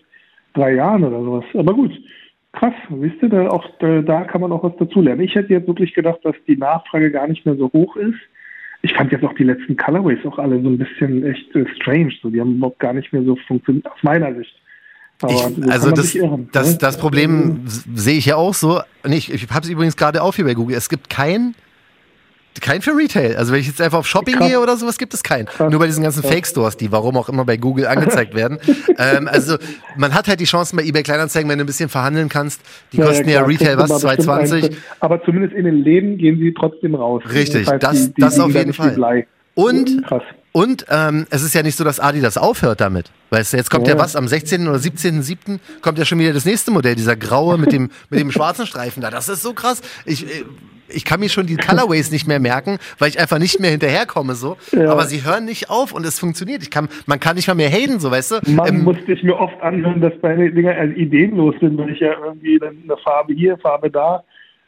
drei 0.55 0.75
Jahren 0.75 1.05
oder 1.05 1.23
sowas. 1.23 1.45
Aber 1.55 1.75
gut, 1.75 1.93
krass, 2.53 2.75
wisst 2.89 3.23
ihr, 3.23 3.29
da, 3.29 3.49
auch, 3.51 3.65
da, 3.79 4.03
da 4.03 4.25
kann 4.25 4.41
man 4.41 4.51
auch 4.51 4.65
was 4.65 4.77
dazulernen. 4.79 5.23
Ich 5.23 5.37
hätte 5.37 5.53
jetzt 5.53 5.69
wirklich 5.69 5.95
gedacht, 5.95 6.19
dass 6.25 6.35
die 6.49 6.57
Nachfrage 6.57 7.13
gar 7.13 7.29
nicht 7.29 7.47
mehr 7.47 7.55
so 7.55 7.71
hoch 7.73 7.95
ist. 7.95 8.19
Ich 8.85 8.93
fand 8.95 9.13
jetzt 9.13 9.25
auch 9.25 9.35
die 9.35 9.45
letzten 9.45 9.77
Colorways 9.77 10.19
auch 10.27 10.39
alle 10.39 10.61
so 10.61 10.69
ein 10.69 10.77
bisschen 10.79 11.25
echt 11.25 11.55
äh, 11.55 11.65
strange. 11.77 12.13
So, 12.21 12.31
die 12.31 12.41
haben 12.41 12.57
überhaupt 12.57 12.81
gar 12.81 12.93
nicht 12.93 13.13
mehr 13.13 13.23
so 13.23 13.37
funktioniert, 13.47 13.87
aus 13.87 14.03
meiner 14.03 14.35
Sicht. 14.35 14.53
Aber 15.21 15.33
Ich, 15.33 15.39
so 15.39 15.71
also 15.71 15.91
das, 15.93 16.15
irren, 16.17 16.49
das, 16.51 16.73
ne? 16.73 16.79
das 16.79 16.99
Problem 16.99 17.61
s- 17.65 17.85
sehe 17.95 18.19
ich 18.19 18.27
ja 18.27 18.35
auch 18.37 18.55
so. 18.55 18.81
Und 19.05 19.13
ich, 19.13 19.33
ich 19.33 19.49
habe 19.51 19.61
es 19.65 19.69
übrigens 19.71 19.97
gerade 19.97 20.21
auf 20.21 20.35
hier 20.35 20.45
bei 20.45 20.55
Google. 20.55 20.77
Es 20.77 20.89
gibt 20.89 21.09
kein, 21.11 21.55
kein 22.61 22.83
für 22.83 22.97
Retail. 22.97 23.37
Also 23.37 23.53
wenn 23.53 23.61
ich 23.61 23.67
jetzt 23.67 23.81
einfach 23.81 23.99
auf 23.99 24.07
Shopping 24.07 24.37
Krass. 24.37 24.49
gehe 24.49 24.61
oder 24.61 24.77
sowas, 24.77 24.99
gibt 24.99 25.15
es 25.15 25.23
keinen. 25.23 25.47
Krass. 25.47 25.71
Nur 25.71 25.81
bei 25.81 25.87
diesen 25.87 26.03
ganzen 26.03 26.23
Fake-Stores, 26.23 26.77
die 26.77 26.93
warum 26.93 27.17
auch 27.17 27.29
immer 27.29 27.45
bei 27.45 27.57
Google 27.57 27.87
angezeigt 27.87 28.35
werden. 28.35 28.59
ähm, 28.99 29.29
also 29.29 29.57
man 29.97 30.15
hat 30.15 30.29
halt 30.29 30.41
die 30.41 30.45
Chancen 30.45 30.77
bei 30.77 30.85
eBay 30.85 31.03
Kleinanzeigen, 31.03 31.51
wenn 31.51 31.59
du 31.59 31.65
ein 31.65 31.67
bisschen 31.67 31.89
verhandeln 31.89 32.29
kannst. 32.29 32.61
Die 32.93 32.99
kosten 32.99 33.29
ja, 33.29 33.39
klar, 33.43 33.49
Retail 33.49 33.79
was, 33.79 34.03
mal 34.03 34.17
bestimmt 34.17 34.29
2,20. 34.29 34.55
einen. 34.65 34.77
Aber 35.01 35.25
zumindest 35.25 35.55
in 35.55 35.65
den 35.65 35.83
Läden 35.83 36.19
gehen 36.19 36.39
sie 36.39 36.53
trotzdem 36.53 36.95
raus. 36.95 37.23
Richtig, 37.33 37.69
heißt, 37.69 37.83
das- 37.83 38.07
die, 38.09 38.15
die 38.15 38.21
das 38.21 38.39
auf 38.39 38.55
jeden 38.55 38.73
Fall. 38.73 39.27
Und 39.55 40.07
Krass. 40.07 40.23
Und 40.53 40.85
ähm, 40.91 41.27
es 41.31 41.43
ist 41.43 41.55
ja 41.55 41.63
nicht 41.63 41.77
so, 41.77 41.85
dass 41.85 41.99
Adidas 41.99 42.37
aufhört 42.37 42.81
damit. 42.83 43.11
Weißt 43.31 43.53
du, 43.55 43.57
jetzt 43.57 43.71
kommt 43.71 43.87
ja, 43.89 43.95
Ja. 43.95 43.99
was, 44.01 44.17
am 44.17 44.29
16. 44.29 44.69
oder 44.69 44.79
17.07. 44.79 45.59
kommt 45.81 45.99
ja 45.99 46.05
schon 46.05 46.19
wieder 46.19 46.35
das 46.35 46.45
nächste 46.45 46.71
Modell, 46.71 46.95
dieser 46.95 47.17
graue 47.17 47.57
mit 47.57 47.73
dem, 47.73 47.91
mit 48.11 48.21
dem 48.21 48.31
schwarzen 48.31 48.67
Streifen 48.67 49.01
da. 49.01 49.11
Das 49.11 49.29
ist 49.31 49.43
so 49.43 49.55
krass. 49.55 49.81
Ich, 50.05 50.27
äh, 50.27 50.45
ich 50.95 51.07
kann 51.07 51.21
mir 51.21 51.31
schon 51.31 51.47
die 51.47 51.57
Colorways 51.57 52.11
nicht 52.11 52.29
mehr 52.29 52.39
merken, 52.39 52.77
weil 52.99 53.09
ich 53.09 53.19
einfach 53.19 53.39
nicht 53.39 53.61
mehr 53.61 53.71
hinterherkomme 53.71 54.35
so. 54.35 54.59
Ja. 54.73 54.91
Aber 54.93 55.07
sie 55.07 55.25
hören 55.25 55.47
nicht 55.47 55.71
auf 55.71 55.93
und 55.93 56.05
es 56.05 56.19
funktioniert. 56.19 56.63
Ich 56.63 56.71
kann, 56.71 56.89
man 57.07 57.19
kann 57.19 57.37
nicht 57.37 57.49
mal 57.49 57.55
mehr 57.55 57.71
haten, 57.71 57.99
so 57.99 58.11
weißt 58.11 58.33
du. 58.33 58.51
Man 58.51 58.69
Ähm, 58.69 58.85
musste 58.85 59.11
ich 59.11 59.23
mir 59.23 59.39
oft 59.39 59.59
anhören, 59.63 60.03
dass 60.03 60.13
meine 60.21 60.53
Dinger 60.53 60.75
also 60.77 60.93
ideenlos 60.95 61.55
sind, 61.61 61.79
weil 61.79 61.89
ich 61.93 62.01
ja 62.01 62.13
irgendwie 62.23 62.59
dann 62.59 62.77
eine 62.85 62.99
Farbe 62.99 63.33
hier, 63.33 63.57
Farbe 63.57 63.91
da. 63.91 64.23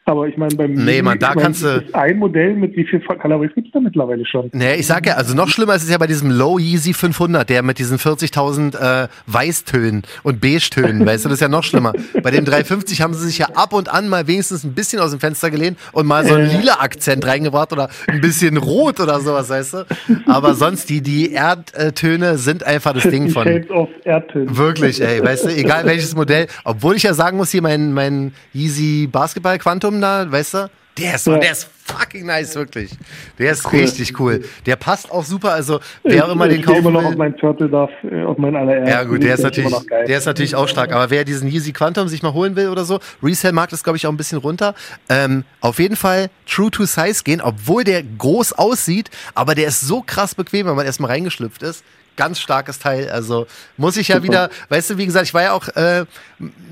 Aber 0.06 0.28
ich 0.28 0.36
meine, 0.36 0.54
beim 0.54 0.72
Nee, 0.74 1.00
Mann, 1.00 1.18
da 1.18 1.30
ich 1.30 1.34
mein, 1.36 1.44
kannst 1.44 1.62
du- 1.64 1.82
ein 1.92 2.18
Modell 2.18 2.54
mit 2.54 2.76
wie 2.76 2.84
viel 2.84 3.00
Colorways 3.00 3.50
gibt 3.54 3.68
es 3.68 3.72
da 3.72 3.80
mittlerweile 3.80 4.26
schon? 4.26 4.50
Nee, 4.52 4.74
ich 4.74 4.86
sag 4.86 5.06
ja, 5.06 5.14
also 5.14 5.34
noch 5.34 5.48
schlimmer 5.48 5.74
ist 5.74 5.84
es 5.84 5.90
ja 5.90 5.96
bei 5.96 6.06
diesem 6.06 6.30
Low 6.30 6.58
Yeezy 6.58 6.92
500, 6.92 7.48
der 7.48 7.62
mit 7.62 7.78
diesen 7.78 7.98
40.000 7.98 8.76
äh, 9.04 9.08
Weißtönen 9.26 10.02
und 10.22 10.40
Beige-Tönen, 10.42 11.06
weißt 11.06 11.24
du, 11.24 11.30
das 11.30 11.36
ist 11.36 11.40
ja 11.40 11.48
noch 11.48 11.64
schlimmer. 11.64 11.94
Bei 12.22 12.30
dem 12.30 12.44
350 12.44 13.00
haben 13.00 13.14
sie 13.14 13.24
sich 13.26 13.38
ja 13.38 13.46
ab 13.54 13.72
und 13.72 13.88
an 13.92 14.08
mal 14.08 14.26
wenigstens 14.26 14.62
ein 14.64 14.74
bisschen 14.74 15.00
aus 15.00 15.10
dem 15.12 15.20
Fenster 15.20 15.50
gelehnt 15.50 15.78
und 15.92 16.06
mal 16.06 16.26
so 16.26 16.34
einen 16.34 16.50
lila 16.50 16.80
Akzent 16.80 17.26
reingebracht 17.26 17.72
oder 17.72 17.88
ein 18.06 18.20
bisschen 18.20 18.58
rot 18.58 19.00
oder 19.00 19.20
sowas, 19.20 19.48
weißt 19.48 19.72
du. 19.74 19.86
Aber 20.26 20.54
sonst, 20.54 20.90
die, 20.90 21.00
die 21.00 21.32
Erdtöne 21.32 22.36
sind 22.36 22.62
einfach 22.64 22.92
das 22.92 23.04
Ding 23.04 23.30
von... 23.30 23.44
Shades 23.44 23.70
of. 23.70 23.88
Wirklich, 24.34 25.00
ey, 25.00 25.22
weißt 25.24 25.46
du, 25.46 25.48
egal 25.48 25.86
welches 25.86 26.14
Modell. 26.14 26.46
Obwohl 26.64 26.96
ich 26.96 27.04
ja 27.04 27.14
sagen 27.14 27.36
muss, 27.38 27.50
hier 27.50 27.62
mein, 27.62 27.92
mein 27.92 28.32
Yeezy 28.52 29.08
Basketball 29.10 29.58
Quantum 29.58 29.93
da, 30.00 30.30
weißt 30.30 30.54
du, 30.54 30.70
der 30.96 31.16
ist, 31.16 31.26
Ja. 31.26 31.38
der 31.38 31.50
ist 31.50 31.68
fucking 31.86 32.24
nice, 32.26 32.54
wirklich. 32.54 32.92
Der 33.38 33.50
ist 33.50 33.66
Cool. 33.66 33.80
richtig 33.80 34.18
cool. 34.20 34.44
Der 34.64 34.76
passt 34.76 35.10
auch 35.10 35.24
super, 35.24 35.52
also 35.52 35.80
wer 36.04 36.24
auch 36.24 36.30
immer 36.32 36.46
den 36.46 36.60
ich 36.60 36.66
kaufen 36.66 36.78
immer 36.78 36.92
noch 36.92 37.02
auf 37.04 37.10
will. 37.10 37.16
meinen 37.18 37.36
Turtle 37.36 37.68
darf, 37.68 37.90
äh, 38.08 38.22
auf 38.22 38.38
meinen 38.38 38.54
allerersten. 38.54 38.88
Ja 38.90 39.02
gut, 39.02 39.22
der 39.24 39.34
ist 39.34 39.42
natürlich, 39.42 39.74
der 40.06 40.18
ist 40.18 40.24
natürlich 40.26 40.54
auch 40.54 40.68
stark. 40.68 40.92
Aber 40.92 41.10
wer 41.10 41.24
diesen 41.24 41.48
Yeezy 41.50 41.72
Quantum 41.72 42.06
sich 42.08 42.22
mal 42.22 42.32
holen 42.32 42.54
will 42.54 42.68
oder 42.68 42.84
so, 42.84 43.00
Resale-Markt 43.24 43.72
ist 43.72 43.82
glaube 43.82 43.96
ich 43.96 44.06
auch 44.06 44.12
ein 44.12 44.16
bisschen 44.16 44.38
runter. 44.38 44.74
Ähm, 45.08 45.42
auf 45.60 45.80
jeden 45.80 45.96
Fall 45.96 46.30
True 46.46 46.70
to 46.70 46.84
Size 46.84 47.24
gehen, 47.24 47.40
obwohl 47.40 47.82
der 47.82 48.02
groß 48.04 48.52
aussieht, 48.52 49.10
aber 49.34 49.56
der 49.56 49.66
ist 49.66 49.80
so 49.80 50.00
krass 50.06 50.36
bequem, 50.36 50.68
wenn 50.68 50.76
man 50.76 50.86
erstmal 50.86 51.10
reingeschlüpft 51.10 51.64
ist. 51.64 51.82
Ganz 52.16 52.38
starkes 52.38 52.78
Teil. 52.78 53.08
Also 53.10 53.46
muss 53.76 53.96
ich 53.96 54.08
ja 54.08 54.16
Super. 54.16 54.24
wieder, 54.28 54.50
weißt 54.68 54.90
du, 54.90 54.98
wie 54.98 55.06
gesagt, 55.06 55.26
ich 55.26 55.34
war 55.34 55.42
ja 55.42 55.52
auch 55.52 55.68
äh, 55.68 56.04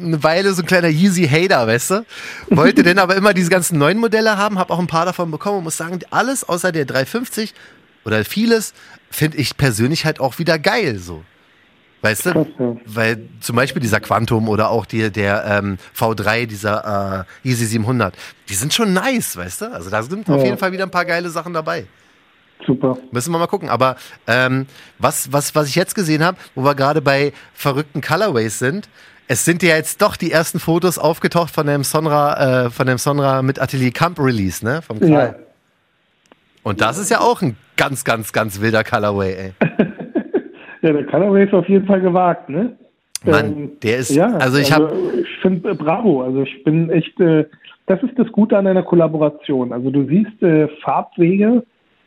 eine 0.00 0.22
Weile 0.22 0.52
so 0.54 0.62
ein 0.62 0.66
kleiner 0.66 0.88
Yeezy-Hater, 0.88 1.66
weißt 1.66 1.90
du? 1.90 2.06
Wollte 2.50 2.82
denn 2.82 2.98
aber 2.98 3.16
immer 3.16 3.34
diese 3.34 3.50
ganzen 3.50 3.78
neuen 3.78 3.98
Modelle 3.98 4.36
haben, 4.36 4.58
habe 4.58 4.72
auch 4.72 4.78
ein 4.78 4.86
paar 4.86 5.04
davon 5.06 5.30
bekommen 5.30 5.58
und 5.58 5.64
muss 5.64 5.76
sagen, 5.76 5.98
alles 6.10 6.44
außer 6.48 6.70
der 6.70 6.84
350 6.84 7.54
oder 8.04 8.24
vieles 8.24 8.72
finde 9.10 9.36
ich 9.38 9.56
persönlich 9.56 10.04
halt 10.04 10.20
auch 10.20 10.38
wieder 10.38 10.58
geil 10.58 10.98
so. 10.98 11.24
Weißt 12.02 12.26
du? 12.26 12.80
Weil 12.84 13.28
zum 13.40 13.54
Beispiel 13.54 13.80
dieser 13.80 14.00
Quantum 14.00 14.48
oder 14.48 14.70
auch 14.70 14.86
die, 14.86 15.10
der 15.12 15.44
ähm, 15.44 15.78
V3, 15.96 16.46
dieser 16.46 17.26
äh, 17.44 17.48
Easy 17.48 17.64
700, 17.64 18.14
die 18.48 18.54
sind 18.54 18.74
schon 18.74 18.92
nice, 18.92 19.36
weißt 19.36 19.60
du? 19.60 19.72
Also 19.72 19.88
da 19.88 20.02
sind 20.02 20.28
auf 20.28 20.38
Ja. 20.40 20.46
jeden 20.46 20.58
Fall 20.58 20.72
wieder 20.72 20.82
ein 20.82 20.90
paar 20.90 21.04
geile 21.04 21.30
Sachen 21.30 21.52
dabei. 21.52 21.86
Super. 22.66 22.98
Müssen 23.10 23.32
wir 23.32 23.38
mal 23.38 23.46
gucken. 23.46 23.68
Aber 23.68 23.96
ähm, 24.26 24.66
was, 24.98 25.32
was, 25.32 25.54
was 25.54 25.68
ich 25.68 25.74
jetzt 25.74 25.94
gesehen 25.94 26.24
habe, 26.24 26.36
wo 26.54 26.64
wir 26.64 26.74
gerade 26.74 27.00
bei 27.00 27.32
verrückten 27.54 28.00
Colorways 28.00 28.58
sind, 28.58 28.88
es 29.28 29.44
sind 29.44 29.62
ja 29.62 29.76
jetzt 29.76 30.02
doch 30.02 30.16
die 30.16 30.30
ersten 30.30 30.58
Fotos 30.58 30.98
aufgetaucht 30.98 31.50
von 31.54 31.66
dem 31.66 31.84
Sonra, 31.84 32.66
äh, 32.66 32.70
von 32.70 32.86
dem 32.86 32.98
Sonra 32.98 33.42
mit 33.42 33.60
Atelier 33.60 33.92
Camp 33.92 34.18
Release, 34.18 34.64
ne? 34.64 34.82
Vom 34.82 35.00
Karl. 35.00 35.10
Ja. 35.10 35.34
Und 36.62 36.80
das 36.80 36.98
ist 36.98 37.10
ja 37.10 37.20
auch 37.20 37.42
ein 37.42 37.56
ganz, 37.76 38.04
ganz, 38.04 38.32
ganz 38.32 38.60
wilder 38.60 38.84
Colorway, 38.84 39.34
ey. 39.34 39.52
ja, 40.82 40.92
der 40.92 41.06
Colorway 41.06 41.44
ist 41.44 41.54
auf 41.54 41.68
jeden 41.68 41.86
Fall 41.86 42.00
gewagt, 42.00 42.48
ne? 42.48 42.76
Mann, 43.24 43.52
Ähm, 43.52 43.70
der 43.82 43.98
ist, 43.98 44.10
Ja, 44.10 44.36
also 44.36 44.58
ich 44.58 44.72
habe, 44.72 44.92
Ich 45.22 45.40
finde, 45.40 45.70
äh, 45.70 45.74
bravo. 45.74 46.22
Also 46.22 46.42
ich 46.42 46.64
bin 46.64 46.90
echt, 46.90 47.18
äh, 47.20 47.46
das 47.86 48.02
ist 48.02 48.18
das 48.18 48.30
Gute 48.32 48.56
an 48.56 48.66
einer 48.66 48.82
Kollaboration. 48.82 49.72
Also 49.72 49.90
du 49.90 50.06
siehst 50.06 50.42
äh, 50.42 50.68
Farbwege, 50.82 51.64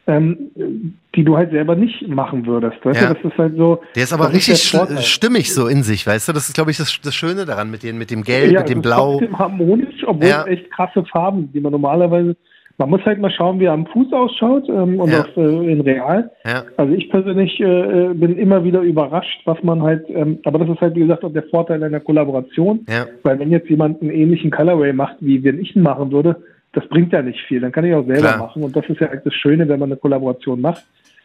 ähm, 0.08 0.94
die 1.16 1.24
du 1.24 1.36
halt 1.38 1.52
selber 1.52 1.76
nicht 1.76 2.08
machen 2.08 2.46
würdest. 2.46 2.78
Weißt 2.84 3.02
Ja. 3.02 3.08
du? 3.10 3.14
Das 3.16 3.32
ist 3.32 3.38
halt 3.38 3.56
so. 3.58 3.82
der 3.96 4.04
ist 4.04 4.14
aber 4.14 4.32
richtig 4.34 4.70
Vorteil. 4.70 4.98
stimmig 5.02 5.54
so 5.54 5.68
in 5.68 5.84
sich, 5.84 6.06
weißt 6.06 6.28
du? 6.30 6.34
Das 6.34 6.48
ist, 6.48 6.56
glaube 6.56 6.72
ich, 6.72 6.78
das, 6.78 7.00
das 7.04 7.16
Schöne 7.16 7.46
daran 7.46 7.72
mit, 7.72 7.84
den, 7.84 7.98
mit 7.98 8.12
dem 8.12 8.24
Gelb, 8.24 8.52
ja, 8.52 8.60
mit 8.60 8.70
dem 8.70 8.80
ist 8.80 8.84
Blau. 8.84 9.18
trotzdem 9.20 9.40
harmonisch, 9.40 10.04
obwohl 10.06 10.28
Ja. 10.30 10.46
echt 10.46 10.70
krasse 10.72 11.04
Farben, 11.06 11.50
die 11.54 11.60
man 11.60 11.72
normalerweise. 11.72 12.36
Man 12.78 12.90
muss 12.90 13.00
halt 13.06 13.22
mal 13.22 13.32
schauen, 13.32 13.58
wie 13.62 13.66
er 13.66 13.72
am 13.72 13.86
Fuß 13.88 14.12
ausschaut 14.12 14.68
ähm, 14.68 15.00
und 15.00 15.10
Ja. 15.10 15.22
auch 15.24 15.38
äh, 15.38 15.72
in 15.72 15.80
real. 15.80 16.30
Also 16.76 16.94
ich 16.94 17.10
persönlich 17.10 17.58
äh, 17.62 17.64
äh, 17.64 18.14
bin 18.14 18.38
immer 18.38 18.66
wieder 18.66 18.82
überrascht, 18.82 19.40
was 19.46 19.58
man 19.64 19.82
halt, 19.82 20.04
ähm, 20.10 20.40
aber 20.44 20.60
das 20.60 20.68
ist 20.70 20.82
halt 20.82 20.94
wie 20.96 21.00
gesagt 21.00 21.24
auch 21.24 21.32
der 21.32 21.44
Vorteil 21.44 21.82
einer 21.82 22.02
Kollaboration, 22.02 22.86
weil 23.24 23.40
wenn 23.40 23.50
jetzt 23.50 23.70
jemand 23.70 24.02
einen 24.02 24.12
ähnlichen 24.12 24.52
Colorway 24.52 24.92
macht, 24.92 25.16
wie 25.22 25.42
wenn 25.46 25.62
ich 25.62 25.74
ihn 25.74 25.84
machen 25.84 26.12
würde, 26.12 26.36
das 26.76 26.88
bringt 26.90 27.12
ja 27.14 27.22
nicht 27.22 27.40
viel. 27.48 27.62
Dann 27.62 27.72
kann 27.72 27.86
ich 27.86 27.94
auch 27.94 28.06
selber 28.06 28.22
Klar. 28.22 28.38
machen 28.38 28.64
und 28.64 28.76
das 28.76 28.86
ist 28.88 29.00
ja 29.00 29.08
eigentlich 29.08 29.24
das 29.24 29.34
Schöne, 29.34 29.68
wenn 29.68 29.80
man 29.80 29.90
eine 29.90 29.98
Kollaboration 29.98 30.62
macht. 30.62 30.84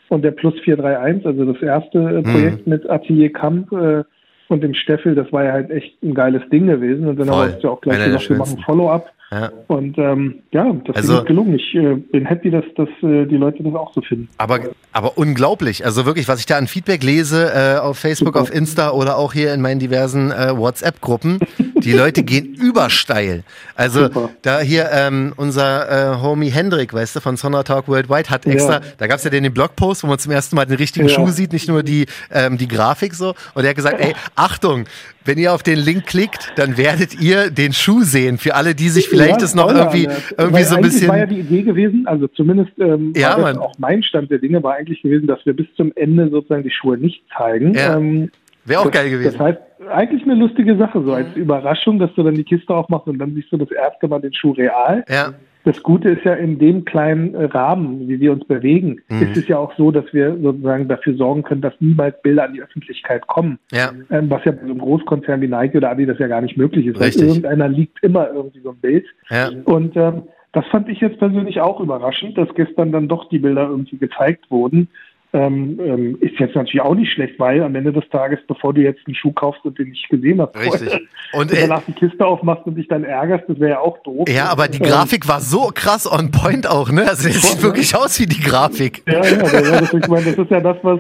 Und 0.09 0.23
der 0.23 0.31
Plus 0.33 0.55
431, 0.65 1.27
also 1.27 1.53
das 1.53 1.63
erste 1.63 1.99
äh, 1.99 2.13
Mhm. 2.19 2.23
Projekt 2.25 2.67
mit 2.67 2.89
Atelier 2.89 3.33
Kamp 3.33 3.71
äh, 3.73 4.03
und 4.49 4.63
dem 4.63 4.75
Steffel, 4.75 5.15
das 5.15 5.33
war 5.33 5.45
ja 5.45 5.53
halt 5.53 5.71
echt 5.71 6.03
ein 6.03 6.15
geiles 6.15 6.43
Ding 6.51 6.67
gewesen. 6.67 7.07
Und 7.07 7.19
dann 7.21 7.31
haben 7.31 7.49
wir 7.49 7.55
uns 7.55 7.63
ja 7.63 7.71
auch 7.71 7.81
gleich 7.81 7.97
Einer 7.97 8.07
gesagt, 8.07 8.31
wir 8.31 8.37
machen. 8.39 8.59
Follow-up. 8.65 9.13
Ja. 9.33 9.51
Und 9.69 9.97
ähm, 9.97 10.41
ja, 10.51 10.73
das 10.87 10.97
Also- 10.97 11.19
ist 11.21 11.27
gelungen. 11.27 11.55
Ich 11.55 11.73
äh, 11.75 11.95
bin 11.95 12.27
happy, 12.27 12.51
dass, 12.51 12.65
dass 12.77 12.89
äh, 13.03 13.27
die 13.27 13.37
Leute 13.37 13.63
das 13.63 13.75
auch 13.75 13.95
so 13.95 14.01
finden. 14.01 14.29
Aber, 14.39 14.59
aber 14.93 15.17
unglaublich. 15.17 15.85
Also 15.85 16.05
wirklich, 16.05 16.27
was 16.27 16.41
ich 16.41 16.47
da 16.47 16.59
an 16.59 16.67
Feedback 16.67 17.05
lese 17.05 17.53
äh, 17.55 17.79
auf 17.79 17.97
Facebook, 17.99 18.35
Super. 18.35 18.41
auf 18.41 18.53
Insta 18.53 18.91
oder 18.91 19.17
auch 19.19 19.33
hier 19.33 19.55
in 19.55 19.61
meinen 19.61 19.79
diversen 19.79 20.33
äh, 20.33 20.57
WhatsApp-Gruppen, 20.57 21.39
die 21.79 21.93
Leute 21.93 22.25
gehen 22.25 22.55
übersteil. 22.55 23.45
Also 23.77 24.05
Super. 24.07 24.31
da 24.43 24.59
hier 24.61 24.89
ähm, 24.93 25.33
unser 25.37 26.17
äh, 26.17 26.21
Homie 26.23 26.51
Hendrik, 26.51 26.93
weißt 26.93 27.15
du, 27.15 27.21
von 27.21 27.37
Sonna 27.37 27.63
Talk 27.63 27.87
Worldwide 27.87 28.31
hat 28.31 28.47
extra, 28.47 28.75
Ja. 28.75 28.81
da 28.99 29.07
gab's 29.07 29.23
ja 29.23 29.31
den, 29.31 29.45
den 29.45 29.55
Blogpost, 29.55 30.03
wo 30.03 30.09
man 30.09 30.19
zum 30.19 30.33
ersten 30.33 30.57
Mal 30.57 30.65
den 30.67 30.77
richtigen 30.77 31.07
Ja. 31.07 31.15
Schuh 31.15 31.29
sieht, 31.29 31.53
nicht 31.53 31.69
nur 31.69 31.85
die, 31.85 32.07
ähm, 32.33 32.59
die 32.59 32.67
Grafik 32.67 33.15
so. 33.15 33.35
Und 33.55 33.63
er 33.63 33.69
hat 33.71 33.77
gesagt, 33.77 34.01
ey, 34.05 34.13
Achtung, 34.35 34.87
wenn 35.25 35.39
ihr 35.39 35.53
auf 35.53 35.63
den 35.63 35.79
Link 35.79 36.07
klickt, 36.07 36.53
dann 36.57 36.77
werdet 36.77 37.21
ihr 37.21 37.51
den 37.51 37.73
Schuh 37.73 38.03
sehen. 38.03 38.39
Für 38.39 38.55
alle, 38.55 38.75
die 38.75 38.89
sich 38.89 39.09
vielleicht 39.09 39.33
Ja, 39.33 39.39
das 39.39 39.55
noch 39.55 39.73
irgendwie, 39.73 40.09
irgendwie 40.37 40.53
Weil 40.55 40.65
so 40.65 40.77
ein 40.77 40.83
bisschen. 40.83 41.09
war 41.09 41.19
ja 41.19 41.27
die 41.27 41.41
Idee 41.41 41.63
gewesen, 41.63 42.07
also 42.07 42.27
zumindest 42.29 42.73
ähm, 42.79 43.13
Ja, 43.17 43.37
das 43.37 43.59
auch 43.59 43.75
mein 43.79 44.03
Stand 44.03 44.31
der 44.31 44.39
Dinge, 44.39 44.63
war 44.63 44.75
eigentlich 44.75 45.03
gewesen, 45.03 45.27
dass 45.27 45.45
wir 45.45 45.55
bis 45.55 45.67
zum 45.77 45.93
Ende 45.97 46.31
sozusagen 46.31 46.63
die 46.63 46.71
Schuhe 46.71 46.97
nicht 46.97 47.23
zeigen. 47.37 47.75
Ja. 47.75 47.97
Ähm, 47.97 48.31
Wäre 48.65 48.81
auch 48.81 48.85
das, 48.85 48.93
geil 48.93 49.11
gewesen. 49.11 49.33
Das 49.33 49.41
heißt, 49.41 49.59
eigentlich 49.91 50.23
eine 50.23 50.35
lustige 50.35 50.77
Sache, 50.77 51.03
so 51.03 51.13
als 51.13 51.35
Überraschung, 51.35 51.99
dass 51.99 52.13
du 52.15 52.23
dann 52.23 52.35
die 52.35 52.45
Kiste 52.45 52.75
aufmachst 52.75 53.07
und 53.07 53.19
dann 53.19 53.35
siehst 53.35 53.51
du 53.53 53.57
das 53.57 53.71
erste 53.71 54.09
Mal 54.09 54.21
den 54.21 54.33
Schuh 54.33 54.53
real. 54.53 55.05
ja, 55.09 55.33
Das 55.65 55.83
Gute 55.83 56.09
ist 56.11 56.25
ja 56.25 56.33
in 56.35 56.59
dem 56.59 56.85
kleinen 56.85 57.35
äh, 57.35 57.45
Rahmen, 57.45 58.09
wie 58.09 58.19
wir 58.19 58.33
uns 58.33 58.45
bewegen, 58.47 59.01
Mhm. 59.09 59.23
ist 59.23 59.37
es 59.37 59.49
ja 59.49 59.59
auch 59.59 59.75
so, 59.77 59.91
dass 59.91 60.05
wir 60.13 60.37
sozusagen 60.41 60.89
dafür 60.89 61.15
sorgen 61.15 61.43
können, 61.43 61.61
dass 61.61 61.75
niemals 61.81 62.21
Bilder 62.23 62.45
an 62.45 62.55
die 62.55 62.63
Öffentlichkeit 62.63 63.27
kommen. 63.27 63.59
ja, 63.73 63.91
Ähm, 64.11 64.31
was 64.31 64.45
ja 64.45 64.53
bei 64.53 64.59
so 64.63 64.65
einem 64.71 64.79
Großkonzern 64.79 65.41
wie 65.43 65.49
Nike 65.49 65.77
oder 65.77 65.91
Adidas 65.91 66.19
ja 66.19 66.29
gar 66.29 66.41
nicht 66.41 66.57
möglich 66.57 66.87
ist. 66.87 66.99
Richtig. 66.99 67.23
Weil 67.23 67.29
irgendeiner 67.29 67.69
liegt 67.69 68.03
immer 68.03 68.31
irgendwie 68.33 68.61
so 68.61 68.71
ein 68.71 68.77
Bild. 68.81 69.05
ja. 69.29 69.51
Und 69.65 69.97
ähm, 69.97 70.23
das 70.53 70.67
fand 70.67 70.89
ich 70.89 71.01
jetzt 71.01 71.19
persönlich 71.21 71.61
auch 71.61 71.79
überraschend, 71.79 72.37
dass 72.37 72.49
gestern 72.55 72.91
dann 72.91 73.07
doch 73.07 73.29
die 73.29 73.39
Bilder 73.39 73.69
irgendwie 73.69 73.99
gezeigt 73.99 74.51
wurden. 74.51 74.89
Ähm, 75.33 75.79
ähm, 75.81 76.19
ist 76.21 76.39
jetzt 76.41 76.57
natürlich 76.57 76.81
auch 76.81 76.95
nicht 76.97 77.13
schlecht, 77.13 77.39
weil 77.39 77.63
am 77.63 77.75
Ende 77.77 77.93
des 77.93 78.03
Tages, 78.11 78.41
bevor 78.49 78.75
du 78.75 78.81
jetzt 78.81 79.01
einen 79.07 79.15
Schuh 79.15 79.31
kaufst 79.33 79.65
und 79.65 79.79
den 79.79 79.91
nicht 79.91 80.09
gesehen 80.09 80.41
hast, 80.41 80.57
Richtig. 80.59 80.91
Und, 81.33 81.53
äh, 81.53 81.61
danach 81.61 81.83
die 81.87 81.93
Kiste 81.93 82.27
aufmachst 82.27 82.67
und 82.67 82.75
dich 82.75 82.89
dann 82.89 83.05
ärgerst, 83.05 83.45
das 83.47 83.61
wäre 83.61 83.71
ja 83.71 83.79
auch 83.79 83.99
doof. 84.03 84.29
Ja, 84.29 84.47
aber 84.49 84.67
die 84.67 84.79
Ähm, 84.83 84.89
Grafik 84.89 85.29
war 85.29 85.41
so 85.41 85.71
krass 85.73 86.11
on 86.11 86.33
point 86.33 86.69
auch, 86.69 86.91
ne? 86.91 87.03
Also 87.09 87.29
das 87.29 87.53
sieht 87.53 87.63
wirklich 87.63 87.95
aus 87.95 88.19
wie 88.19 88.27
die 88.27 88.41
Grafik. 88.41 89.05
Ja, 89.07 89.25
ja, 89.25 89.31
ja 89.63 89.81
das, 89.81 89.93
ich 89.93 90.09
meine, 90.09 90.25
das 90.25 90.39
ist 90.39 90.51
ja 90.51 90.59
das, 90.59 90.77
was 90.83 90.99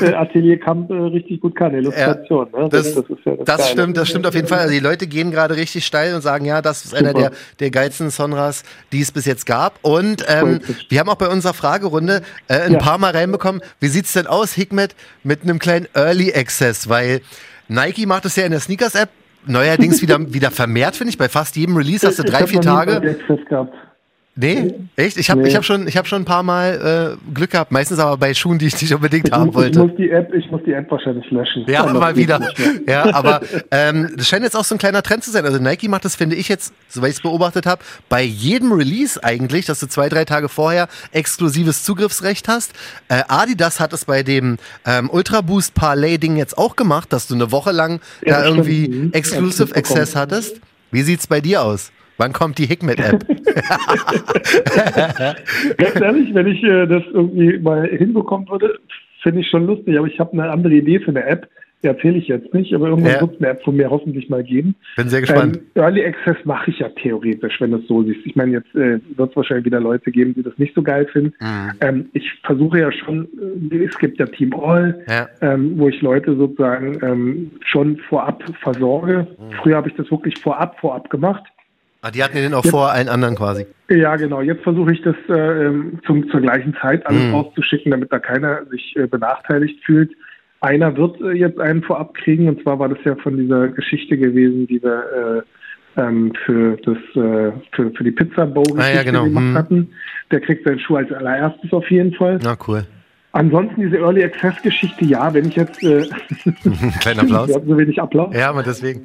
äh, 0.00 0.14
Atelier 0.14 0.60
Kamp 0.60 0.88
äh, 0.88 0.94
richtig 0.94 1.40
gut 1.40 1.56
kann, 1.56 1.74
Illustration. 1.74 2.46
ne? 2.56 2.68
Das, 2.70 2.86
ist 2.86 2.96
ja 3.24 3.34
das 3.44 3.46
Geile. 3.58 3.62
stimmt, 3.72 3.96
das 3.96 4.08
stimmt 4.08 4.24
auf 4.28 4.34
jeden 4.36 4.46
Fall. 4.46 4.60
Also 4.60 4.72
die 4.72 4.78
Leute 4.78 5.08
gehen 5.08 5.32
gerade 5.32 5.56
richtig 5.56 5.84
steil 5.84 6.14
und 6.14 6.20
sagen, 6.20 6.44
ja, 6.44 6.62
das 6.62 6.84
ist 6.84 6.94
einer 6.94 7.08
Super. 7.10 7.30
der, 7.30 7.32
der 7.58 7.70
geilsten 7.72 8.10
Sonras, 8.10 8.62
die 8.92 9.00
es 9.00 9.10
bis 9.10 9.26
jetzt 9.26 9.46
gab. 9.46 9.80
Und 9.82 10.24
ähm, 10.28 10.60
wir 10.90 11.00
haben 11.00 11.08
auch 11.08 11.16
bei 11.16 11.28
unserer 11.28 11.54
Fragerunde 11.54 12.22
äh, 12.46 12.60
ein 12.60 12.72
Ja. 12.74 12.78
paar 12.78 12.98
Mal 12.98 13.10
reinbekommen, 13.10 13.60
wie 13.80 13.88
sieht's 13.88 14.12
denn 14.12 14.26
aus, 14.26 14.52
Hikmet, 14.54 14.94
mit 15.22 15.42
einem 15.42 15.58
kleinen 15.58 15.88
Early 15.94 16.32
Access? 16.34 16.88
Weil 16.88 17.20
Nike 17.68 18.06
macht 18.06 18.24
es 18.24 18.36
ja 18.36 18.44
in 18.44 18.52
der 18.52 18.60
Sneakers-App 18.60 19.10
neuerdings 19.46 20.02
wieder, 20.02 20.18
wieder 20.32 20.50
vermehrt, 20.50 20.96
finde 20.96 21.10
ich. 21.10 21.18
Bei 21.18 21.28
fast 21.28 21.56
jedem 21.56 21.76
Release 21.76 22.06
hast 22.06 22.18
du 22.18 22.22
drei, 22.22 22.46
vier 22.46 22.60
Tage. 22.60 23.00
Gehabt. 23.48 23.72
Nee, 24.34 24.72
echt? 24.96 25.18
Ich 25.18 25.28
habe 25.28 25.42
Nee. 25.42 25.48
ich 25.48 25.56
hab 25.56 25.62
schon, 25.64 25.86
ich 25.86 25.98
hab 25.98 26.06
schon 26.06 26.22
ein 26.22 26.24
paar 26.24 26.42
Mal 26.42 27.18
äh, 27.20 27.32
Glück 27.34 27.50
gehabt, 27.50 27.70
meistens 27.70 27.98
aber 27.98 28.16
bei 28.16 28.32
Schuhen, 28.32 28.58
die 28.58 28.64
ich 28.66 28.80
nicht 28.80 28.94
unbedingt 28.94 29.28
Ich, 29.28 29.32
haben 29.34 29.44
mu- 29.44 29.50
ich, 29.50 29.54
wollte. 29.56 29.78
muss 29.80 29.90
die 29.98 30.08
App, 30.10 30.32
ich 30.32 30.50
muss 30.50 30.62
die 30.64 30.72
App 30.72 30.90
wahrscheinlich 30.90 31.30
löschen. 31.30 31.66
Ja, 31.68 31.82
Anders 31.82 32.00
mal 32.00 32.16
wieder. 32.16 32.40
Ja, 32.88 33.14
aber 33.14 33.42
ähm, 33.70 34.10
das 34.16 34.26
scheint 34.26 34.42
jetzt 34.42 34.56
auch 34.56 34.64
so 34.64 34.74
ein 34.74 34.78
kleiner 34.78 35.02
Trend 35.02 35.22
zu 35.22 35.30
sein. 35.30 35.44
Also 35.44 35.58
Nike 35.58 35.86
macht 35.88 36.06
das, 36.06 36.16
finde 36.16 36.36
ich 36.36 36.48
jetzt, 36.48 36.72
soweit 36.88 37.10
ich 37.10 37.16
es 37.16 37.22
beobachtet 37.22 37.66
habe, 37.66 37.82
bei 38.08 38.22
jedem 38.22 38.72
Release 38.72 39.22
eigentlich, 39.22 39.66
dass 39.66 39.80
du 39.80 39.86
zwei, 39.86 40.08
drei 40.08 40.24
Tage 40.24 40.48
vorher 40.48 40.88
exklusives 41.10 41.84
Zugriffsrecht 41.84 42.48
hast. 42.48 42.72
Äh, 43.08 43.24
Adidas 43.28 43.80
hat 43.80 43.92
es 43.92 44.06
bei 44.06 44.22
dem 44.22 44.56
ähm, 44.86 45.10
Ultra 45.10 45.42
Boost 45.42 45.74
Parlay 45.74 46.16
Ding 46.16 46.36
jetzt 46.36 46.56
auch 46.56 46.76
gemacht, 46.76 47.12
dass 47.12 47.26
du 47.26 47.34
eine 47.34 47.52
Woche 47.52 47.72
lang 47.72 48.00
Ja, 48.24 48.38
da 48.38 48.44
stimmt. 48.46 48.66
irgendwie 48.66 48.88
Mhm. 48.88 49.12
Exclusive. 49.12 49.76
Access 49.76 50.16
hattest. 50.16 50.56
Wie 50.90 51.02
sieht's 51.02 51.26
bei 51.26 51.42
dir 51.42 51.62
aus? 51.62 51.92
Wann 52.18 52.32
kommt 52.32 52.58
die 52.58 52.66
Hikmet-App? 52.66 53.24
Ganz 55.78 56.00
ehrlich, 56.00 56.34
wenn 56.34 56.46
ich 56.46 56.62
äh, 56.62 56.86
das 56.86 57.02
irgendwie 57.12 57.58
mal 57.58 57.86
hinbekommen 57.88 58.48
würde, 58.48 58.78
finde 59.22 59.40
ich 59.40 59.48
schon 59.48 59.66
lustig. 59.66 59.98
Aber 59.98 60.06
ich 60.06 60.18
habe 60.20 60.32
eine 60.32 60.50
andere 60.50 60.74
Idee 60.74 61.00
für 61.00 61.08
eine 61.10 61.24
App. 61.24 61.48
Die 61.82 61.88
erzähle 61.88 62.18
ich 62.18 62.28
jetzt 62.28 62.54
nicht, 62.54 62.72
aber 62.74 62.86
irgendwann 62.90 63.14
Ja. 63.14 63.20
wird 63.22 63.32
es 63.34 63.38
eine 63.40 63.48
App 63.48 63.64
von 63.64 63.74
mir 63.74 63.90
hoffentlich 63.90 64.28
mal 64.28 64.44
geben. 64.44 64.76
Bin 64.96 65.08
sehr 65.08 65.20
gespannt. 65.20 65.56
Ähm, 65.56 65.62
Early 65.82 66.04
Access 66.06 66.36
mache 66.44 66.70
ich 66.70 66.78
ja 66.78 66.88
theoretisch, 66.90 67.60
wenn 67.60 67.72
du 67.72 67.78
es 67.78 67.88
so 67.88 68.04
siehst. 68.04 68.24
Ich 68.24 68.36
meine, 68.36 68.52
jetzt 68.52 68.72
äh, 68.76 69.00
wird 69.16 69.30
es 69.30 69.36
wahrscheinlich 69.36 69.64
wieder 69.64 69.80
Leute 69.80 70.12
geben, 70.12 70.32
die 70.34 70.44
das 70.44 70.56
nicht 70.58 70.76
so 70.76 70.82
geil 70.84 71.08
finden. 71.12 71.32
Mhm. 71.40 71.70
Ähm, 71.80 72.08
ich 72.12 72.30
versuche 72.44 72.78
ja 72.78 72.92
schon, 72.92 73.26
äh, 73.72 73.84
es 73.84 73.98
gibt 73.98 74.20
ja 74.20 74.26
Team 74.26 74.54
All, 74.54 75.04
Ja. 75.08 75.28
ähm, 75.40 75.72
wo 75.76 75.88
ich 75.88 76.00
Leute 76.02 76.36
sozusagen 76.36 77.00
ähm, 77.02 77.50
schon 77.64 77.96
vorab 78.08 78.44
versorge. 78.62 79.26
Mhm. 79.40 79.52
Früher 79.60 79.76
habe 79.78 79.88
ich 79.88 79.96
das 79.96 80.08
wirklich 80.08 80.38
vorab, 80.38 80.78
vorab 80.78 81.10
gemacht. 81.10 81.42
Ah, 82.04 82.10
die 82.10 82.22
hatten 82.22 82.34
den 82.36 82.52
auch 82.52 82.64
vor 82.64 82.90
allen 82.90 83.08
anderen 83.08 83.36
quasi. 83.36 83.64
Ja, 83.88 84.16
genau. 84.16 84.40
Jetzt 84.42 84.62
versuche 84.64 84.92
ich 84.92 85.02
das 85.02 85.14
äh, 85.28 85.66
ähm, 85.66 86.00
zum, 86.04 86.28
zur 86.30 86.40
gleichen 86.40 86.74
Zeit 86.82 87.06
alles 87.06 87.22
Mhm. 87.22 87.34
rauszuschicken, 87.34 87.92
damit 87.92 88.12
da 88.12 88.18
keiner 88.18 88.64
sich 88.70 88.96
äh, 88.96 89.06
benachteiligt 89.06 89.78
fühlt. 89.84 90.10
Einer 90.60 90.96
wird 90.96 91.20
äh, 91.20 91.30
jetzt 91.32 91.60
einen 91.60 91.82
vorab 91.84 92.14
kriegen, 92.14 92.48
und 92.48 92.60
zwar 92.62 92.78
war 92.80 92.88
das 92.88 92.98
ja 93.04 93.14
von 93.16 93.36
dieser 93.36 93.68
Geschichte 93.68 94.16
gewesen, 94.18 94.66
die 94.66 94.82
wir 94.82 95.44
äh, 95.96 96.00
ähm, 96.00 96.32
für 96.44 96.76
das 96.84 96.96
äh, 97.14 97.52
für, 97.70 97.90
für 97.94 98.02
die 98.04 98.10
Pizza 98.10 98.46
Bow 98.46 98.64
Ah, 98.78 98.88
ja, 98.92 99.02
genau. 99.04 99.24
gemacht 99.24 99.44
Mhm. 99.44 99.54
hatten. 99.54 99.88
Der 100.32 100.40
kriegt 100.40 100.66
seinen 100.66 100.80
Schuh 100.80 100.96
als 100.96 101.12
allererstes 101.12 101.72
auf 101.72 101.88
jeden 101.88 102.14
Fall. 102.14 102.40
Na 102.42 102.56
cool. 102.66 102.84
Ansonsten 103.30 103.80
diese 103.80 103.98
Early 103.98 104.24
Access 104.24 104.60
Geschichte, 104.62 105.04
ja, 105.04 105.32
wenn 105.32 105.46
ich 105.46 105.54
jetzt 105.56 105.82
äh, 105.84 106.04
Kleiner 107.00 107.22
Applaus. 107.22 107.48
wir 107.48 107.54
hatten 107.54 107.68
so 107.68 107.78
wenig 107.78 108.00
Applaus. 108.02 108.34
Ja, 108.34 108.50
aber 108.50 108.62
deswegen. 108.64 109.04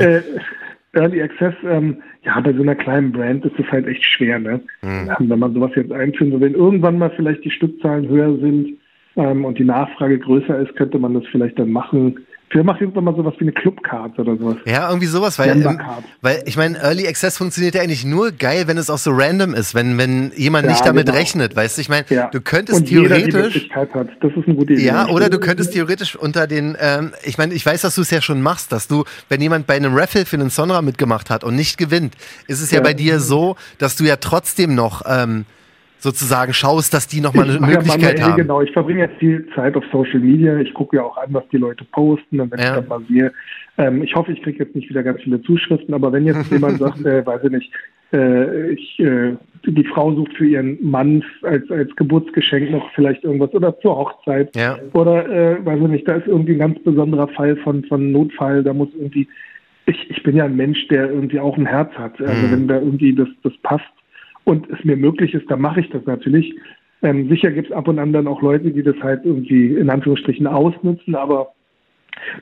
äh, 0.00 0.20
Early 0.96 1.22
Access, 1.22 1.54
ähm, 1.64 1.96
ja, 2.24 2.40
bei 2.40 2.52
so 2.52 2.62
einer 2.62 2.74
kleinen 2.74 3.12
Brand 3.12 3.44
ist 3.44 3.58
es 3.58 3.70
halt 3.70 3.86
echt 3.86 4.04
schwer, 4.04 4.38
ne? 4.38 4.60
Mhm. 4.82 5.10
Ähm, 5.18 5.30
Wenn 5.30 5.38
man 5.38 5.54
sowas 5.54 5.72
jetzt 5.74 5.92
einführen 5.92 6.32
will, 6.32 6.40
wenn 6.40 6.54
irgendwann 6.54 6.98
mal 6.98 7.10
vielleicht 7.10 7.44
die 7.44 7.50
Stückzahlen 7.50 8.08
höher 8.08 8.36
sind 8.38 8.78
ähm, 9.16 9.44
und 9.44 9.58
die 9.58 9.64
Nachfrage 9.64 10.18
größer 10.18 10.58
ist, 10.58 10.74
könnte 10.76 10.98
man 10.98 11.14
das 11.14 11.24
vielleicht 11.30 11.58
dann 11.58 11.70
machen. 11.72 12.18
Vielleicht 12.54 12.66
macht 12.66 12.80
irgendwann 12.80 13.02
mal 13.02 13.16
sowas 13.16 13.34
wie 13.38 13.42
eine 13.46 13.52
Clubcard 13.52 14.16
oder 14.16 14.36
sowas. 14.36 14.58
Ja, 14.64 14.86
irgendwie 14.88 15.08
sowas, 15.08 15.40
weil, 15.40 15.60
ähm, 15.60 15.80
weil 16.20 16.40
ich 16.46 16.56
meine, 16.56 16.78
Early 16.78 17.04
Access 17.08 17.36
funktioniert 17.36 17.74
ja 17.74 17.82
eigentlich 17.82 18.04
nur 18.04 18.30
geil, 18.30 18.68
wenn 18.68 18.78
es 18.78 18.90
auch 18.90 18.98
so 18.98 19.10
random 19.12 19.54
ist, 19.54 19.74
wenn, 19.74 19.98
wenn 19.98 20.30
jemand 20.36 20.66
Ja, 20.66 20.70
nicht 20.70 20.86
damit 20.86 21.06
genau. 21.06 21.18
rechnet, 21.18 21.56
weißt 21.56 21.76
du? 21.76 21.80
Ich 21.80 21.88
meine, 21.88 22.04
Ja. 22.10 22.28
du 22.28 22.40
könntest 22.40 22.78
und 22.78 22.88
jeder 22.88 23.16
die 23.16 23.24
theoretisch. 23.28 23.68
Hat. 23.70 23.88
Das 24.20 24.30
ist 24.36 24.46
eine 24.46 24.54
gute 24.54 24.74
Idee. 24.74 24.84
Ja, 24.84 25.08
oder 25.08 25.30
du 25.30 25.40
könntest 25.40 25.72
theoretisch 25.72 26.14
unter 26.14 26.46
den, 26.46 26.76
ähm, 26.78 27.10
ich 27.24 27.38
meine, 27.38 27.54
ich 27.54 27.66
weiß, 27.66 27.80
dass 27.82 27.96
du 27.96 28.02
es 28.02 28.10
ja 28.12 28.22
schon 28.22 28.40
machst, 28.40 28.70
dass 28.70 28.86
du, 28.86 29.02
wenn 29.28 29.40
jemand 29.40 29.66
bei 29.66 29.74
einem 29.74 29.92
Raffle 29.96 30.24
für 30.24 30.36
einen 30.36 30.50
Sonra 30.50 30.80
mitgemacht 30.80 31.30
hat 31.30 31.42
und 31.42 31.56
nicht 31.56 31.76
gewinnt, 31.76 32.14
ist 32.46 32.60
es 32.62 32.70
ja, 32.70 32.76
Ja. 32.78 32.84
bei 32.84 32.94
dir 32.94 33.18
so, 33.18 33.56
dass 33.78 33.96
du 33.96 34.04
ja 34.04 34.14
trotzdem 34.14 34.76
noch 34.76 35.02
ähm, 35.08 35.44
sozusagen 36.04 36.52
schaust, 36.52 36.94
dass 36.94 37.08
die 37.08 37.20
nochmal 37.20 37.44
eine 37.50 37.54
ja 37.54 37.66
Möglichkeit 37.66 38.22
haben. 38.22 38.36
Genau, 38.36 38.60
ich 38.60 38.70
verbringe 38.70 39.00
jetzt 39.00 39.18
viel 39.18 39.44
Zeit 39.56 39.74
auf 39.76 39.82
Social 39.90 40.20
Media. 40.20 40.56
Ich 40.58 40.72
gucke 40.72 40.96
ja 40.98 41.02
auch 41.02 41.16
an, 41.16 41.28
was 41.32 41.42
die 41.50 41.56
Leute 41.56 41.84
posten. 41.90 42.38
Und 42.40 42.52
wenn 42.52 42.60
Ja. 42.60 42.66
ich 42.66 42.74
dann 42.80 42.88
mal 42.88 43.00
sehe, 43.08 43.32
ähm, 43.78 44.02
ich 44.04 44.14
hoffe, 44.14 44.30
ich 44.32 44.40
kriege 44.42 44.62
jetzt 44.62 44.76
nicht 44.76 44.88
wieder 44.88 45.02
ganz 45.02 45.20
viele 45.22 45.42
Zuschriften, 45.42 45.92
aber 45.94 46.12
wenn 46.12 46.24
jetzt 46.26 46.48
jemand 46.52 46.78
sagt, 46.78 47.00
äh, 47.04 47.26
weiß 47.26 47.40
ich 47.44 47.50
nicht, 47.50 47.72
äh, 48.12 48.70
ich, 48.70 49.00
äh, 49.00 49.32
die 49.66 49.84
Frau 49.84 50.14
sucht 50.14 50.34
für 50.34 50.46
ihren 50.46 50.78
Mann 50.88 51.24
als, 51.42 51.68
als 51.70 51.94
Geburtsgeschenk 51.96 52.70
noch 52.70 52.88
vielleicht 52.94 53.24
irgendwas 53.24 53.52
oder 53.54 53.76
zur 53.80 53.96
Hochzeit. 53.96 54.54
Ja. 54.54 54.78
Oder, 54.92 55.26
äh, 55.28 55.64
weiß 55.66 55.80
ich 55.80 55.88
nicht, 55.88 56.06
da 56.06 56.14
ist 56.16 56.26
irgendwie 56.28 56.52
ein 56.52 56.58
ganz 56.58 56.78
besonderer 56.84 57.26
Fall 57.28 57.56
von, 57.56 57.82
von 57.84 58.12
Notfall, 58.12 58.62
da 58.62 58.72
muss 58.72 58.90
irgendwie, 58.96 59.26
ich, 59.86 60.08
ich 60.10 60.22
bin 60.22 60.36
ja 60.36 60.44
ein 60.44 60.54
Mensch, 60.56 60.86
der 60.88 61.10
irgendwie 61.10 61.40
auch 61.40 61.56
ein 61.56 61.66
Herz 61.66 61.92
hat. 61.94 62.20
Also 62.20 62.46
Mhm. 62.46 62.52
wenn 62.52 62.68
da 62.68 62.78
irgendwie 62.78 63.14
das, 63.14 63.28
das 63.42 63.52
passt 63.62 63.84
und 64.44 64.68
es 64.70 64.84
mir 64.84 64.96
möglich 64.96 65.34
ist, 65.34 65.50
dann 65.50 65.60
mache 65.60 65.80
ich 65.80 65.90
das 65.90 66.04
natürlich. 66.06 66.54
Ähm, 67.02 67.28
sicher 67.28 67.50
gibt 67.50 67.68
es 67.68 67.76
ab 67.76 67.88
und 67.88 67.98
an 67.98 68.12
dann 68.12 68.26
auch 68.26 68.40
Leute, 68.40 68.70
die 68.70 68.82
das 68.82 68.96
halt 69.02 69.24
irgendwie 69.24 69.74
in 69.74 69.90
Anführungsstrichen 69.90 70.46
ausnutzen, 70.46 71.14
aber 71.14 71.52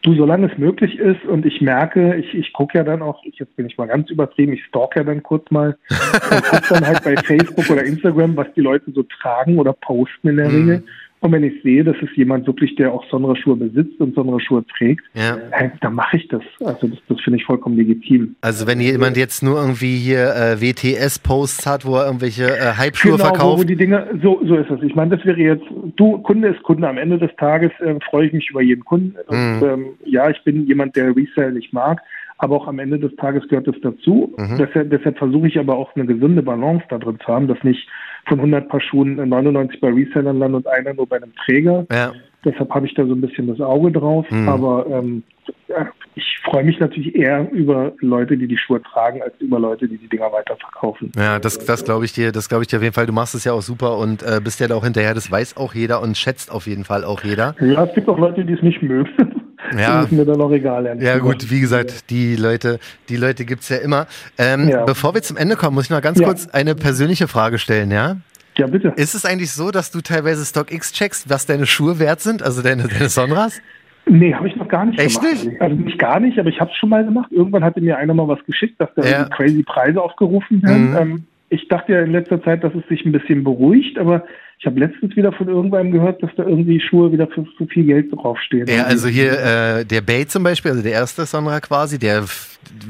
du, 0.03 0.15
solange 0.15 0.51
es 0.51 0.59
möglich 0.59 0.99
ist 0.99 1.25
und 1.25 1.47
ich 1.47 1.61
merke, 1.61 2.17
ich, 2.17 2.35
ich 2.35 2.53
gucke 2.53 2.79
ja 2.79 2.85
dann 2.85 3.03
auch, 3.03 3.25
ich, 3.25 3.39
jetzt 3.39 3.57
bin 3.57 3.67
ich 3.67 3.77
mal 3.77 3.89
ganz 3.89 4.11
übertrieben, 4.11 4.53
ich 4.53 4.65
stalk 4.67 4.97
ja 4.97 5.05
dann 5.05 5.23
kurz 5.23 5.51
mal 5.51 5.77
und 5.91 6.45
gucke 6.45 6.67
dann 6.71 6.87
halt 6.87 7.03
bei 7.03 7.17
Facebook 7.17 7.69
oder 7.71 7.85
Instagram, 7.85 8.37
was 8.37 8.53
die 8.55 8.61
Leute 8.61 8.93
so 8.93 9.03
tragen 9.03 9.59
oder 9.59 9.73
posten 9.73 10.29
in 10.29 10.37
der 10.37 10.49
Mhm. 10.49 10.85
Und 11.23 11.31
wenn 11.31 11.45
ich 11.45 11.63
sehe, 11.63 11.85
dass 11.85 11.95
es 12.03 12.09
jemand 12.17 12.49
wirklich, 12.49 12.75
der 12.75 12.93
auch 12.93 13.05
Sonnenre-Schuhe 13.09 13.55
besitzt 13.57 13.99
und 14.01 14.13
Sonnenre-Schuhe 14.17 14.65
trägt, 14.77 15.05
Ja. 15.15 15.37
dann 15.81 15.95
mache 15.95 16.17
ich 16.17 16.27
das. 16.27 16.43
Also 16.65 16.89
das, 16.89 16.99
das 17.09 17.21
finde 17.21 17.39
ich 17.39 17.45
vollkommen 17.45 17.77
legitim. 17.77 18.35
Also 18.41 18.67
wenn 18.67 18.81
jemand 18.81 19.17
jetzt 19.17 19.41
nur 19.41 19.61
irgendwie 19.61 19.97
hier 19.99 20.35
äh, 20.35 20.61
WTS-Posts 20.61 21.67
hat, 21.67 21.87
wo 21.87 21.95
er 21.97 22.07
irgendwelche 22.07 22.45
äh, 22.57 22.73
Hype-Schuhe 22.77 23.13
Genau, 23.13 23.25
wo, 23.25 23.29
wo 23.29 23.35
verkauft. 23.35 23.69
die 23.69 23.77
Dinge, 23.77 24.09
so, 24.21 24.41
so 24.45 24.57
ist 24.57 24.69
es. 24.71 24.83
Ich 24.83 24.97
meine, 24.97 25.17
das 25.17 25.25
wäre 25.25 25.39
jetzt, 25.41 25.65
du, 25.97 26.19
Kunde 26.19 26.49
ist 26.49 26.63
Kunde. 26.65 26.89
Am 26.89 26.99
Ende 26.99 27.19
des 27.19 27.31
Tages 27.37 27.71
äh, 27.81 27.95
freue 28.11 28.27
ich 28.27 28.33
mich 28.33 28.51
über 28.51 28.61
jeden 28.61 28.85
Kunden. 28.85 29.15
Und 29.29 29.39
Mhm. 29.61 29.65
ähm, 29.65 29.87
ja, 30.05 30.29
ich 30.29 30.43
bin 30.43 30.67
jemand, 30.67 30.97
der 30.97 31.15
Resale 31.15 31.53
nicht 31.53 31.73
mag, 31.73 32.01
aber 32.43 32.57
auch 32.57 32.67
am 32.67 32.81
Ende 32.81 32.99
des 32.99 33.15
Tages 33.17 33.47
gehört 33.47 33.69
es 33.69 33.81
dazu. 33.83 34.35
Mhm. 34.37 34.59
Deshalb, 34.59 34.91
deshalb 34.91 35.17
versuche 35.17 35.47
ich 35.47 35.59
aber 35.61 35.77
auch 35.77 35.95
eine 35.95 36.07
gesunde 36.07 36.43
Balance 36.43 36.85
da 36.89 36.99
drin 36.99 37.19
zu 37.25 37.29
haben, 37.29 37.47
dass 37.47 37.63
nicht 37.63 37.89
von 38.27 38.41
100 38.41 38.69
Paar 38.69 38.81
Schuhen 38.81 39.17
äh, 39.21 39.27
99 39.27 39.81
bei 39.81 39.91
Resellern 39.91 40.41
landen 40.41 40.57
und 40.57 40.67
einer 40.67 40.93
nur 40.93 41.07
bei 41.07 41.17
einem 41.17 41.33
Träger. 41.45 41.87
Ja. 41.93 42.13
Deshalb 42.45 42.71
habe 42.75 42.87
ich 42.87 42.95
da 42.95 43.07
so 43.07 43.15
ein 43.15 43.21
bisschen 43.21 43.47
das 43.47 43.61
Auge 43.61 43.93
drauf. 43.93 44.27
Mhm. 44.31 44.49
Aber 44.49 44.87
ähm, 44.91 45.23
ja, 45.69 45.89
ich 46.17 46.25
freue 46.45 46.65
mich 46.65 46.81
natürlich 46.81 47.15
eher 47.15 47.49
über 47.53 47.93
Leute, 48.01 48.37
die 48.37 48.49
die 48.49 48.59
Schuhe 48.59 48.83
tragen, 48.83 49.23
als 49.23 49.35
über 49.39 49.61
Leute, 49.61 49.87
die 49.87 49.97
die 49.97 50.09
Dinger 50.09 50.33
weiterverkaufen. 50.33 51.13
Ja, 51.17 51.39
das, 51.39 51.59
das 51.59 51.85
glaube 51.85 52.05
ich 52.05 52.13
dir, 52.13 52.33
das 52.33 52.49
glaube 52.49 52.65
ich 52.65 52.69
dir 52.69 52.79
auf 52.79 52.83
jeden 52.83 52.95
Fall. 52.95 53.07
Du 53.07 53.13
machst 53.13 53.37
es 53.37 53.45
ja 53.45 53.53
auch 53.53 53.63
super 53.63 53.99
und 53.99 54.25
äh, 54.25 54.41
bist 54.43 54.59
ja 54.59 54.67
da 54.67 54.75
auch 54.75 54.85
hinterher. 54.85 55.15
Das 55.15 55.31
weiß 55.31 55.57
auch 55.57 55.75
jeder 55.75 56.03
und 56.03 56.19
schätzt 56.19 56.51
auf 56.51 56.67
jeden 56.67 56.83
Fall 56.83 57.05
auch 57.05 57.23
jeder. 57.23 57.55
Ja, 57.61 57.85
es 57.85 57.95
gibt 57.95 58.09
auch 58.09 58.19
Leute, 58.19 58.45
die 58.45 58.55
es 58.55 58.63
nicht 58.63 58.83
mögen. 58.83 59.09
Ja. 59.79 60.03
Ist 60.03 60.13
mir 60.13 60.25
dann 60.25 60.41
auch 60.41 60.51
egal. 60.53 60.87
ehrlich 60.87 61.03
Ja 61.05 61.19
gut, 61.19 61.51
wie 61.51 61.61
gesagt, 61.61 62.11
die 62.11 62.37
Leute, 62.37 62.79
die 63.09 63.17
Leute 63.17 63.45
gibt's 63.45 63.69
ja 63.69 63.79
immer. 63.79 64.07
Ähm, 64.39 64.69
Ja. 64.69 64.85
Bevor 64.85 65.15
wir 65.15 65.23
zum 65.23 65.37
Ende 65.37 65.57
kommen, 65.57 65.75
muss 65.75 65.85
ich 65.85 65.91
noch 65.91 66.01
ganz 66.03 66.19
Ja. 66.19 66.27
kurz 66.27 66.49
eine 66.49 66.75
persönliche 66.75 67.29
Frage 67.29 67.59
stellen, 67.59 67.91
ja? 67.91 68.17
Ja, 68.57 68.67
bitte. 68.67 68.93
Ist 68.97 69.15
es 69.15 69.25
eigentlich 69.25 69.51
so, 69.53 69.71
dass 69.71 69.91
du 69.91 70.01
teilweise 70.03 70.45
StockX 70.45 70.93
checkst, 70.93 71.31
was 71.31 71.47
deine 71.47 71.65
Schuhe 71.67 71.99
wert 71.99 72.21
sind, 72.21 72.43
also 72.43 72.61
deine, 72.63 72.87
deine 72.89 73.09
Sonras? 73.09 73.61
Nee, 74.05 74.35
habe 74.35 74.49
ich 74.49 74.57
noch 74.57 74.69
gar 74.69 74.85
nicht 74.85 74.99
Echt 74.99 75.21
gemacht. 75.21 75.45
nicht? 75.45 75.61
Also 75.61 75.77
nicht 75.77 75.99
gar 75.99 76.19
nicht, 76.21 76.39
aber 76.39 76.49
ich 76.49 76.61
habe 76.61 76.71
es 76.71 76.77
schon 76.77 76.89
mal 76.89 77.05
gemacht. 77.05 77.31
Irgendwann 77.31 77.63
hatte 77.65 77.81
mir 77.81 77.97
einer 77.97 78.13
mal 78.15 78.27
was 78.29 78.45
geschickt, 78.47 78.81
dass 78.81 78.89
da 78.97 79.03
Ja. 79.09 79.25
crazy 79.25 79.63
Preise 79.63 80.03
aufgerufen 80.03 80.61
werden. 80.63 80.91
Mhm. 80.91 80.97
Ähm, 80.97 81.25
ich 81.53 81.69
dachte 81.69 81.93
ja 81.93 82.03
in 82.03 82.13
letzter 82.13 82.43
Zeit, 82.43 82.65
dass 82.65 82.75
es 82.75 82.87
sich 82.89 83.05
ein 83.05 83.13
bisschen 83.13 83.45
beruhigt, 83.45 83.99
aber 83.99 84.25
ich 84.59 84.67
habe 84.67 84.81
letztens 84.81 85.15
wieder 85.17 85.33
von 85.33 85.49
irgendwann 85.49 85.91
gehört, 85.91 86.23
dass 86.23 86.31
da 86.37 86.45
irgendwie 86.45 86.81
Schuhe 86.81 87.13
wieder 87.13 87.27
für, 87.27 87.45
für 87.59 87.67
viel 87.67 87.85
Geld 87.85 88.13
draufstehen. 88.13 88.67
Ja, 88.69 88.85
also 88.85 89.09
hier 89.09 89.33
äh, 89.33 89.85
der 89.85 90.01
Bay 90.01 90.27
zum 90.27 90.45
Beispiel, 90.45 90.71
also 90.71 90.83
der 90.83 90.93
erste 90.93 91.27
Sonra 91.27 91.61
quasi, 91.61 91.99
der 91.99 92.25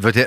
wird 0.00 0.16
ja 0.16 0.24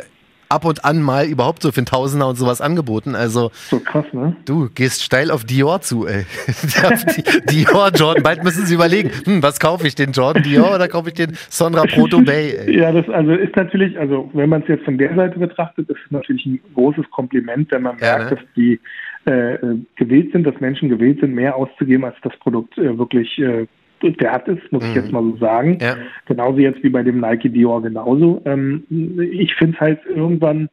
ab 0.55 0.65
und 0.65 0.83
an 0.85 1.01
mal 1.01 1.25
überhaupt 1.25 1.61
so 1.61 1.71
für 1.71 1.77
einen 1.79 1.85
Tausender 1.85 2.27
und 2.27 2.35
sowas 2.37 2.61
angeboten. 2.61 3.13
Also 3.15 3.51
So 3.53 3.79
krass, 3.79 4.05
ne? 4.13 4.35
du 4.45 4.69
gehst 4.73 5.03
steil 5.03 5.29
auf 5.31 5.43
Dior 5.43 5.81
zu, 5.81 6.07
ey. 6.07 6.25
Dior 7.51 7.91
Jordan, 7.93 8.23
bald 8.23 8.43
müssen 8.43 8.65
sie 8.65 8.73
überlegen, 8.73 9.11
hm, 9.25 9.43
was 9.43 9.59
kaufe 9.59 9.85
ich, 9.87 9.95
den 9.95 10.11
Jordan 10.11 10.43
Dior 10.43 10.73
oder 10.75 10.87
kaufe 10.87 11.09
ich 11.09 11.15
den 11.15 11.37
Sonra 11.49 11.83
Proto 11.83 12.21
Bay? 12.21 12.55
Ey. 12.65 12.79
Ja, 12.79 12.91
das 12.91 13.07
also 13.09 13.33
ist 13.33 13.55
natürlich, 13.55 13.97
also 13.99 14.29
wenn 14.33 14.49
man 14.49 14.61
es 14.63 14.67
jetzt 14.67 14.85
von 14.85 14.97
der 14.97 15.13
Seite 15.15 15.37
betrachtet, 15.39 15.89
ist 15.89 15.99
es 16.05 16.11
natürlich 16.11 16.45
ein 16.45 16.59
großes 16.73 17.09
Kompliment, 17.11 17.71
wenn 17.71 17.83
man 17.83 17.97
Ja, 17.99 18.17
merkt, 18.17 18.31
ne? 18.31 18.37
dass 18.37 18.45
die 18.55 18.79
äh, 19.27 19.55
äh, 19.55 19.79
gewillt 19.95 20.31
sind, 20.33 20.45
dass 20.45 20.59
Menschen 20.59 20.87
gewillt 20.89 21.19
sind, 21.19 21.33
mehr 21.33 21.55
auszugeben, 21.55 22.05
als 22.05 22.15
das 22.21 22.35
Produkt 22.37 22.77
äh, 22.77 22.97
wirklich 22.97 23.37
äh, 23.39 23.65
wert 24.01 24.47
ist, 24.47 24.71
muss 24.71 24.83
ich 24.83 24.89
Mhm. 24.89 24.95
jetzt 24.95 25.11
mal 25.11 25.23
so 25.23 25.37
sagen. 25.37 25.77
Ja. 25.81 25.97
Genauso 26.25 26.59
jetzt 26.59 26.83
wie 26.83 26.89
bei 26.89 27.03
dem 27.03 27.19
Nike 27.19 27.49
Dior 27.49 27.81
genauso. 27.81 28.41
Ähm, 28.45 28.83
ich 29.19 29.53
finde 29.55 29.75
es 29.75 29.81
halt 29.81 29.99
irgendwann, 30.05 30.69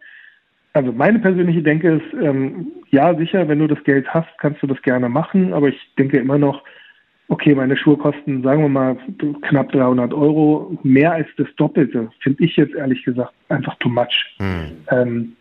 also 0.72 0.92
meine 0.92 1.18
persönliche 1.18 1.62
Denke 1.62 1.96
ist, 1.96 2.22
ähm, 2.22 2.66
ja 2.90 3.14
sicher, 3.16 3.48
wenn 3.48 3.58
du 3.58 3.66
das 3.66 3.82
Geld 3.84 4.06
hast, 4.08 4.28
kannst 4.38 4.62
du 4.62 4.66
das 4.66 4.80
gerne 4.82 5.08
machen, 5.08 5.52
aber 5.52 5.68
ich 5.68 5.78
denke 5.98 6.18
immer 6.18 6.38
noch, 6.38 6.62
okay, 7.28 7.54
meine 7.54 7.76
Schuhe 7.76 7.96
kosten, 7.96 8.42
sagen 8.42 8.62
wir 8.62 8.68
mal, 8.68 8.96
knapp 9.48 9.72
300 9.72 10.12
Euro, 10.12 10.78
mehr 10.82 11.12
als 11.12 11.28
das 11.38 11.48
Doppelte, 11.56 12.10
finde 12.20 12.44
ich 12.44 12.56
jetzt 12.56 12.74
ehrlich 12.74 13.02
gesagt 13.04 13.32
einfach 13.48 13.74
too 13.76 13.88
much. 13.88 14.36
Hm. 14.38 14.72
Ähm, 14.90 15.32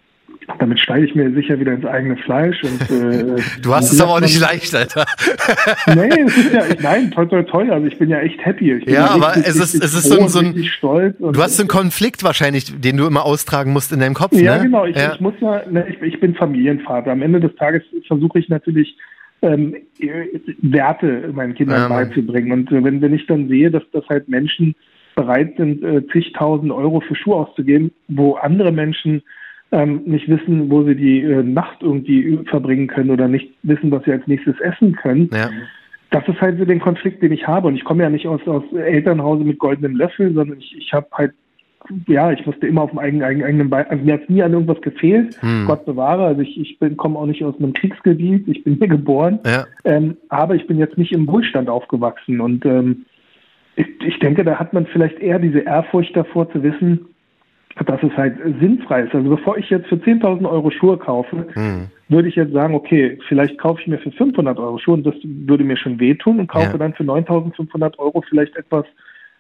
damit 0.60 0.80
steige 0.80 1.06
ich 1.06 1.16
mir 1.16 1.32
sicher 1.32 1.60
wieder 1.60 1.74
ins 1.74 1.86
eigene 1.86 2.18
Fleisch. 2.18 2.62
Und, 2.64 2.82
äh, 2.90 3.42
du 3.62 3.74
hast 3.74 3.92
es 3.92 4.02
aber 4.02 4.16
auch 4.16 4.22
nicht 4.22 4.40
leicht, 4.40 4.74
Alter. 4.76 5.06
nee, 5.88 6.10
es 6.26 6.38
ist 6.38 6.54
ja, 6.54 6.64
nein, 6.82 7.12
toll, 7.12 7.28
toll, 7.28 7.46
toll. 7.46 7.72
Also 7.72 7.88
ich 7.88 7.98
bin 7.98 8.10
ja 8.10 8.20
echt 8.20 8.44
happy. 8.46 8.82
Ja, 8.86 9.12
aber 9.12 9.38
es 9.38 9.56
ist, 9.56 9.76
es 9.76 9.94
ist 9.94 10.04
so 10.04 10.20
ein, 10.20 10.30
so 10.30 10.40
ein 10.40 10.64
stolz 10.64 11.16
du 11.20 11.42
hast 11.42 11.58
so 11.58 11.64
einen 11.64 11.70
Konflikt 11.70 12.24
wahrscheinlich, 12.24 12.80
den 12.80 12.98
du 12.98 13.06
immer 13.06 13.26
austragen 13.26 13.74
musst 13.74 13.92
in 13.92 14.00
deinem 14.00 14.14
Kopf. 14.14 14.34
Ja, 14.34 14.58
ne? 14.58 14.64
genau. 14.64 14.86
Ich, 14.86 14.96
ja. 14.96 15.14
ich 15.14 15.22
muss 15.22 15.34
ja, 15.40 15.62
ne, 15.70 15.86
ich, 15.88 16.02
ich 16.02 16.20
bin 16.20 16.36
Familienvater. 16.36 17.12
Am 17.12 17.22
Ende 17.22 17.40
des 17.40 17.56
Tages 17.56 17.84
versuche 18.08 18.40
ich 18.40 18.50
natürlich 18.50 18.98
ähm, 19.42 19.76
Werte 20.62 21.32
meinen 21.34 21.56
Kindern 21.56 21.82
Ja, 21.82 21.88
beizubringen. 21.88 22.52
Und 22.52 22.72
äh, 22.72 22.84
wenn, 22.84 23.02
wenn 23.02 23.14
ich 23.14 23.26
dann 23.28 23.48
sehe, 23.48 23.72
dass 23.72 23.84
das 23.92 24.08
halt 24.10 24.28
Menschen 24.28 24.76
bereit 25.16 25.56
sind, 25.58 25.84
äh, 25.84 26.06
zigtausend 26.08 26.72
Euro 26.72 27.02
für 27.02 27.16
Schuhe 27.16 27.36
auszugeben, 27.36 27.92
wo 28.08 28.36
andere 28.36 28.72
Menschen 28.72 29.24
ähm, 29.72 30.02
nicht 30.06 30.28
wissen, 30.28 30.70
wo 30.70 30.84
sie 30.84 30.96
die 30.96 31.22
äh, 31.22 31.44
Nacht 31.44 31.82
irgendwie 31.82 32.40
verbringen 32.46 32.88
können 32.88 33.10
oder 33.10 33.28
nicht 33.28 33.50
wissen, 33.64 33.92
was 33.92 34.04
sie 34.04 34.12
als 34.12 34.28
nächstes 34.28 34.60
essen 34.60 34.96
können. 34.96 35.30
Ja. 35.34 35.50
Das 36.10 36.28
ist 36.28 36.42
halt 36.42 36.60
so 36.60 36.66
den 36.66 36.82
Konflikt, 36.82 37.24
den 37.24 37.32
ich 37.32 37.48
habe. 37.48 37.70
Und 37.70 37.76
ich 37.76 37.86
komme 37.86 38.04
ja 38.04 38.10
nicht 38.10 38.28
aus, 38.28 38.46
aus 38.46 38.64
Elternhause 38.74 39.46
mit 39.46 39.60
goldenem 39.60 39.96
Löffel, 39.96 40.34
sondern 40.34 40.60
ich, 40.60 40.76
ich 40.78 40.92
habe 40.92 41.08
halt, 41.14 41.32
ja, 42.08 42.32
ich 42.32 42.46
musste 42.46 42.68
immer 42.68 42.82
auf 42.82 42.90
dem 42.90 43.00
eigenen, 43.00 43.24
eigenen, 43.24 43.48
eigenen 43.48 43.70
Bein, 43.70 43.88
also 43.88 44.04
mir 44.04 44.14
hat 44.16 44.30
nie 44.30 44.44
an 44.44 44.52
irgendwas 44.52 44.82
gefehlt. 44.82 45.42
Hm. 45.42 45.66
Gott 45.68 45.86
bewahre. 45.86 46.26
Also 46.26 46.42
ich, 46.42 46.60
ich 46.60 46.78
bin, 46.80 46.98
komme 46.98 47.18
auch 47.18 47.26
nicht 47.26 47.44
aus 47.44 47.58
einem 47.58 47.72
Kriegsgebiet. 47.72 48.50
Ich 48.50 48.66
bin 48.66 48.76
hier 48.76 48.90
geboren. 48.90 49.40
Ja. 49.46 49.66
Ähm, 49.86 50.18
aber 50.28 50.56
ich 50.56 50.68
bin 50.68 50.78
jetzt 50.78 50.98
nicht 50.98 51.14
im 51.14 51.28
Wohlstand 51.28 51.70
aufgewachsen. 51.70 52.42
Und 52.42 52.66
ähm, 52.66 53.06
ich, 53.78 53.88
ich 54.06 54.20
denke, 54.20 54.44
da 54.44 54.60
hat 54.60 54.74
man 54.74 54.86
vielleicht 54.88 55.20
eher 55.20 55.40
diese 55.40 55.60
Ehrfurcht 55.60 56.16
davor 56.16 56.52
zu 56.52 56.62
wissen, 56.62 57.08
dass 57.86 58.02
es 58.04 58.16
halt 58.18 58.36
sinnfrei 58.60 59.04
ist. 59.04 59.14
Also 59.16 59.30
bevor 59.30 59.58
ich 59.58 59.70
jetzt 59.70 59.88
für 59.88 59.96
10.000 59.96 60.50
Euro 60.50 60.72
Schuhe 60.72 60.98
kaufe, 60.98 61.46
Hm. 61.54 61.88
würde 62.10 62.28
ich 62.28 62.36
jetzt 62.36 62.54
sagen, 62.54 62.76
okay, 62.76 63.18
vielleicht 63.28 63.58
kaufe 63.58 63.82
ich 63.82 63.88
mir 63.88 63.98
für 64.00 64.12
500 64.12 64.60
Euro 64.60 64.78
Schuhe 64.78 64.96
und 64.96 65.06
das 65.06 65.16
würde 65.24 65.64
mir 65.64 65.78
schon 65.78 66.00
wehtun 66.00 66.40
und 66.40 66.48
kaufe 66.48 66.72
Ja. 66.74 66.78
dann 66.78 66.94
für 66.94 67.04
9.500 67.04 67.98
Euro 68.00 68.22
vielleicht 68.30 68.56
etwas 68.56 68.86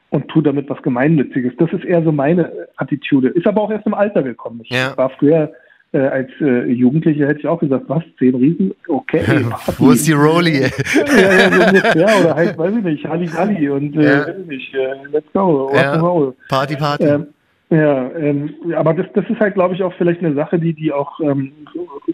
und 0.09 0.27
tue 0.29 0.43
damit 0.43 0.69
was 0.69 0.82
Gemeinnütziges. 0.82 1.53
Das 1.57 1.71
ist 1.73 1.86
eher 1.86 2.03
so 2.03 2.11
meine 2.11 2.51
Attitude. 2.77 3.29
Ist 3.29 3.47
aber 3.47 3.61
auch 3.61 3.71
erst 3.71 3.86
im 3.86 3.93
Alter 3.93 4.23
gekommen. 4.23 4.61
Ich 4.63 4.69
Ja. 4.69 4.95
war 4.97 5.09
früher 5.11 5.51
äh, 5.93 5.99
als 5.99 6.29
äh, 6.39 6.71
Jugendlicher 6.71 7.27
hätte 7.27 7.39
ich 7.39 7.47
auch 7.47 7.59
gesagt, 7.59 7.84
was, 7.89 8.01
zehn 8.17 8.34
Riesen? 8.34 8.73
Okay. 8.88 9.23
Wo 9.77 9.91
ist 9.91 10.07
die 10.07 10.13
Rolli? 10.13 10.61
ja, 10.61 11.32
ja, 11.34 11.51
so 11.51 11.65
ungefähr. 11.65 12.19
Oder 12.21 12.34
halt, 12.36 12.57
weiß 12.57 12.73
ich 12.77 12.84
nicht, 12.84 13.05
Halli 13.05 13.27
Halli 13.27 13.69
und 13.69 13.97
äh, 13.97 14.03
Ja. 14.19 14.27
weiß 14.27 14.36
ich 14.39 14.47
nicht, 14.47 14.73
äh, 14.73 14.93
let's 15.11 15.27
go, 15.34 15.67
rock 15.67 15.75
Ja. 15.75 16.34
Party, 16.47 16.77
Party. 16.77 17.03
Ähm, 17.05 17.27
ja, 17.72 18.11
ähm, 18.15 18.53
aber 18.76 18.93
das, 18.93 19.07
das 19.13 19.26
ist 19.30 19.39
halt, 19.39 19.55
glaube 19.55 19.74
ich, 19.76 19.82
auch 19.84 19.93
vielleicht 19.97 20.24
eine 20.24 20.36
Sache, 20.36 20.59
die, 20.59 20.74
die 20.74 20.91
auch 20.91 21.19
ähm, 21.22 21.51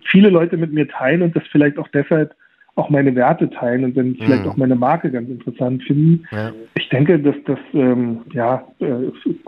viele 0.06 0.30
Leute 0.30 0.56
mit 0.56 0.72
mir 0.72 0.88
teilen 0.88 1.22
und 1.24 1.36
das 1.36 1.44
vielleicht 1.52 1.78
auch 1.78 1.88
deshalb 1.90 2.34
auch 2.76 2.92
meine 2.92 3.16
Werte 3.16 3.50
teilen 3.50 3.86
und 3.86 3.98
dann 3.98 4.16
vielleicht 4.24 4.44
Mhm. 4.44 4.52
auch 4.52 4.56
meine 4.58 4.76
Marke 4.76 5.10
ganz 5.10 5.28
interessant 5.30 5.82
finden. 5.82 6.26
Ja. 6.32 6.52
Ich 6.76 6.88
denke, 6.90 7.18
dass 7.18 7.34
das, 7.48 7.58
ähm, 7.74 8.20
ja, 8.34 8.68
äh, 8.80 8.86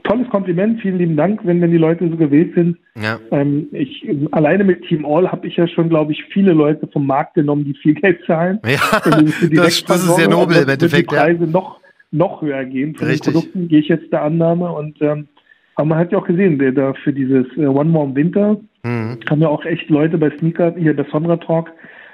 tolles 0.04 0.28
Kompliment, 0.32 0.82
vielen 0.82 0.98
lieben 0.98 1.16
Dank, 1.16 1.42
wenn, 1.44 1.62
wenn 1.62 1.70
die 1.70 1.78
Leute 1.78 2.10
so 2.10 2.18
gewählt 2.18 2.56
sind. 2.56 2.78
Ja. 3.00 3.20
Ähm, 3.30 3.68
ich, 3.72 4.04
alleine 4.32 4.64
mit 4.64 4.82
Team 4.88 5.06
All 5.06 5.32
habe 5.32 5.46
ich 5.46 5.56
ja 5.58 5.68
schon, 5.68 5.90
glaube 5.90 6.12
ich, 6.12 6.24
viele 6.34 6.54
Leute 6.54 6.88
vom 6.88 7.06
Markt 7.06 7.36
genommen, 7.36 7.66
die 7.66 7.76
viel 7.76 7.94
Geld 7.94 8.20
zahlen. 8.26 8.60
Ja, 8.66 8.80
das, 9.04 9.84
das 9.86 10.04
ist 10.04 10.16
sehr 10.16 10.28
nobel 10.28 10.64
im 10.64 10.70
Endeffekt. 10.70 11.12
Die 11.12 11.16
Ja. 11.16 11.22
Preise 11.22 11.44
noch, 11.44 11.80
noch 12.10 12.42
höher 12.42 12.66
gehen. 12.66 12.96
Von 12.96 13.08
Richtig. 13.10 13.32
den 13.32 13.34
Produkten 13.42 13.68
gehe 13.68 13.80
ich 13.82 13.90
jetzt 13.90 14.12
der 14.12 14.24
Annahme. 14.24 14.72
Und 14.72 15.00
ähm, 15.04 15.28
aber 15.80 15.88
man 15.90 15.98
hat 15.98 16.12
ja 16.12 16.18
auch 16.20 16.28
gesehen, 16.28 16.60
der 16.60 16.72
da 16.74 16.94
für 17.04 17.14
dieses 17.14 17.46
äh, 17.58 17.66
One 17.66 17.90
More 17.90 18.14
Winter 18.16 18.58
Mhm. 18.84 19.20
haben 19.30 19.42
ja 19.42 19.50
auch 19.50 19.66
echt 19.66 19.90
Leute 19.90 20.18
bei 20.18 20.32
Sneaker, 20.38 20.74
hier 20.78 20.96
bei 20.96 21.06
Sonra 21.12 21.36
Talk, 21.36 21.70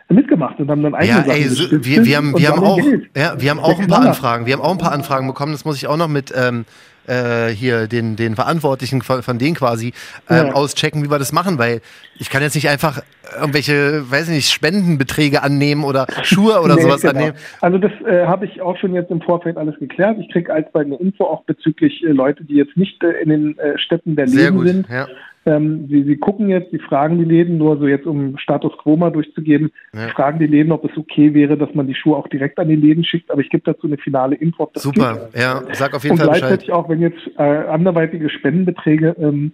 mitgemacht 0.09 0.59
und 0.59 0.67
haben 0.69 0.81
dann 0.81 0.95
eigene 0.95 1.19
Ja, 1.19 1.23
Sachen 1.23 1.31
ey, 1.31 1.43
so, 1.43 1.71
wir, 1.85 2.05
wir 2.05 2.17
haben, 2.17 2.35
wir 2.35 2.49
haben 2.49 2.63
auch, 2.63 2.77
Geld. 2.81 3.07
ja, 3.15 3.39
wir 3.39 3.49
haben 3.51 3.59
auch 3.59 3.79
ein 3.79 3.87
paar. 3.87 4.01
Anfragen. 4.05 4.45
Wir 4.47 4.53
haben 4.53 4.61
auch 4.63 4.71
ein 4.71 4.77
paar 4.79 4.91
Anfragen 4.91 5.27
bekommen. 5.27 5.51
Das 5.51 5.63
muss 5.63 5.77
ich 5.77 5.85
auch 5.87 5.97
noch 5.97 6.07
mit 6.07 6.33
ähm, 6.35 6.65
äh, 7.07 7.49
hier 7.49 7.87
den 7.87 8.15
den 8.15 8.35
Verantwortlichen 8.35 9.01
von, 9.01 9.23
von 9.23 9.37
denen 9.39 9.55
quasi 9.55 9.93
ähm, 10.29 10.47
Ja. 10.47 10.53
auschecken, 10.53 11.03
wie 11.03 11.09
wir 11.09 11.19
das 11.19 11.31
machen, 11.31 11.57
weil 11.57 11.81
ich 12.17 12.29
kann 12.29 12.41
jetzt 12.41 12.55
nicht 12.55 12.69
einfach 12.69 13.01
irgendwelche, 13.39 14.09
weiß 14.09 14.29
ich 14.29 14.35
nicht, 14.35 14.49
Spendenbeträge 14.51 15.41
annehmen 15.43 15.83
oder 15.83 16.05
Schuhe 16.23 16.61
oder 16.61 16.75
Nee, 16.75 16.81
sowas 16.83 17.01
genau. 17.01 17.13
annehmen. 17.13 17.37
Also 17.61 17.77
das 17.77 17.91
äh, 18.07 18.25
habe 18.25 18.45
ich 18.45 18.61
auch 18.61 18.77
schon 18.77 18.93
jetzt 18.93 19.11
im 19.11 19.21
Vorfeld 19.21 19.57
alles 19.57 19.77
geklärt. 19.79 20.17
Ich 20.19 20.31
kriege 20.31 20.53
alsbald 20.53 20.87
eine 20.87 20.97
Info 20.97 21.25
auch 21.25 21.43
bezüglich 21.45 22.03
äh, 22.03 22.07
Leute, 22.11 22.43
die 22.43 22.55
jetzt 22.55 22.77
nicht 22.77 23.03
äh, 23.03 23.11
in 23.21 23.29
den 23.29 23.57
äh, 23.57 23.77
Städten 23.77 24.15
der 24.15 24.27
gut. 24.51 24.67
sind. 24.67 24.87
Ja. 24.89 25.07
Ähm, 25.47 25.87
sie, 25.89 26.03
sie 26.03 26.17
gucken 26.17 26.49
jetzt, 26.49 26.71
sie 26.71 26.79
fragen 26.79 27.19
die 27.19 27.23
Läden, 27.25 27.57
nur 27.59 27.77
so 27.77 27.85
jetzt 27.87 28.07
um 28.07 28.37
Status 28.37 28.73
Quo 28.79 28.95
mal 28.97 29.11
durchzugeben, 29.11 29.71
Ja. 29.93 30.07
fragen 30.09 30.39
die 30.39 30.47
Läden, 30.47 30.71
ob 30.71 30.83
es 30.85 30.97
okay 30.97 31.33
wäre, 31.35 31.55
dass 31.57 31.73
man 31.75 31.85
die 31.87 31.93
Schuhe 31.95 32.17
auch 32.17 32.27
direkt 32.29 32.57
an 32.57 32.67
die 32.69 32.75
Läden 32.75 33.03
schickt. 33.03 33.29
Aber 33.29 33.41
ich 33.41 33.49
gebe 33.49 33.63
dazu 33.63 33.85
eine 33.87 33.97
finale 33.97 34.35
Info. 34.35 34.69
Super. 34.75 35.29
Ja, 35.35 35.61
sag 35.73 35.93
auf 35.93 36.03
jeden 36.03 36.13
Und 36.13 36.19
Fall 36.19 36.29
Bescheid. 36.29 36.41
gleichzeitig 36.49 36.71
auch, 36.71 36.89
wenn 36.89 37.01
jetzt 37.01 37.19
äh, 37.37 37.43
anderweitige 37.43 38.29
Spendenbeträge 38.29 39.15
ähm, 39.19 39.51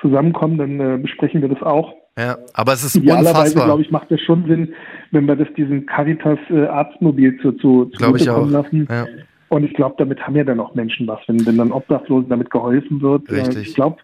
zusammenkommen, 0.00 0.58
dann 0.58 0.80
äh, 0.80 0.98
besprechen 0.98 1.40
wir 1.42 1.48
das 1.48 1.62
auch. 1.62 1.94
Ja, 2.18 2.38
aber 2.54 2.72
es 2.74 2.84
ist 2.84 2.94
Idealerweise, 2.96 3.28
unfassbar. 3.30 3.64
glaube 3.66 3.82
ich, 3.82 3.90
macht 3.90 4.10
das 4.10 4.20
schon 4.20 4.46
Sinn, 4.46 4.72
wenn 5.10 5.26
wir 5.26 5.34
das 5.36 5.48
diesem 5.56 5.84
Caritas 5.84 6.38
äh, 6.48 6.66
Arztmobil 6.66 7.38
zu, 7.40 7.52
zu, 7.52 7.90
Glaube 7.96 8.18
ich 8.18 8.30
auch. 8.30 8.48
lassen. 8.48 8.86
Ja. 8.90 9.06
Und 9.48 9.64
ich 9.64 9.74
glaube, 9.74 9.96
damit 9.98 10.20
haben 10.26 10.36
ja 10.36 10.44
dann 10.44 10.60
auch 10.60 10.74
Menschen 10.74 11.06
was, 11.06 11.20
wenn, 11.26 11.44
wenn 11.44 11.58
dann 11.58 11.72
Obdachlosen 11.72 12.28
damit 12.28 12.50
geholfen 12.50 13.02
wird. 13.02 13.28
Äh, 13.28 13.34
Richtig. 13.40 13.68
Ich 13.68 13.74
glaube, 13.74 13.96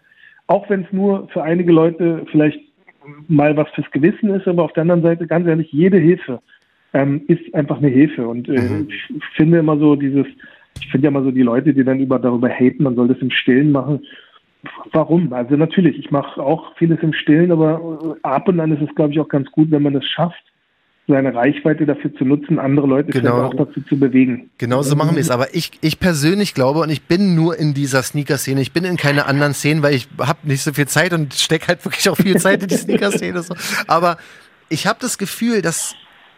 auch 0.51 0.69
wenn 0.69 0.81
es 0.81 0.91
nur 0.91 1.29
für 1.29 1.43
einige 1.43 1.71
Leute 1.71 2.25
vielleicht 2.29 2.59
mal 3.27 3.55
was 3.55 3.69
fürs 3.69 3.89
Gewissen 3.91 4.29
ist, 4.31 4.47
aber 4.47 4.63
auf 4.63 4.73
der 4.73 4.81
anderen 4.81 5.01
Seite, 5.01 5.25
ganz 5.25 5.47
ehrlich, 5.47 5.71
jede 5.71 5.97
Hilfe 5.97 6.41
ähm, 6.93 7.21
ist 7.27 7.53
einfach 7.55 7.77
eine 7.77 7.87
Hilfe. 7.87 8.27
Und 8.27 8.49
äh, 8.49 8.51
Mhm. 8.51 8.87
ich 8.89 9.23
finde 9.35 9.59
immer 9.59 9.77
so 9.77 9.95
dieses, 9.95 10.27
ich 10.81 10.87
finde 10.91 11.05
ja 11.05 11.09
immer 11.09 11.23
so 11.23 11.31
die 11.31 11.41
Leute, 11.41 11.73
die 11.73 11.85
dann 11.85 12.01
über 12.01 12.19
darüber 12.19 12.49
haten, 12.49 12.83
man 12.83 12.95
soll 12.95 13.07
das 13.07 13.19
im 13.19 13.31
Stillen 13.31 13.71
machen. 13.71 14.05
Warum? 14.91 15.31
Also 15.31 15.55
natürlich, 15.55 15.97
ich 15.97 16.11
mache 16.11 16.41
auch 16.41 16.75
vieles 16.75 16.99
im 17.01 17.13
Stillen, 17.13 17.51
aber 17.51 18.17
äh, 18.17 18.27
ab 18.27 18.47
und 18.49 18.59
an 18.59 18.73
ist 18.73 18.81
es, 18.81 18.93
glaube 18.95 19.13
ich, 19.13 19.19
auch 19.19 19.29
ganz 19.29 19.49
gut, 19.51 19.71
wenn 19.71 19.83
man 19.83 19.95
es 19.95 20.05
schafft, 20.05 20.43
seine 21.11 21.35
Reichweite 21.35 21.85
dafür 21.85 22.13
zu 22.15 22.25
nutzen, 22.25 22.57
andere 22.59 22.87
Leute 22.87 23.11
Genau. 23.11 23.43
auch 23.43 23.53
dazu 23.53 23.81
zu 23.87 23.97
bewegen. 23.99 24.49
Genau 24.57 24.81
so 24.81 24.95
machen 24.95 25.15
wir 25.15 25.21
es. 25.21 25.29
Aber 25.29 25.53
ich, 25.53 25.71
ich 25.81 25.99
persönlich 25.99 26.53
glaube, 26.53 26.79
und 26.79 26.89
ich 26.89 27.03
bin 27.03 27.35
nur 27.35 27.57
in 27.59 27.73
dieser 27.73 28.01
Sneaker-Szene, 28.01 28.61
ich 28.61 28.71
bin 28.73 28.83
in 28.83 28.97
keine 28.97 29.25
anderen 29.27 29.53
Szenen, 29.53 29.83
weil 29.83 29.93
ich 29.93 30.07
habe 30.19 30.39
nicht 30.43 30.63
so 30.63 30.73
viel 30.73 30.87
Zeit 30.87 31.13
und 31.13 31.33
stecke 31.33 31.67
halt 31.67 31.85
wirklich 31.85 32.09
auch 32.09 32.17
viel 32.17 32.37
Zeit 32.37 32.63
in 32.63 32.69
die 32.69 32.77
Sneaker-Szene. 32.77 33.43
So. 33.43 33.53
Aber 33.87 34.17
ich 34.69 34.87
habe 34.87 34.97
das 35.01 35.17
Gefühl, 35.17 35.61
dass, 35.61 35.93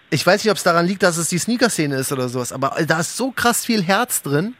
ich 0.10 0.26
weiß 0.26 0.44
nicht, 0.44 0.52
ob 0.52 0.58
es 0.58 0.64
daran 0.64 0.86
liegt, 0.86 1.04
dass 1.04 1.18
es 1.18 1.30
die 1.30 1.38
Sneaker-Szene 1.38 1.96
ist 1.96 2.12
oder 2.12 2.28
sowas, 2.30 2.52
aber 2.52 2.76
da 2.88 3.00
ist 3.00 3.16
so 3.16 3.32
krass 3.32 3.66
viel 3.66 3.82
Herz 3.84 4.22
drin, 4.22 4.56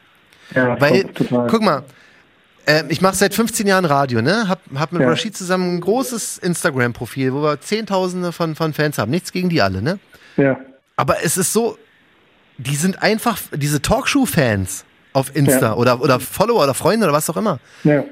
Ja, 0.54 0.80
weil, 0.80 1.06
guck 1.48 1.62
mal, 1.62 1.82
ähm, 2.66 2.86
ich 2.88 3.00
mache 3.00 3.14
seit 3.14 3.34
15 3.34 3.66
Jahren 3.66 3.84
Radio, 3.84 4.22
ne? 4.22 4.48
Hab, 4.48 4.60
hab 4.74 4.92
mit 4.92 5.02
Ja. 5.02 5.08
Rashid 5.08 5.36
zusammen 5.36 5.76
ein 5.76 5.80
großes 5.80 6.38
Instagram-Profil, 6.38 7.32
wo 7.32 7.42
wir 7.42 7.60
Zehntausende 7.60 8.32
von, 8.32 8.54
von 8.54 8.72
Fans 8.72 8.98
haben. 8.98 9.10
Nichts 9.10 9.32
gegen 9.32 9.48
die 9.48 9.62
alle, 9.62 9.82
ne? 9.82 9.98
ja. 10.36 10.58
Aber 10.96 11.24
es 11.24 11.36
ist 11.36 11.52
so, 11.52 11.76
die 12.56 12.76
sind 12.76 13.02
einfach, 13.02 13.38
diese 13.52 13.82
Talkshow-Fans 13.82 14.84
auf 15.12 15.34
Insta 15.34 15.60
Ja. 15.60 15.74
oder, 15.74 16.00
oder 16.00 16.20
Follower 16.20 16.62
oder 16.62 16.74
Freunde 16.74 17.06
oder 17.06 17.12
was 17.12 17.28
auch 17.30 17.36
immer. 17.36 17.58
ja, 17.82 18.04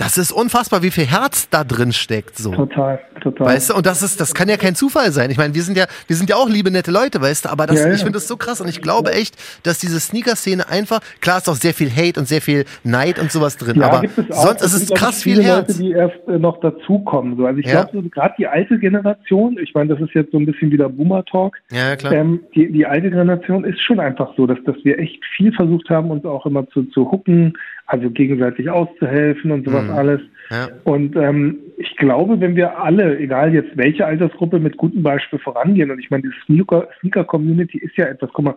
Das 0.00 0.16
ist 0.16 0.32
unfassbar, 0.32 0.82
wie 0.82 0.90
viel 0.90 1.04
Herz 1.04 1.50
da 1.50 1.62
drin 1.62 1.92
steckt, 1.92 2.38
so. 2.38 2.52
total, 2.52 3.00
total. 3.20 3.48
Weißt 3.48 3.68
du, 3.68 3.74
und 3.74 3.84
das 3.84 4.02
ist, 4.02 4.18
das 4.18 4.32
kann 4.32 4.48
ja 4.48 4.56
kein 4.56 4.74
Zufall 4.74 5.12
sein. 5.12 5.30
Ich 5.30 5.36
meine, 5.36 5.54
wir 5.54 5.60
sind 5.62 5.76
ja, 5.76 5.84
wir 6.06 6.16
sind 6.16 6.30
ja 6.30 6.36
auch 6.36 6.48
liebe, 6.48 6.70
nette 6.70 6.90
Leute, 6.90 7.20
weißt 7.20 7.44
du, 7.44 7.48
aber 7.50 7.66
das, 7.66 7.80
Ja, 7.80 7.88
ja. 7.88 7.92
ich 7.92 7.98
finde 8.00 8.12
das 8.14 8.26
so 8.26 8.38
krass 8.38 8.62
und 8.62 8.68
ich 8.68 8.80
glaube 8.80 9.12
echt, 9.12 9.36
dass 9.62 9.78
diese 9.78 10.00
Sneaker-Szene 10.00 10.66
einfach, 10.70 11.00
klar 11.20 11.36
ist 11.36 11.50
auch 11.50 11.54
sehr 11.54 11.74
viel 11.74 11.90
Hate 11.90 12.18
und 12.18 12.26
sehr 12.26 12.40
viel 12.40 12.64
Neid 12.82 13.18
und 13.18 13.30
sowas 13.30 13.58
drin, 13.58 13.78
Ja, 13.78 13.88
aber 13.88 14.00
gibt 14.00 14.16
es 14.16 14.24
sonst 14.42 14.62
ist 14.62 14.72
es 14.72 14.88
krass 14.90 15.22
viel 15.22 15.42
Herz. 15.42 15.68
Leute, 15.68 15.78
die 15.82 15.90
erst 15.90 16.16
äh, 16.28 16.38
noch 16.38 16.60
dazukommen. 16.60 17.36
So. 17.36 17.44
Also 17.44 17.58
ich 17.60 17.66
glaube, 17.66 17.90
so, 17.92 18.00
gerade 18.02 18.34
die 18.38 18.46
alte 18.46 18.78
Generation, 18.78 19.58
ich 19.62 19.74
meine, 19.74 19.94
das 19.94 20.00
ist 20.00 20.14
jetzt 20.14 20.32
so 20.32 20.38
ein 20.38 20.46
bisschen 20.46 20.70
wieder 20.70 20.88
Boomer-Talk, 20.88 21.58
Ja, 21.70 21.96
klar. 21.96 22.14
ähm, 22.14 22.40
die, 22.54 22.72
die 22.72 22.86
alte 22.86 23.10
Generation 23.10 23.64
ist 23.64 23.82
schon 23.82 24.00
einfach 24.00 24.32
so, 24.38 24.46
dass, 24.46 24.56
dass 24.64 24.76
wir 24.82 24.98
echt 24.98 25.22
viel 25.36 25.52
versucht 25.52 25.90
haben, 25.90 26.10
uns 26.10 26.24
auch 26.24 26.46
immer 26.46 26.66
zu, 26.70 26.84
zu 26.84 27.10
hooken, 27.10 27.52
also 27.90 28.08
gegenseitig 28.10 28.70
auszuhelfen 28.70 29.50
und 29.50 29.64
sowas 29.66 29.84
Mhm. 29.84 29.90
alles. 29.90 30.20
Ja. 30.50 30.68
Und 30.84 31.16
ähm, 31.16 31.58
ich 31.76 31.96
glaube, 31.96 32.40
wenn 32.40 32.54
wir 32.56 32.78
alle, 32.78 33.18
egal 33.18 33.52
jetzt 33.52 33.76
welche 33.76 34.06
Altersgruppe, 34.06 34.58
mit 34.60 34.76
gutem 34.76 35.02
Beispiel 35.02 35.38
vorangehen, 35.40 35.90
und 35.90 35.98
ich 35.98 36.10
meine, 36.10 36.22
die 36.22 36.32
Sneaker- 36.44 36.88
Sneaker-Community 37.00 37.78
ist 37.78 37.96
ja 37.96 38.06
etwas, 38.06 38.30
guck 38.32 38.44
mal, 38.44 38.56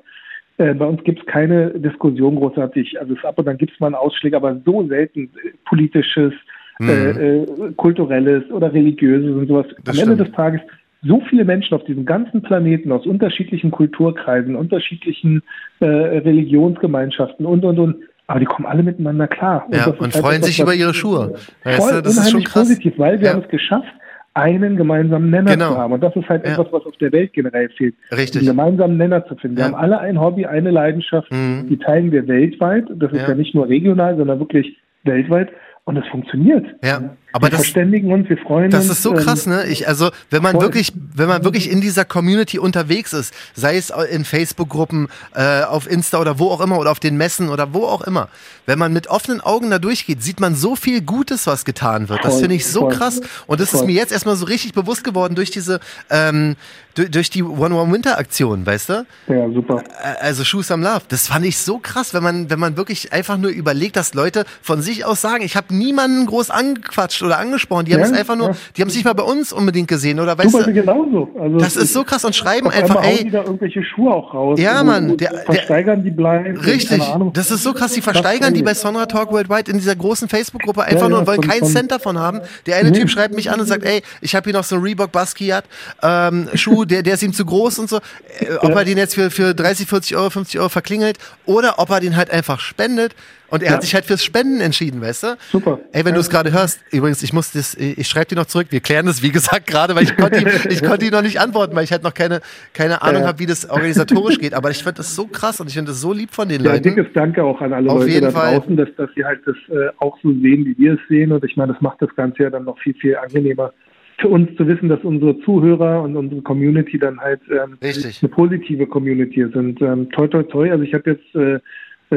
äh, 0.58 0.74
bei 0.76 0.86
uns 0.86 1.04
gibt 1.04 1.20
es 1.20 1.26
keine 1.26 1.72
Diskussion 1.72 2.36
großartig. 2.36 3.00
Also 3.00 3.16
es 3.16 3.24
ab 3.26 3.40
und 3.40 3.46
dann 3.46 3.58
gibt 3.58 3.74
es 3.74 3.80
mal 3.80 3.88
einen 3.88 3.96
Ausschläge, 3.96 4.36
aber 4.38 4.62
so 4.66 4.88
selten 4.88 5.24
äh, 5.44 5.50
politisches, 5.66 6.34
Mhm. 6.80 6.90
äh, 6.90 7.10
äh, 7.44 7.46
kulturelles 7.78 8.50
oder 8.52 8.74
religiöses 8.74 9.36
und 9.36 9.48
sowas. 9.48 9.68
Das 9.84 9.96
Am 9.96 10.04
Ende 10.10 10.16
stimmt. 10.16 10.30
des 10.30 10.36
Tages 10.36 10.62
so 11.06 11.22
viele 11.30 11.44
Menschen 11.46 11.76
auf 11.76 11.84
diesem 11.86 12.06
ganzen 12.06 12.42
Planeten 12.42 12.92
aus 12.92 13.06
unterschiedlichen 13.06 13.70
Kulturkreisen, 13.72 14.56
unterschiedlichen 14.56 15.42
äh, 15.82 15.86
Religionsgemeinschaften 15.86 17.46
und 17.46 17.64
und 17.66 17.80
und. 17.80 17.96
Aber 18.34 18.40
die 18.40 18.48
kommen 18.48 18.66
alle 18.66 18.82
miteinander 18.82 19.28
klar. 19.28 19.68
Ja, 19.72 19.78
das 19.78 19.88
ist 19.90 20.00
und 20.00 20.02
halt 20.12 20.16
freuen 20.16 20.36
etwas, 20.38 20.48
sich 20.48 20.60
über 20.60 20.74
ihre 20.74 20.92
Schuhe. 20.96 21.36
Weißt 21.64 21.78
Voll 21.78 21.94
du, 21.94 22.02
das 22.02 22.14
ist 22.14 22.32
schon 22.32 22.40
unheimlich 22.40 22.46
krass. 22.46 22.68
positiv, 22.68 22.94
weil 22.98 23.20
wir 23.20 23.28
Ja. 23.28 23.34
haben 23.36 23.44
es 23.44 23.48
geschafft, 23.50 23.94
einen 24.34 24.76
gemeinsamen 24.76 25.30
Nenner 25.30 25.52
Genau. 25.52 25.74
zu 25.74 25.78
haben. 25.78 25.94
Und 25.94 26.02
das 26.02 26.16
ist 26.16 26.28
halt 26.28 26.44
Ja. 26.44 26.54
etwas, 26.54 26.66
was 26.72 26.84
auf 26.88 26.98
der 26.98 27.12
Welt 27.12 27.32
generell 27.34 27.70
fehlt. 27.78 27.94
Richtig. 28.12 28.42
Einen 28.42 28.48
gemeinsamen 28.58 28.98
Nenner 28.98 29.24
zu 29.28 29.36
finden. 29.36 29.58
Wir 29.58 29.66
Ja. 29.66 29.72
haben 29.72 29.76
alle 29.76 30.00
ein 30.00 30.20
Hobby, 30.20 30.48
eine 30.48 30.72
Leidenschaft, 30.72 31.32
Mhm. 31.32 31.68
die 31.70 31.78
teilen 31.78 32.12
wir 32.12 32.28
weltweit. 32.28 32.86
Das 32.96 33.12
ist 33.12 33.22
Ja. 33.22 33.28
ja, 33.30 33.36
nicht 33.36 33.54
nur 33.54 33.70
regional, 33.70 34.18
sondern 34.18 34.40
wirklich 34.40 34.76
weltweit. 35.04 35.50
Und 35.86 35.98
es 35.98 36.08
funktioniert. 36.08 36.66
Ja, 36.84 37.02
aber 37.34 37.48
wir 37.48 37.52
das, 37.52 37.62
verständigen 37.62 38.12
uns, 38.14 38.30
wir 38.30 38.38
freuen 38.38 38.72
Das 38.72 38.84
uns. 38.86 38.94
ist 38.94 39.04
so 39.04 39.14
krass, 39.14 39.46
ne? 39.48 39.66
Ich, 39.66 39.88
also, 39.88 40.12
wenn 40.30 40.42
man 40.42 40.54
voll. 40.54 40.62
wirklich, 40.62 40.94
wenn 41.16 41.28
man 41.28 41.44
wirklich 41.44 41.70
in 41.70 41.82
dieser 41.82 42.06
Community 42.06 42.60
unterwegs 42.60 43.12
ist, 43.12 43.34
sei 43.56 43.76
es 43.76 43.90
in 44.12 44.24
Facebook-Gruppen, 44.24 45.10
äh, 45.36 45.64
auf 45.64 45.90
Insta 45.90 46.20
oder 46.20 46.40
wo 46.40 46.50
auch 46.50 46.62
immer 46.62 46.78
oder 46.78 46.92
auf 46.92 47.00
den 47.00 47.18
Messen 47.18 47.50
oder 47.50 47.74
wo 47.74 47.86
auch 47.86 48.02
immer, 48.02 48.30
wenn 48.66 48.80
man 48.80 48.94
mit 48.94 49.08
offenen 49.08 49.42
Augen 49.42 49.70
da 49.72 49.80
durchgeht, 49.80 50.24
sieht 50.24 50.40
man 50.40 50.56
so 50.56 50.76
viel 50.76 51.02
Gutes, 51.02 51.48
was 51.48 51.66
getan 51.66 52.08
wird. 52.08 52.24
Das 52.24 52.40
finde 52.40 52.56
ich 52.56 52.66
so 52.68 52.82
voll. 52.82 52.94
krass. 52.94 53.20
Und 53.48 53.60
das 53.60 53.74
ist 53.74 53.80
Voll. 53.80 53.88
mir 53.88 53.96
jetzt 53.96 54.12
erstmal 54.14 54.36
so 54.36 54.46
richtig 54.46 54.74
bewusst 54.74 55.04
geworden 55.04 55.36
durch 55.36 55.52
diese, 55.52 55.80
ähm, 56.10 56.56
durch, 56.96 57.32
die 57.32 57.42
One 57.42 57.76
One 57.76 57.92
Winter 57.92 58.20
Aktion, 58.20 58.66
weißt 58.66 58.90
du? 58.90 59.06
Ja, 59.28 59.50
super. 59.52 59.84
Also 60.22 60.44
Shoes 60.44 60.70
am 60.70 60.84
Love. 60.84 61.02
Das 61.10 61.28
fand 61.28 61.46
ich 61.46 61.58
so 61.58 61.80
krass, 61.80 62.14
wenn 62.14 62.22
man, 62.22 62.50
wenn 62.52 62.60
man 62.60 62.78
wirklich 62.78 63.12
einfach 63.12 63.38
nur 63.38 63.50
überlegt, 63.50 63.96
dass 63.96 64.14
Leute 64.14 64.46
von 64.62 64.82
sich 64.84 65.04
aus 65.04 65.22
sagen, 65.22 65.44
ich 65.44 65.56
habe 65.56 65.74
niemanden 65.74 66.28
groß 66.28 66.52
angequatscht 66.52 67.23
oder 67.24 67.40
angesprochen. 67.40 67.86
Die 67.86 67.94
haben 67.94 68.02
Ja, 68.02 68.08
es 68.08 68.14
einfach 68.14 68.36
nur, 68.36 68.50
ja. 68.50 68.56
die 68.76 68.82
haben 68.82 68.90
es 68.90 68.96
nicht 68.96 69.06
mal 69.06 69.14
bei 69.14 69.24
uns 69.24 69.52
unbedingt 69.54 69.88
gesehen 69.88 70.20
oder 70.20 70.36
Du 70.36 70.44
weißt 70.44 70.54
mir 70.56 70.64
du? 70.66 70.74
genauso. 70.74 71.30
Also 71.40 71.58
Das 71.58 71.76
ist 71.76 71.94
so 71.94 72.04
krass 72.04 72.24
und 72.26 72.36
schreiben 72.36 72.70
einfach, 72.70 73.02
die 73.02 73.08
ey, 73.26 73.30
da 73.32 73.44
irgendwelche 73.44 73.84
Schuhe 73.84 74.14
auch 74.14 74.34
raus. 74.34 74.60
Ja, 74.60 74.84
Mann, 74.84 75.18
der- 75.18 75.32
der- 75.32 75.40
versteigern 75.44 76.04
die 76.04 76.12
blind. 76.12 76.58
und 76.58 76.66
richtig. 76.66 77.02
Das 77.34 77.52
ist 77.52 77.64
so 77.64 77.74
krass. 77.74 77.94
Die 77.94 78.02
versteigern 78.02 78.54
die 78.54 78.64
bei 78.64 78.74
Sonra 78.74 79.06
Talk 79.06 79.32
Worldwide 79.32 79.72
in 79.72 79.78
dieser 79.78 79.96
großen 79.96 80.28
Facebook-Gruppe 80.30 80.84
einfach 80.84 81.02
Ja, 81.04 81.10
nur 81.10 81.20
und 81.20 81.28
wollen 81.28 81.42
keinen 81.42 81.66
Cent 81.66 81.92
davon 81.92 82.18
haben. 82.20 82.42
Der 82.66 82.78
eine 82.78 82.92
Nee. 82.92 83.00
Typ 83.00 83.10
schreibt 83.10 83.36
mich 83.36 83.50
an 83.52 83.60
und 83.60 83.68
sagt, 83.68 83.84
ey, 83.86 84.02
ich 84.22 84.36
habe 84.36 84.44
hier 84.46 84.54
noch 84.54 84.64
so 84.64 84.76
einen 84.76 84.84
Reebok 84.84 85.12
Basquiat 85.12 85.66
ähm, 86.02 86.50
Schuh, 86.54 86.86
der, 86.86 87.04
der 87.04 87.16
ist 87.16 87.24
ihm 87.24 87.34
zu 87.34 87.46
groß 87.46 87.80
und 87.80 87.90
so. 87.90 87.98
Äh, 88.40 88.56
ob 88.62 88.72
er 88.76 88.86
den 88.86 88.98
jetzt 88.98 89.16
für, 89.16 89.30
für 89.32 89.54
30, 89.54 89.88
40 89.88 90.16
Euro, 90.16 90.30
50 90.30 90.60
Euro 90.60 90.70
verklingelt 90.70 91.18
oder 91.46 91.80
ob 91.80 91.90
er 91.90 92.00
den 92.00 92.16
halt 92.16 92.32
einfach 92.32 92.60
spendet. 92.60 93.14
Und 93.54 93.62
er 93.62 93.70
Ja. 93.70 93.74
hat 93.76 93.84
sich 93.84 93.94
halt 93.94 94.06
fürs 94.06 94.24
Spenden 94.24 94.62
entschieden, 94.62 95.00
weißt 95.00 95.24
du? 95.24 95.28
Super. 95.52 95.80
Ey, 95.92 96.04
wenn 96.06 96.16
du 96.16 96.20
es 96.22 96.30
gerade 96.32 96.52
hörst, 96.52 96.84
übrigens, 96.92 97.22
ich 97.22 97.34
muss 97.34 97.52
das, 97.52 97.76
ich 97.76 98.08
schreibe 98.08 98.26
dir 98.26 98.36
noch 98.36 98.48
zurück, 98.48 98.68
wir 98.72 98.80
klären 98.80 99.06
das, 99.06 99.22
wie 99.22 99.32
gesagt, 99.32 99.68
gerade, 99.68 99.94
weil 99.94 100.06
ich 100.06 100.18
konnte 100.18 100.40
ihm, 100.42 100.48
ich 100.70 100.82
konnte 100.84 101.06
ihm 101.06 101.12
noch 101.12 101.22
nicht 101.22 101.40
antworten, 101.40 101.76
weil 101.76 101.84
ich 101.84 101.92
halt 101.92 102.02
noch 102.02 102.16
keine, 102.16 102.42
keine 102.74 103.04
Ahnung 103.04 103.22
Ja. 103.22 103.28
habe, 103.28 103.38
wie 103.38 103.46
das 103.46 103.70
organisatorisch 103.70 104.40
geht. 104.40 104.56
Aber 104.56 104.72
ich 104.72 104.78
finde 104.80 104.96
das 104.96 105.16
so 105.16 105.28
krass 105.28 105.62
und 105.62 105.68
ich 105.68 105.76
finde 105.76 105.92
das 105.92 106.02
so 106.02 106.14
lieb 106.14 106.32
von 106.32 106.50
den 106.50 106.64
Ja, 106.64 106.72
Leuten. 106.72 106.84
dickes 106.84 107.06
Danke 107.14 107.44
auch 107.44 107.62
an 107.62 107.74
alle 107.74 107.92
Auf 107.92 108.00
Leute 108.00 108.12
jeden 108.12 108.26
da 108.26 108.32
Fall. 108.32 108.56
draußen, 108.58 108.76
dass, 108.76 108.90
dass 108.98 109.10
sie 109.16 109.24
halt 109.24 109.42
das 109.46 109.56
äh, 109.70 109.90
auch 110.00 110.18
so 110.24 110.30
sehen, 110.32 110.66
wie 110.66 110.76
wir 110.80 110.94
es 110.94 111.00
sehen. 111.08 111.32
Und 111.32 111.44
ich 111.46 111.56
meine, 111.56 111.74
das 111.74 111.82
macht 111.84 112.02
das 112.02 112.10
Ganze 112.16 112.42
ja 112.42 112.50
dann 112.50 112.64
noch 112.64 112.80
viel, 112.80 112.96
viel 112.96 113.16
angenehmer 113.18 113.72
für 114.20 114.30
uns 114.30 114.50
zu 114.58 114.68
wissen, 114.68 114.90
dass 114.90 115.00
unsere 115.04 115.38
Zuhörer 115.42 116.02
und 116.02 116.16
unsere 116.16 116.42
Community 116.42 116.98
dann 116.98 117.20
halt 117.20 117.42
ähm, 117.52 117.78
eine 117.82 118.30
positive 118.30 118.88
Community 118.88 119.46
sind. 119.54 119.82
Ähm, 119.82 120.10
toi, 120.12 120.28
toi, 120.28 120.44
toi. 120.44 120.72
Also 120.72 120.84
ich 120.84 120.94
habe 120.94 121.12
jetzt 121.12 121.36
äh, 121.36 121.60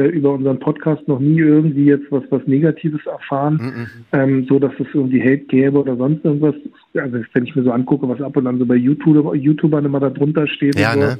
über 0.05 0.33
unseren 0.33 0.59
Podcast 0.59 1.07
noch 1.07 1.19
nie 1.19 1.39
irgendwie 1.39 1.85
jetzt 1.85 2.05
was, 2.11 2.23
was 2.29 2.41
Negatives 2.45 3.05
erfahren, 3.05 3.55
Mhm. 3.61 3.87
ähm, 4.13 4.45
so 4.47 4.59
dass 4.59 4.71
es 4.79 4.87
irgendwie 4.93 5.21
Hate 5.21 5.45
gäbe 5.47 5.79
oder 5.79 5.95
sonst 5.95 6.23
irgendwas. 6.25 6.55
Also 6.95 7.17
wenn 7.33 7.43
ich 7.45 7.55
mir 7.55 7.63
so 7.63 7.71
angucke, 7.71 8.07
was 8.07 8.21
ab 8.21 8.35
und 8.37 8.47
an 8.47 8.59
so 8.59 8.65
bei 8.65 8.75
YouTube, 8.75 9.33
YouTubern 9.35 9.85
immer 9.85 9.99
da 9.99 10.09
drunter 10.09 10.47
steht. 10.47 10.77
Ja, 10.79 10.93
und 10.93 11.01
so, 11.01 11.07
ne? 11.07 11.17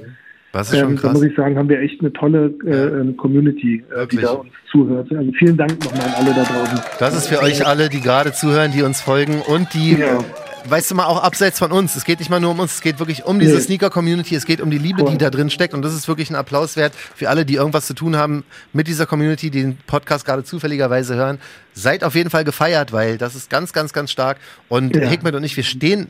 Das 0.53 0.71
ist 0.71 0.79
schon 0.79 0.89
ähm, 0.91 0.95
da 0.95 1.01
krass. 1.01 1.13
muss 1.13 1.23
ich 1.23 1.35
sagen, 1.35 1.57
haben 1.57 1.69
wir 1.69 1.79
echt 1.81 1.99
eine 1.99 2.11
tolle 2.13 2.53
äh, 2.65 3.01
ähm, 3.01 3.17
Community, 3.17 3.83
äh, 3.95 4.07
die 4.07 4.17
da 4.17 4.31
uns 4.31 4.49
zuhört. 4.71 5.11
Also 5.13 5.31
vielen 5.33 5.57
Dank 5.57 5.71
nochmal 5.83 6.07
an 6.07 6.13
alle 6.25 6.33
da 6.33 6.43
draußen. 6.43 6.79
Das 6.99 7.15
ist 7.17 7.27
für 7.27 7.43
euch 7.43 7.67
alle, 7.67 7.89
die 7.89 7.99
gerade 7.99 8.31
zuhören, 8.31 8.71
die 8.71 8.81
uns 8.81 9.01
folgen 9.01 9.41
und 9.45 9.73
die, 9.73 9.97
Ja. 9.99 10.17
Weißt 10.65 10.91
du 10.91 10.95
mal, 10.95 11.05
auch 11.05 11.21
abseits 11.23 11.59
von 11.59 11.71
uns. 11.71 11.95
Es 11.95 12.03
geht 12.05 12.19
nicht 12.19 12.29
mal 12.29 12.39
nur 12.39 12.51
um 12.51 12.59
uns, 12.59 12.75
es 12.75 12.81
geht 12.81 12.99
wirklich 12.99 13.25
um 13.25 13.39
diese 13.39 13.55
Nee. 13.55 13.61
Sneaker-Community, 13.61 14.35
es 14.35 14.45
geht 14.45 14.61
um 14.61 14.69
die 14.71 14.77
Liebe, 14.77 14.99
Voll. 15.01 15.11
die 15.11 15.17
da 15.17 15.29
drin 15.29 15.49
steckt. 15.49 15.73
Und 15.73 15.81
das 15.83 15.93
ist 15.93 16.07
wirklich 16.07 16.29
ein 16.29 16.35
Applaus 16.35 16.75
wert 16.75 16.93
für 16.95 17.29
alle, 17.29 17.45
die 17.45 17.55
irgendwas 17.55 17.87
zu 17.87 17.93
tun 17.93 18.15
haben 18.15 18.43
mit 18.73 18.87
dieser 18.87 19.05
Community, 19.05 19.49
die 19.49 19.61
den 19.61 19.77
Podcast 19.87 20.25
gerade 20.25 20.43
zufälligerweise 20.43 21.15
hören. 21.15 21.39
Seid 21.73 22.03
auf 22.03 22.15
jeden 22.15 22.29
Fall 22.29 22.43
gefeiert, 22.43 22.91
weil 22.91 23.17
das 23.17 23.35
ist 23.35 23.49
ganz, 23.49 23.73
ganz, 23.73 23.93
ganz 23.93 24.11
stark. 24.11 24.37
Und 24.67 24.95
Ja. 24.95 25.07
Hikmet 25.07 25.35
und 25.35 25.43
ich, 25.43 25.55
wir 25.55 25.63
stehen 25.63 26.07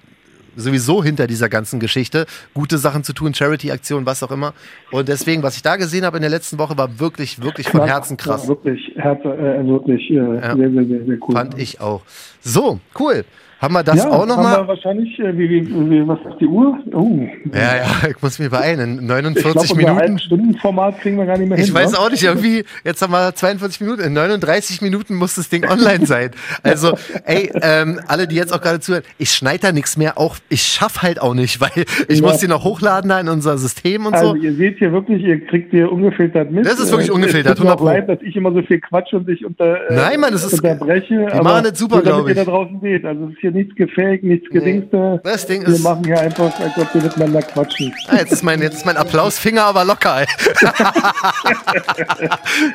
sowieso 0.60 1.04
hinter 1.04 1.28
dieser 1.28 1.50
ganzen 1.50 1.80
Geschichte, 1.80 2.26
gute 2.56 2.80
Sachen 2.80 3.04
zu 3.04 3.14
tun, 3.14 3.32
Charity-Aktionen, 3.36 4.08
was 4.08 4.24
auch 4.24 4.32
immer. 4.32 4.56
Und 4.92 5.08
deswegen, 5.08 5.44
was 5.44 5.56
ich 5.56 5.62
da 5.62 5.76
gesehen 5.76 6.04
habe 6.04 6.18
in 6.18 6.22
der 6.22 6.32
letzten 6.32 6.58
Woche, 6.58 6.76
war 6.80 7.00
wirklich, 7.00 7.44
wirklich 7.44 7.70
von 7.70 7.84
Herzen 7.86 8.18
krass. 8.18 8.44
Ja, 8.44 8.48
wirklich, 8.50 8.92
Herz, 8.96 9.20
äh, 9.24 9.28
wirklich 9.68 10.10
äh, 10.10 10.16
Ja. 10.16 10.56
sehr, 10.56 10.72
sehr, 10.72 10.86
sehr, 10.86 11.06
sehr 11.06 11.18
cool. 11.28 11.36
Fand 11.36 11.60
ich 11.60 11.80
auch. 11.80 12.02
So, 12.42 12.80
cool. 12.98 13.24
Haben 13.60 13.74
wir 13.74 13.84
das 13.84 13.96
ja, 13.98 14.10
auch 14.12 14.26
noch 14.28 14.38
haben 14.38 14.44
mal? 14.44 14.58
wir 14.64 14.68
wahrscheinlich, 14.68 15.18
äh, 15.20 15.36
wie, 15.38 15.50
wie, 15.50 15.68
wie, 15.90 16.08
was 16.08 16.20
ist 16.30 16.40
die 16.40 16.46
Uhr? 16.46 16.78
Oh. 16.94 17.20
Ja, 17.54 17.78
ja, 17.78 17.86
ich 18.10 18.22
muss 18.22 18.38
mich 18.38 18.50
beeilen. 18.52 18.80
In 18.80 18.92
ich 19.00 19.08
glaube, 19.08 19.22
49 19.24 19.56
unser 19.62 19.76
Minuten. 19.76 19.96
Halbstundenformat 19.98 21.00
kriegen 21.02 21.18
wir 21.18 21.26
gar 21.26 21.38
nicht 21.38 21.50
mehr 21.50 21.58
Ich 21.58 21.66
hin. 21.66 21.74
weiß 21.74 21.94
wa? 21.94 21.98
auch 22.06 22.12
nicht, 22.12 22.24
irgendwie, 22.24 22.64
jetzt 22.84 23.02
haben 23.02 23.12
wir 23.14 23.34
42 23.34 23.82
Minuten, 23.82 24.02
in 24.02 24.14
39 24.14 24.82
Minuten 24.82 25.16
muss 25.16 25.36
das 25.36 25.50
Ding 25.50 25.66
online 25.68 26.06
sein. 26.06 26.32
Also, 26.62 26.94
ey, 27.26 27.52
ähm, 27.62 28.00
alle, 28.08 28.28
die 28.28 28.36
jetzt 28.36 28.54
auch 28.54 28.62
gerade 28.62 28.80
zuhören, 28.80 29.04
ich 29.18 29.32
schneide 29.32 29.60
da 29.60 29.72
nichts 29.72 29.98
mehr, 29.98 30.18
auch 30.20 30.36
ich 30.50 30.62
schaff 30.62 31.02
halt 31.02 31.20
auch 31.22 31.34
nicht, 31.34 31.60
weil 31.62 31.86
ich 32.08 32.20
Ja. 32.20 32.28
muss 32.28 32.38
die 32.38 32.48
noch 32.48 32.64
hochladen 32.64 33.10
da 33.10 33.20
in 33.20 33.28
unser 33.30 33.58
System 33.58 34.06
und 34.06 34.14
Also 34.14 34.30
so. 34.30 34.36
ihr 34.36 34.54
seht 34.54 34.78
hier 34.78 34.92
wirklich, 34.92 35.24
ihr 35.24 35.44
kriegt 35.46 35.72
hier 35.72 35.92
ungefiltert 35.92 36.52
mit. 36.52 36.66
Das 36.66 36.80
ist 36.80 36.92
wirklich 36.92 37.10
Äh, 37.10 37.14
ungefiltert, 37.14 37.54
Es 37.54 37.58
tut 37.58 37.66
mir 37.66 37.72
100 37.72 37.78
Pro. 37.80 37.86
auch 37.86 37.94
leid, 37.94 38.10
dass 38.10 38.22
ich 38.22 38.36
immer 38.36 38.52
so 38.54 38.62
viel 38.62 38.80
Quatsch 38.82 39.14
und 39.14 39.28
dich 39.28 39.44
unter, 39.46 39.90
äh, 39.90 39.96
Nein, 39.96 40.20
Mann, 40.20 40.32
das 40.34 40.44
ist- 40.46 40.54
unterbreche. 40.62 41.28
die 41.34 41.42
machen 41.42 41.64
das 41.64 41.80
super, 41.80 41.96
nur 41.96 42.04
damit 42.04 42.16
glaub 42.26 42.30
ich. 42.30 42.38
ihr 42.38 42.46
da 42.46 42.52
draußen 42.52 42.80
seht. 42.82 43.06
Also 43.06 43.26
es 43.26 43.32
ist 43.32 43.40
hier 43.40 43.47
nichts 43.52 43.76
gefaked, 43.76 44.24
nichts 44.24 44.50
gedingste. 44.50 45.20
Das 45.24 45.46
Ding 45.46 45.62
Wir 45.66 45.74
ist- 45.76 45.84
machen 45.84 46.04
hier 46.06 46.20
einfach, 46.20 46.58
als 46.60 46.78
ob 46.78 46.94
wir 46.94 47.02
miteinander 47.04 47.42
quatschen. 47.42 47.94
Ah, 48.08 48.18
jetzt 48.18 48.32
ist 48.32 48.44
mein, 48.44 48.62
jetzt 48.62 48.78
ist 48.78 48.86
mein 48.86 48.98
Applausfinger 48.98 49.64
aber 49.64 49.86
locker. 49.86 50.22
Ey. 50.22 50.28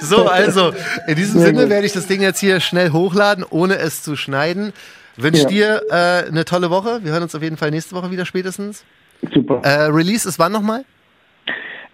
so, 0.01 0.27
also, 0.29 0.73
in 1.07 1.17
diesem 1.17 1.41
Sehr 1.41 1.49
Sinne 1.49 1.63
gut. 1.63 1.71
werde 1.71 1.87
ich 1.87 1.93
das 1.93 2.07
Ding 2.07 2.21
jetzt 2.23 2.41
hier 2.41 2.61
schnell 2.61 2.91
hochladen, 2.93 3.45
ohne 3.49 3.77
es 3.79 4.03
zu 4.03 4.17
schneiden. 4.17 4.73
Wünsche 5.17 5.43
Ja. 5.43 5.49
dir 5.49 5.83
äh, 5.91 6.29
eine 6.29 6.45
tolle 6.45 6.71
Woche. 6.71 7.01
Wir 7.03 7.13
hören 7.13 7.23
uns 7.23 7.35
auf 7.35 7.43
jeden 7.43 7.57
Fall 7.57 7.71
nächste 7.71 7.95
Woche 7.95 8.11
wieder 8.11 8.25
spätestens. 8.25 8.85
Super. 9.33 9.61
Äh, 9.63 9.85
Release 9.85 10.29
ist 10.29 10.39
wann 10.39 10.53
nochmal? 10.53 10.85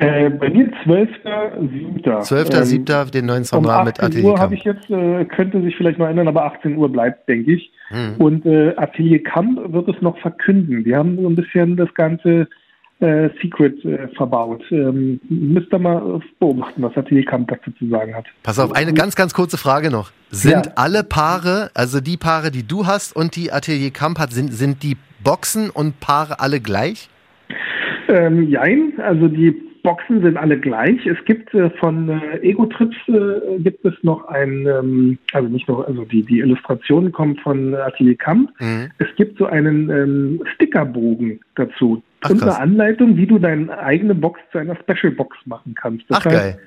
Äh, 0.00 0.30
bei 0.30 0.48
mir 0.50 0.70
12.07. 0.84 2.02
12.07. 2.04 3.10
den 3.10 3.26
neuen 3.26 3.44
Song 3.44 3.64
Um 3.64 3.84
mit 3.84 3.98
18 3.98 4.04
Atelier 4.04 4.24
Uhr 4.24 4.30
Kamp. 4.34 4.42
habe 4.42 4.54
ich 4.54 4.62
jetzt, 4.64 4.88
äh, 4.90 5.24
könnte 5.24 5.60
sich 5.62 5.76
vielleicht 5.76 5.98
noch 5.98 6.06
ändern, 6.08 6.28
aber 6.28 6.44
18 6.44 6.76
Uhr 6.76 6.90
bleibt, 6.90 7.28
denke 7.28 7.52
ich. 7.54 7.72
Hm. 7.88 8.14
Und 8.18 8.46
äh, 8.46 8.74
Atelier 8.76 9.22
Kamp 9.22 9.72
wird 9.72 9.88
es 9.88 10.00
noch 10.00 10.16
verkünden. 10.18 10.84
Die 10.84 10.94
haben 10.94 11.16
so 11.20 11.28
ein 11.28 11.34
bisschen 11.34 11.76
das 11.76 11.92
ganze 11.94 12.46
äh, 13.00 13.28
Secret 13.42 13.84
äh, 13.84 14.06
verbaut. 14.16 14.62
Ähm, 14.70 15.20
müsst 15.28 15.72
ihr 15.72 15.78
mal 15.80 16.20
beobachten, 16.38 16.80
was 16.82 16.96
Atelier 16.96 17.24
Kamp 17.24 17.48
dazu 17.48 17.72
zu 17.72 17.88
sagen 17.88 18.14
hat. 18.14 18.26
Pass 18.44 18.58
auf, 18.60 18.72
eine 18.72 18.92
ganz, 18.94 19.16
ganz 19.16 19.34
kurze 19.34 19.58
Frage 19.58 19.90
noch. 19.90 20.12
Sind 20.30 20.66
Ja. 20.66 20.72
alle 20.76 21.02
Paare, 21.02 21.70
also 21.74 22.00
die 22.00 22.16
Paare, 22.16 22.52
die 22.52 22.66
du 22.66 22.86
hast 22.86 23.16
und 23.16 23.34
die 23.34 23.50
Atelier 23.50 23.90
Kamp 23.90 24.20
hat, 24.20 24.30
sind, 24.32 24.52
sind 24.52 24.82
die 24.84 24.96
Boxen 25.24 25.70
und 25.70 25.98
Paare 25.98 26.38
alle 26.38 26.60
gleich? 26.60 27.08
Ähm, 28.08 28.48
jein, 28.48 28.92
also 28.98 29.28
die 29.28 29.54
Boxen 29.88 30.20
sind 30.20 30.36
alle 30.36 30.60
gleich. 30.60 31.06
Es 31.06 31.16
gibt 31.24 31.54
äh, 31.54 31.70
von 31.80 32.10
äh, 32.10 32.40
Ego-Trips 32.42 32.96
äh, 33.08 33.58
gibt 33.60 33.82
es 33.86 33.94
noch 34.02 34.28
ein, 34.28 34.66
ähm, 34.66 35.18
also 35.32 35.48
nicht 35.48 35.66
nur, 35.66 35.88
also 35.88 36.04
die, 36.04 36.22
die 36.24 36.40
Illustrationen 36.40 37.10
kommen 37.10 37.38
von 37.38 37.74
Atelier 37.74 38.16
Kamp. 38.16 38.50
Mhm. 38.60 38.90
Es 38.98 39.08
gibt 39.16 39.38
so 39.38 39.46
einen 39.46 39.88
ähm, 39.88 40.42
Stickerbogen 40.54 41.40
dazu. 41.54 42.02
Ach, 42.20 42.28
und 42.28 42.42
eine 42.42 42.58
Anleitung, 42.58 43.16
wie 43.16 43.26
du 43.26 43.38
deine 43.38 43.78
eigene 43.78 44.14
Box 44.14 44.38
zu 44.52 44.58
einer 44.58 44.76
Special 44.76 45.14
Box 45.14 45.38
machen 45.46 45.74
kannst. 45.74 46.04
Das 46.10 46.18
Ach, 46.18 46.24
geil. 46.24 46.58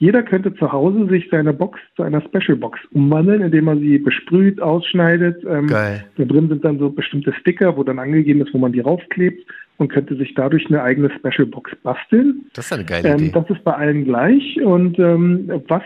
Jeder 0.00 0.22
könnte 0.22 0.54
zu 0.54 0.70
Hause 0.70 1.08
sich 1.08 1.28
seine 1.30 1.52
Box 1.52 1.80
zu 1.96 2.02
einer 2.04 2.20
Special 2.22 2.56
Box 2.56 2.78
umwandeln, 2.92 3.42
indem 3.42 3.66
er 3.68 3.76
sie 3.78 3.98
besprüht, 3.98 4.60
ausschneidet. 4.60 5.44
Ähm, 5.48 5.66
Geil. 5.66 6.04
Da 6.16 6.24
drin 6.24 6.48
sind 6.48 6.64
dann 6.64 6.78
so 6.78 6.88
bestimmte 6.90 7.32
Sticker, 7.32 7.76
wo 7.76 7.82
dann 7.82 7.98
angegeben 7.98 8.40
ist, 8.40 8.54
wo 8.54 8.58
man 8.58 8.72
die 8.72 8.80
raufklebt 8.80 9.44
und 9.78 9.88
könnte 9.88 10.16
sich 10.16 10.34
dadurch 10.34 10.66
eine 10.68 10.82
eigene 10.82 11.10
Special 11.10 11.46
Box 11.46 11.72
basteln. 11.82 12.42
Das 12.54 12.66
ist 12.66 12.72
eine 12.72 12.84
geile 12.84 13.08
Ähm, 13.08 13.18
Idee. 13.18 13.30
das 13.34 13.50
ist 13.50 13.64
bei 13.64 13.72
allen 13.74 14.04
gleich. 14.04 14.60
Und 14.62 14.98
ähm, 14.98 15.50
was 15.68 15.82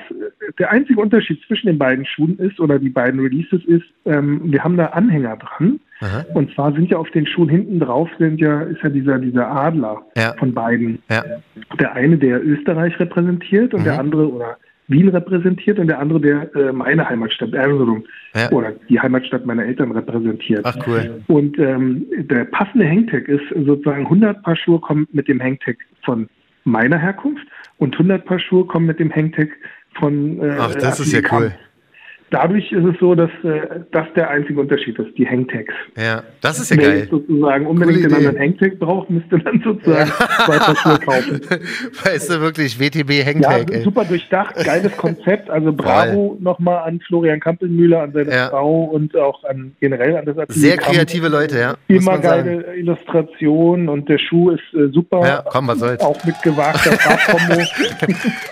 der 0.58 0.70
einzige 0.70 1.00
Unterschied 1.00 1.40
zwischen 1.46 1.66
den 1.68 1.78
beiden 1.78 2.04
Schuhen 2.04 2.38
ist 2.38 2.60
oder 2.60 2.78
die 2.78 2.90
beiden 2.90 3.20
Releases 3.20 3.64
ist, 3.64 3.84
ähm, 4.04 4.40
wir 4.44 4.62
haben 4.62 4.76
da 4.76 4.86
Anhänger 4.86 5.36
dran. 5.38 5.80
Aha. 6.02 6.24
Und 6.34 6.52
zwar 6.54 6.72
sind 6.72 6.90
ja 6.90 6.98
auf 6.98 7.10
den 7.10 7.26
Schuhen 7.26 7.48
hinten 7.48 7.78
drauf 7.80 8.08
sind 8.18 8.40
ja 8.40 8.62
ist 8.62 8.82
ja 8.82 8.88
dieser 8.90 9.18
dieser 9.18 9.48
Adler 9.50 10.02
Ja. 10.16 10.34
von 10.38 10.52
beiden. 10.52 10.98
Ja. 11.10 11.24
Der 11.80 11.92
eine, 11.94 12.18
der 12.18 12.44
Österreich 12.44 12.98
repräsentiert 13.00 13.72
und 13.72 13.80
Mhm. 13.80 13.84
der 13.84 13.98
andere 14.00 14.30
oder 14.32 14.56
Wien 14.88 15.08
repräsentiert 15.08 15.78
und 15.78 15.86
der 15.86 16.00
andere, 16.00 16.20
der 16.20 16.54
äh, 16.56 16.72
meine 16.72 17.08
Heimatstadt 17.08 17.54
Erzurum 17.54 18.04
Ja. 18.34 18.50
oder 18.50 18.72
die 18.88 18.98
Heimatstadt 19.00 19.46
meiner 19.46 19.64
Eltern 19.64 19.92
repräsentiert. 19.92 20.62
Ach, 20.64 20.76
cool. 20.86 21.22
Und 21.28 21.58
ähm, 21.58 22.04
der 22.18 22.44
passende 22.46 22.86
Hangtag 22.88 23.28
ist 23.28 23.44
sozusagen 23.64 24.02
100 24.04 24.42
Paar 24.42 24.56
Schuhe 24.56 24.80
kommen 24.80 25.06
mit 25.12 25.28
dem 25.28 25.40
Hangtag 25.40 25.76
von 26.04 26.28
meiner 26.64 26.98
Herkunft 26.98 27.46
und 27.78 27.94
100 27.94 28.24
Paar 28.24 28.38
Schuhe 28.40 28.64
kommen 28.66 28.86
mit 28.86 28.98
dem 28.98 29.10
Hangtag 29.14 29.48
von 29.94 30.40
äh, 30.40 30.56
Ach, 30.58 30.74
das 30.74 30.98
ist 31.00 31.12
ja 31.12 31.20
cool. 31.32 31.52
Dadurch 32.32 32.72
ist 32.72 32.84
es 32.84 32.94
so, 32.98 33.14
dass 33.14 33.28
äh, 33.44 33.80
das 33.92 34.06
der 34.16 34.30
einzige 34.30 34.58
Unterschied 34.58 34.98
ist, 34.98 35.16
die 35.18 35.28
Hangtags. 35.28 35.74
Ja, 35.98 36.22
das 36.40 36.58
ist 36.58 36.70
ja 36.70 36.78
Wer 36.78 36.88
geil. 36.88 37.08
sozusagen 37.10 37.66
unbedingt 37.66 38.04
den 38.06 38.14
anderen 38.14 38.38
Hangtag 38.38 38.78
braucht, 38.78 39.10
müsste 39.10 39.38
dann 39.38 39.60
sozusagen 39.62 40.10
zwei 40.10 40.74
Schuhe 40.74 40.98
kaufen. 40.98 41.40
Weißt 42.04 42.30
du 42.30 42.40
wirklich, 42.40 42.80
WTB 42.80 43.10
Ja, 43.10 43.24
Hangtag, 43.26 43.70
ey. 43.70 43.82
super 43.82 44.06
durchdacht, 44.06 44.54
geiles 44.64 44.96
Konzept. 44.96 45.50
Also 45.50 45.72
bravo 45.76 46.38
nochmal 46.40 46.84
an 46.88 47.00
Florian 47.06 47.38
Kampelmüller, 47.38 48.00
an 48.02 48.12
seine 48.14 48.32
Ja. 48.34 48.48
Frau 48.48 48.84
und 48.84 49.14
auch 49.14 49.44
an 49.44 49.76
generell 49.80 50.16
an 50.16 50.24
das 50.24 50.38
Atelier. 50.38 50.60
Sehr 50.70 50.76
kreative 50.78 51.28
Leute, 51.28 51.58
ja. 51.58 51.74
Immer 51.88 52.12
man 52.12 52.22
sagen. 52.22 52.44
geile 52.62 52.76
Illustrationen 52.76 53.90
und 53.90 54.08
der 54.08 54.16
Schuh 54.18 54.52
ist 54.52 54.62
äh, 54.72 54.88
super. 54.90 55.20
Ja, 55.26 55.44
komm, 55.46 55.68
was 55.68 55.78
soll's. 55.80 56.00
Auch 56.00 56.24
mit 56.24 56.40
gewagter 56.42 56.92
Farbkombo. 56.92 57.60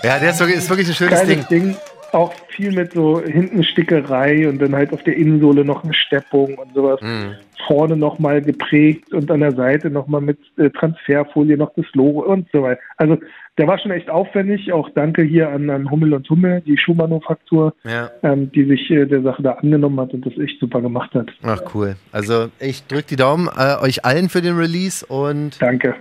Ja, 0.03 0.19
der 0.19 0.31
ist 0.31 0.41
wirklich, 0.41 0.59
ist 0.59 0.69
wirklich 0.69 0.89
ein 0.89 0.95
schönes 0.95 1.21
Geiles 1.21 1.49
Ding. 1.49 1.63
Ding. 1.63 1.77
Auch 2.13 2.33
viel 2.49 2.73
mit 2.73 2.93
so 2.93 3.21
hinten 3.23 3.63
Stickerei 3.63 4.49
und 4.49 4.61
dann 4.61 4.75
halt 4.75 4.93
auf 4.93 5.03
der 5.05 5.17
Innensohle 5.17 5.65
noch 5.65 5.85
eine 5.85 5.95
Steppung 5.95 6.55
und 6.57 6.75
sowas. 6.75 7.01
Mhm. 7.01 7.35
Vorne 7.67 7.97
nochmal 7.97 8.41
geprägt 8.43 9.13
und 9.13 9.31
an 9.31 9.41
der 9.41 9.53
Seite 9.55 9.91
nochmal 9.91 10.21
mit 10.21 10.39
äh, 10.57 10.71
Transferfolie 10.71 11.57
noch 11.57 11.73
das 11.77 11.85
Logo 11.93 12.21
und 12.25 12.49
so 12.53 12.63
weiter. 12.63 12.81
Also 12.97 13.19
der 13.59 13.69
war 13.69 13.79
schon 13.79 13.91
echt 13.91 14.09
aufwendig. 14.11 14.73
Auch 14.73 14.89
danke 14.95 15.23
hier 15.23 15.51
an, 15.51 15.69
an 15.71 15.91
Hummel 15.91 16.15
und 16.15 16.29
Hummel, 16.31 16.63
die 16.63 16.79
Schuhmanufaktur, 16.79 17.75
Ja. 17.85 18.11
ähm, 18.23 18.51
die 18.53 18.65
sich 18.65 18.91
äh, 18.91 19.05
der 19.07 19.23
Sache 19.23 19.43
da 19.43 19.53
angenommen 19.53 20.01
hat 20.01 20.15
und 20.15 20.25
das 20.27 20.37
echt 20.39 20.59
super 20.59 20.81
gemacht 20.81 21.13
hat. 21.15 21.29
Ach, 21.43 21.61
cool. 21.75 21.97
Also, 22.13 22.49
ich 22.59 22.87
drück 22.87 23.07
die 23.07 23.17
Daumen 23.17 23.49
äh, 23.49 23.77
euch 23.83 24.05
allen 24.05 24.29
für 24.31 24.41
den 24.41 24.57
Release 24.57 25.05
und 25.07 25.61
Danke. 25.61 25.95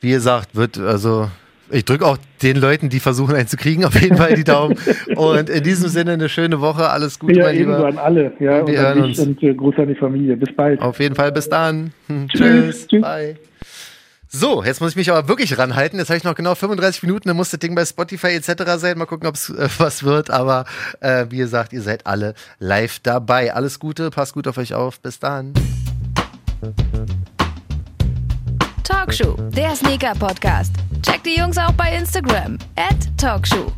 wie 0.00 0.10
gesagt, 0.12 0.54
wird, 0.54 0.78
also, 0.78 1.28
ich 1.72 1.84
drücke 1.84 2.06
auch 2.06 2.18
den 2.42 2.56
Leuten, 2.56 2.88
die 2.88 3.00
versuchen, 3.00 3.34
einen 3.34 3.48
zu 3.48 3.56
kriegen, 3.56 3.84
auf 3.84 4.00
jeden 4.00 4.16
Fall 4.16 4.34
die 4.34 4.44
Daumen. 4.44 4.76
Und 5.16 5.50
in 5.50 5.62
diesem 5.64 5.88
Sinne 5.88 6.12
eine 6.12 6.28
schöne 6.28 6.60
Woche. 6.60 6.88
Alles 6.90 7.18
Gute, 7.18 7.38
Ja, 7.38 7.44
mein 7.46 7.56
Lieber. 7.56 7.84
an 7.86 7.98
alle. 7.98 8.32
Ja, 8.38 8.60
Und 8.60 8.68
wir 8.70 8.80
hören 8.80 9.02
dich 9.02 9.18
uns. 9.18 9.26
und 9.28 9.42
äh, 9.42 9.54
Gruß 9.54 9.74
an 9.78 9.88
die 9.88 9.94
Familie. 9.94 10.36
Bis 10.36 10.54
bald. 10.54 10.80
Auf 10.80 11.00
jeden 11.00 11.14
Fall 11.14 11.32
bis 11.32 11.48
dann. 11.48 11.92
Tschüss. 12.28 12.28
Tschüss. 12.38 12.86
Tschüss. 12.88 13.02
Bye. 13.02 13.36
So, 14.34 14.64
jetzt 14.64 14.80
muss 14.80 14.90
ich 14.92 14.96
mich 14.96 15.10
aber 15.10 15.28
wirklich 15.28 15.58
ranhalten. 15.58 15.98
Jetzt 15.98 16.08
habe 16.08 16.16
ich 16.16 16.24
noch 16.24 16.34
genau 16.34 16.54
35 16.54 17.02
Minuten, 17.02 17.28
dann 17.28 17.36
muss 17.36 17.50
das 17.50 17.60
Ding 17.60 17.74
bei 17.74 17.84
Spotify 17.84 18.28
etc. 18.28 18.62
sein. 18.78 18.96
Mal 18.96 19.04
gucken, 19.04 19.28
ob 19.28 19.34
es 19.34 19.50
äh, 19.50 19.68
was 19.78 20.04
wird. 20.04 20.30
Aber 20.30 20.64
äh, 21.00 21.26
wie 21.28 21.36
gesagt, 21.36 21.72
ihr 21.74 21.82
seid 21.82 22.06
alle 22.06 22.32
live 22.58 22.98
dabei. 23.00 23.52
Alles 23.54 23.78
Gute, 23.78 24.08
passt 24.10 24.32
gut 24.32 24.48
auf 24.48 24.56
euch 24.56 24.72
auf. 24.74 25.00
Bis 25.00 25.18
dann. 25.18 25.52
Talkshow, 29.02 29.34
der 29.50 29.74
Sneaker-Podcast. 29.74 30.76
Checkt 31.02 31.26
die 31.26 31.36
Jungs 31.36 31.58
auch 31.58 31.72
bei 31.72 31.92
Instagram. 31.96 32.56
Talkshow. 33.18 33.72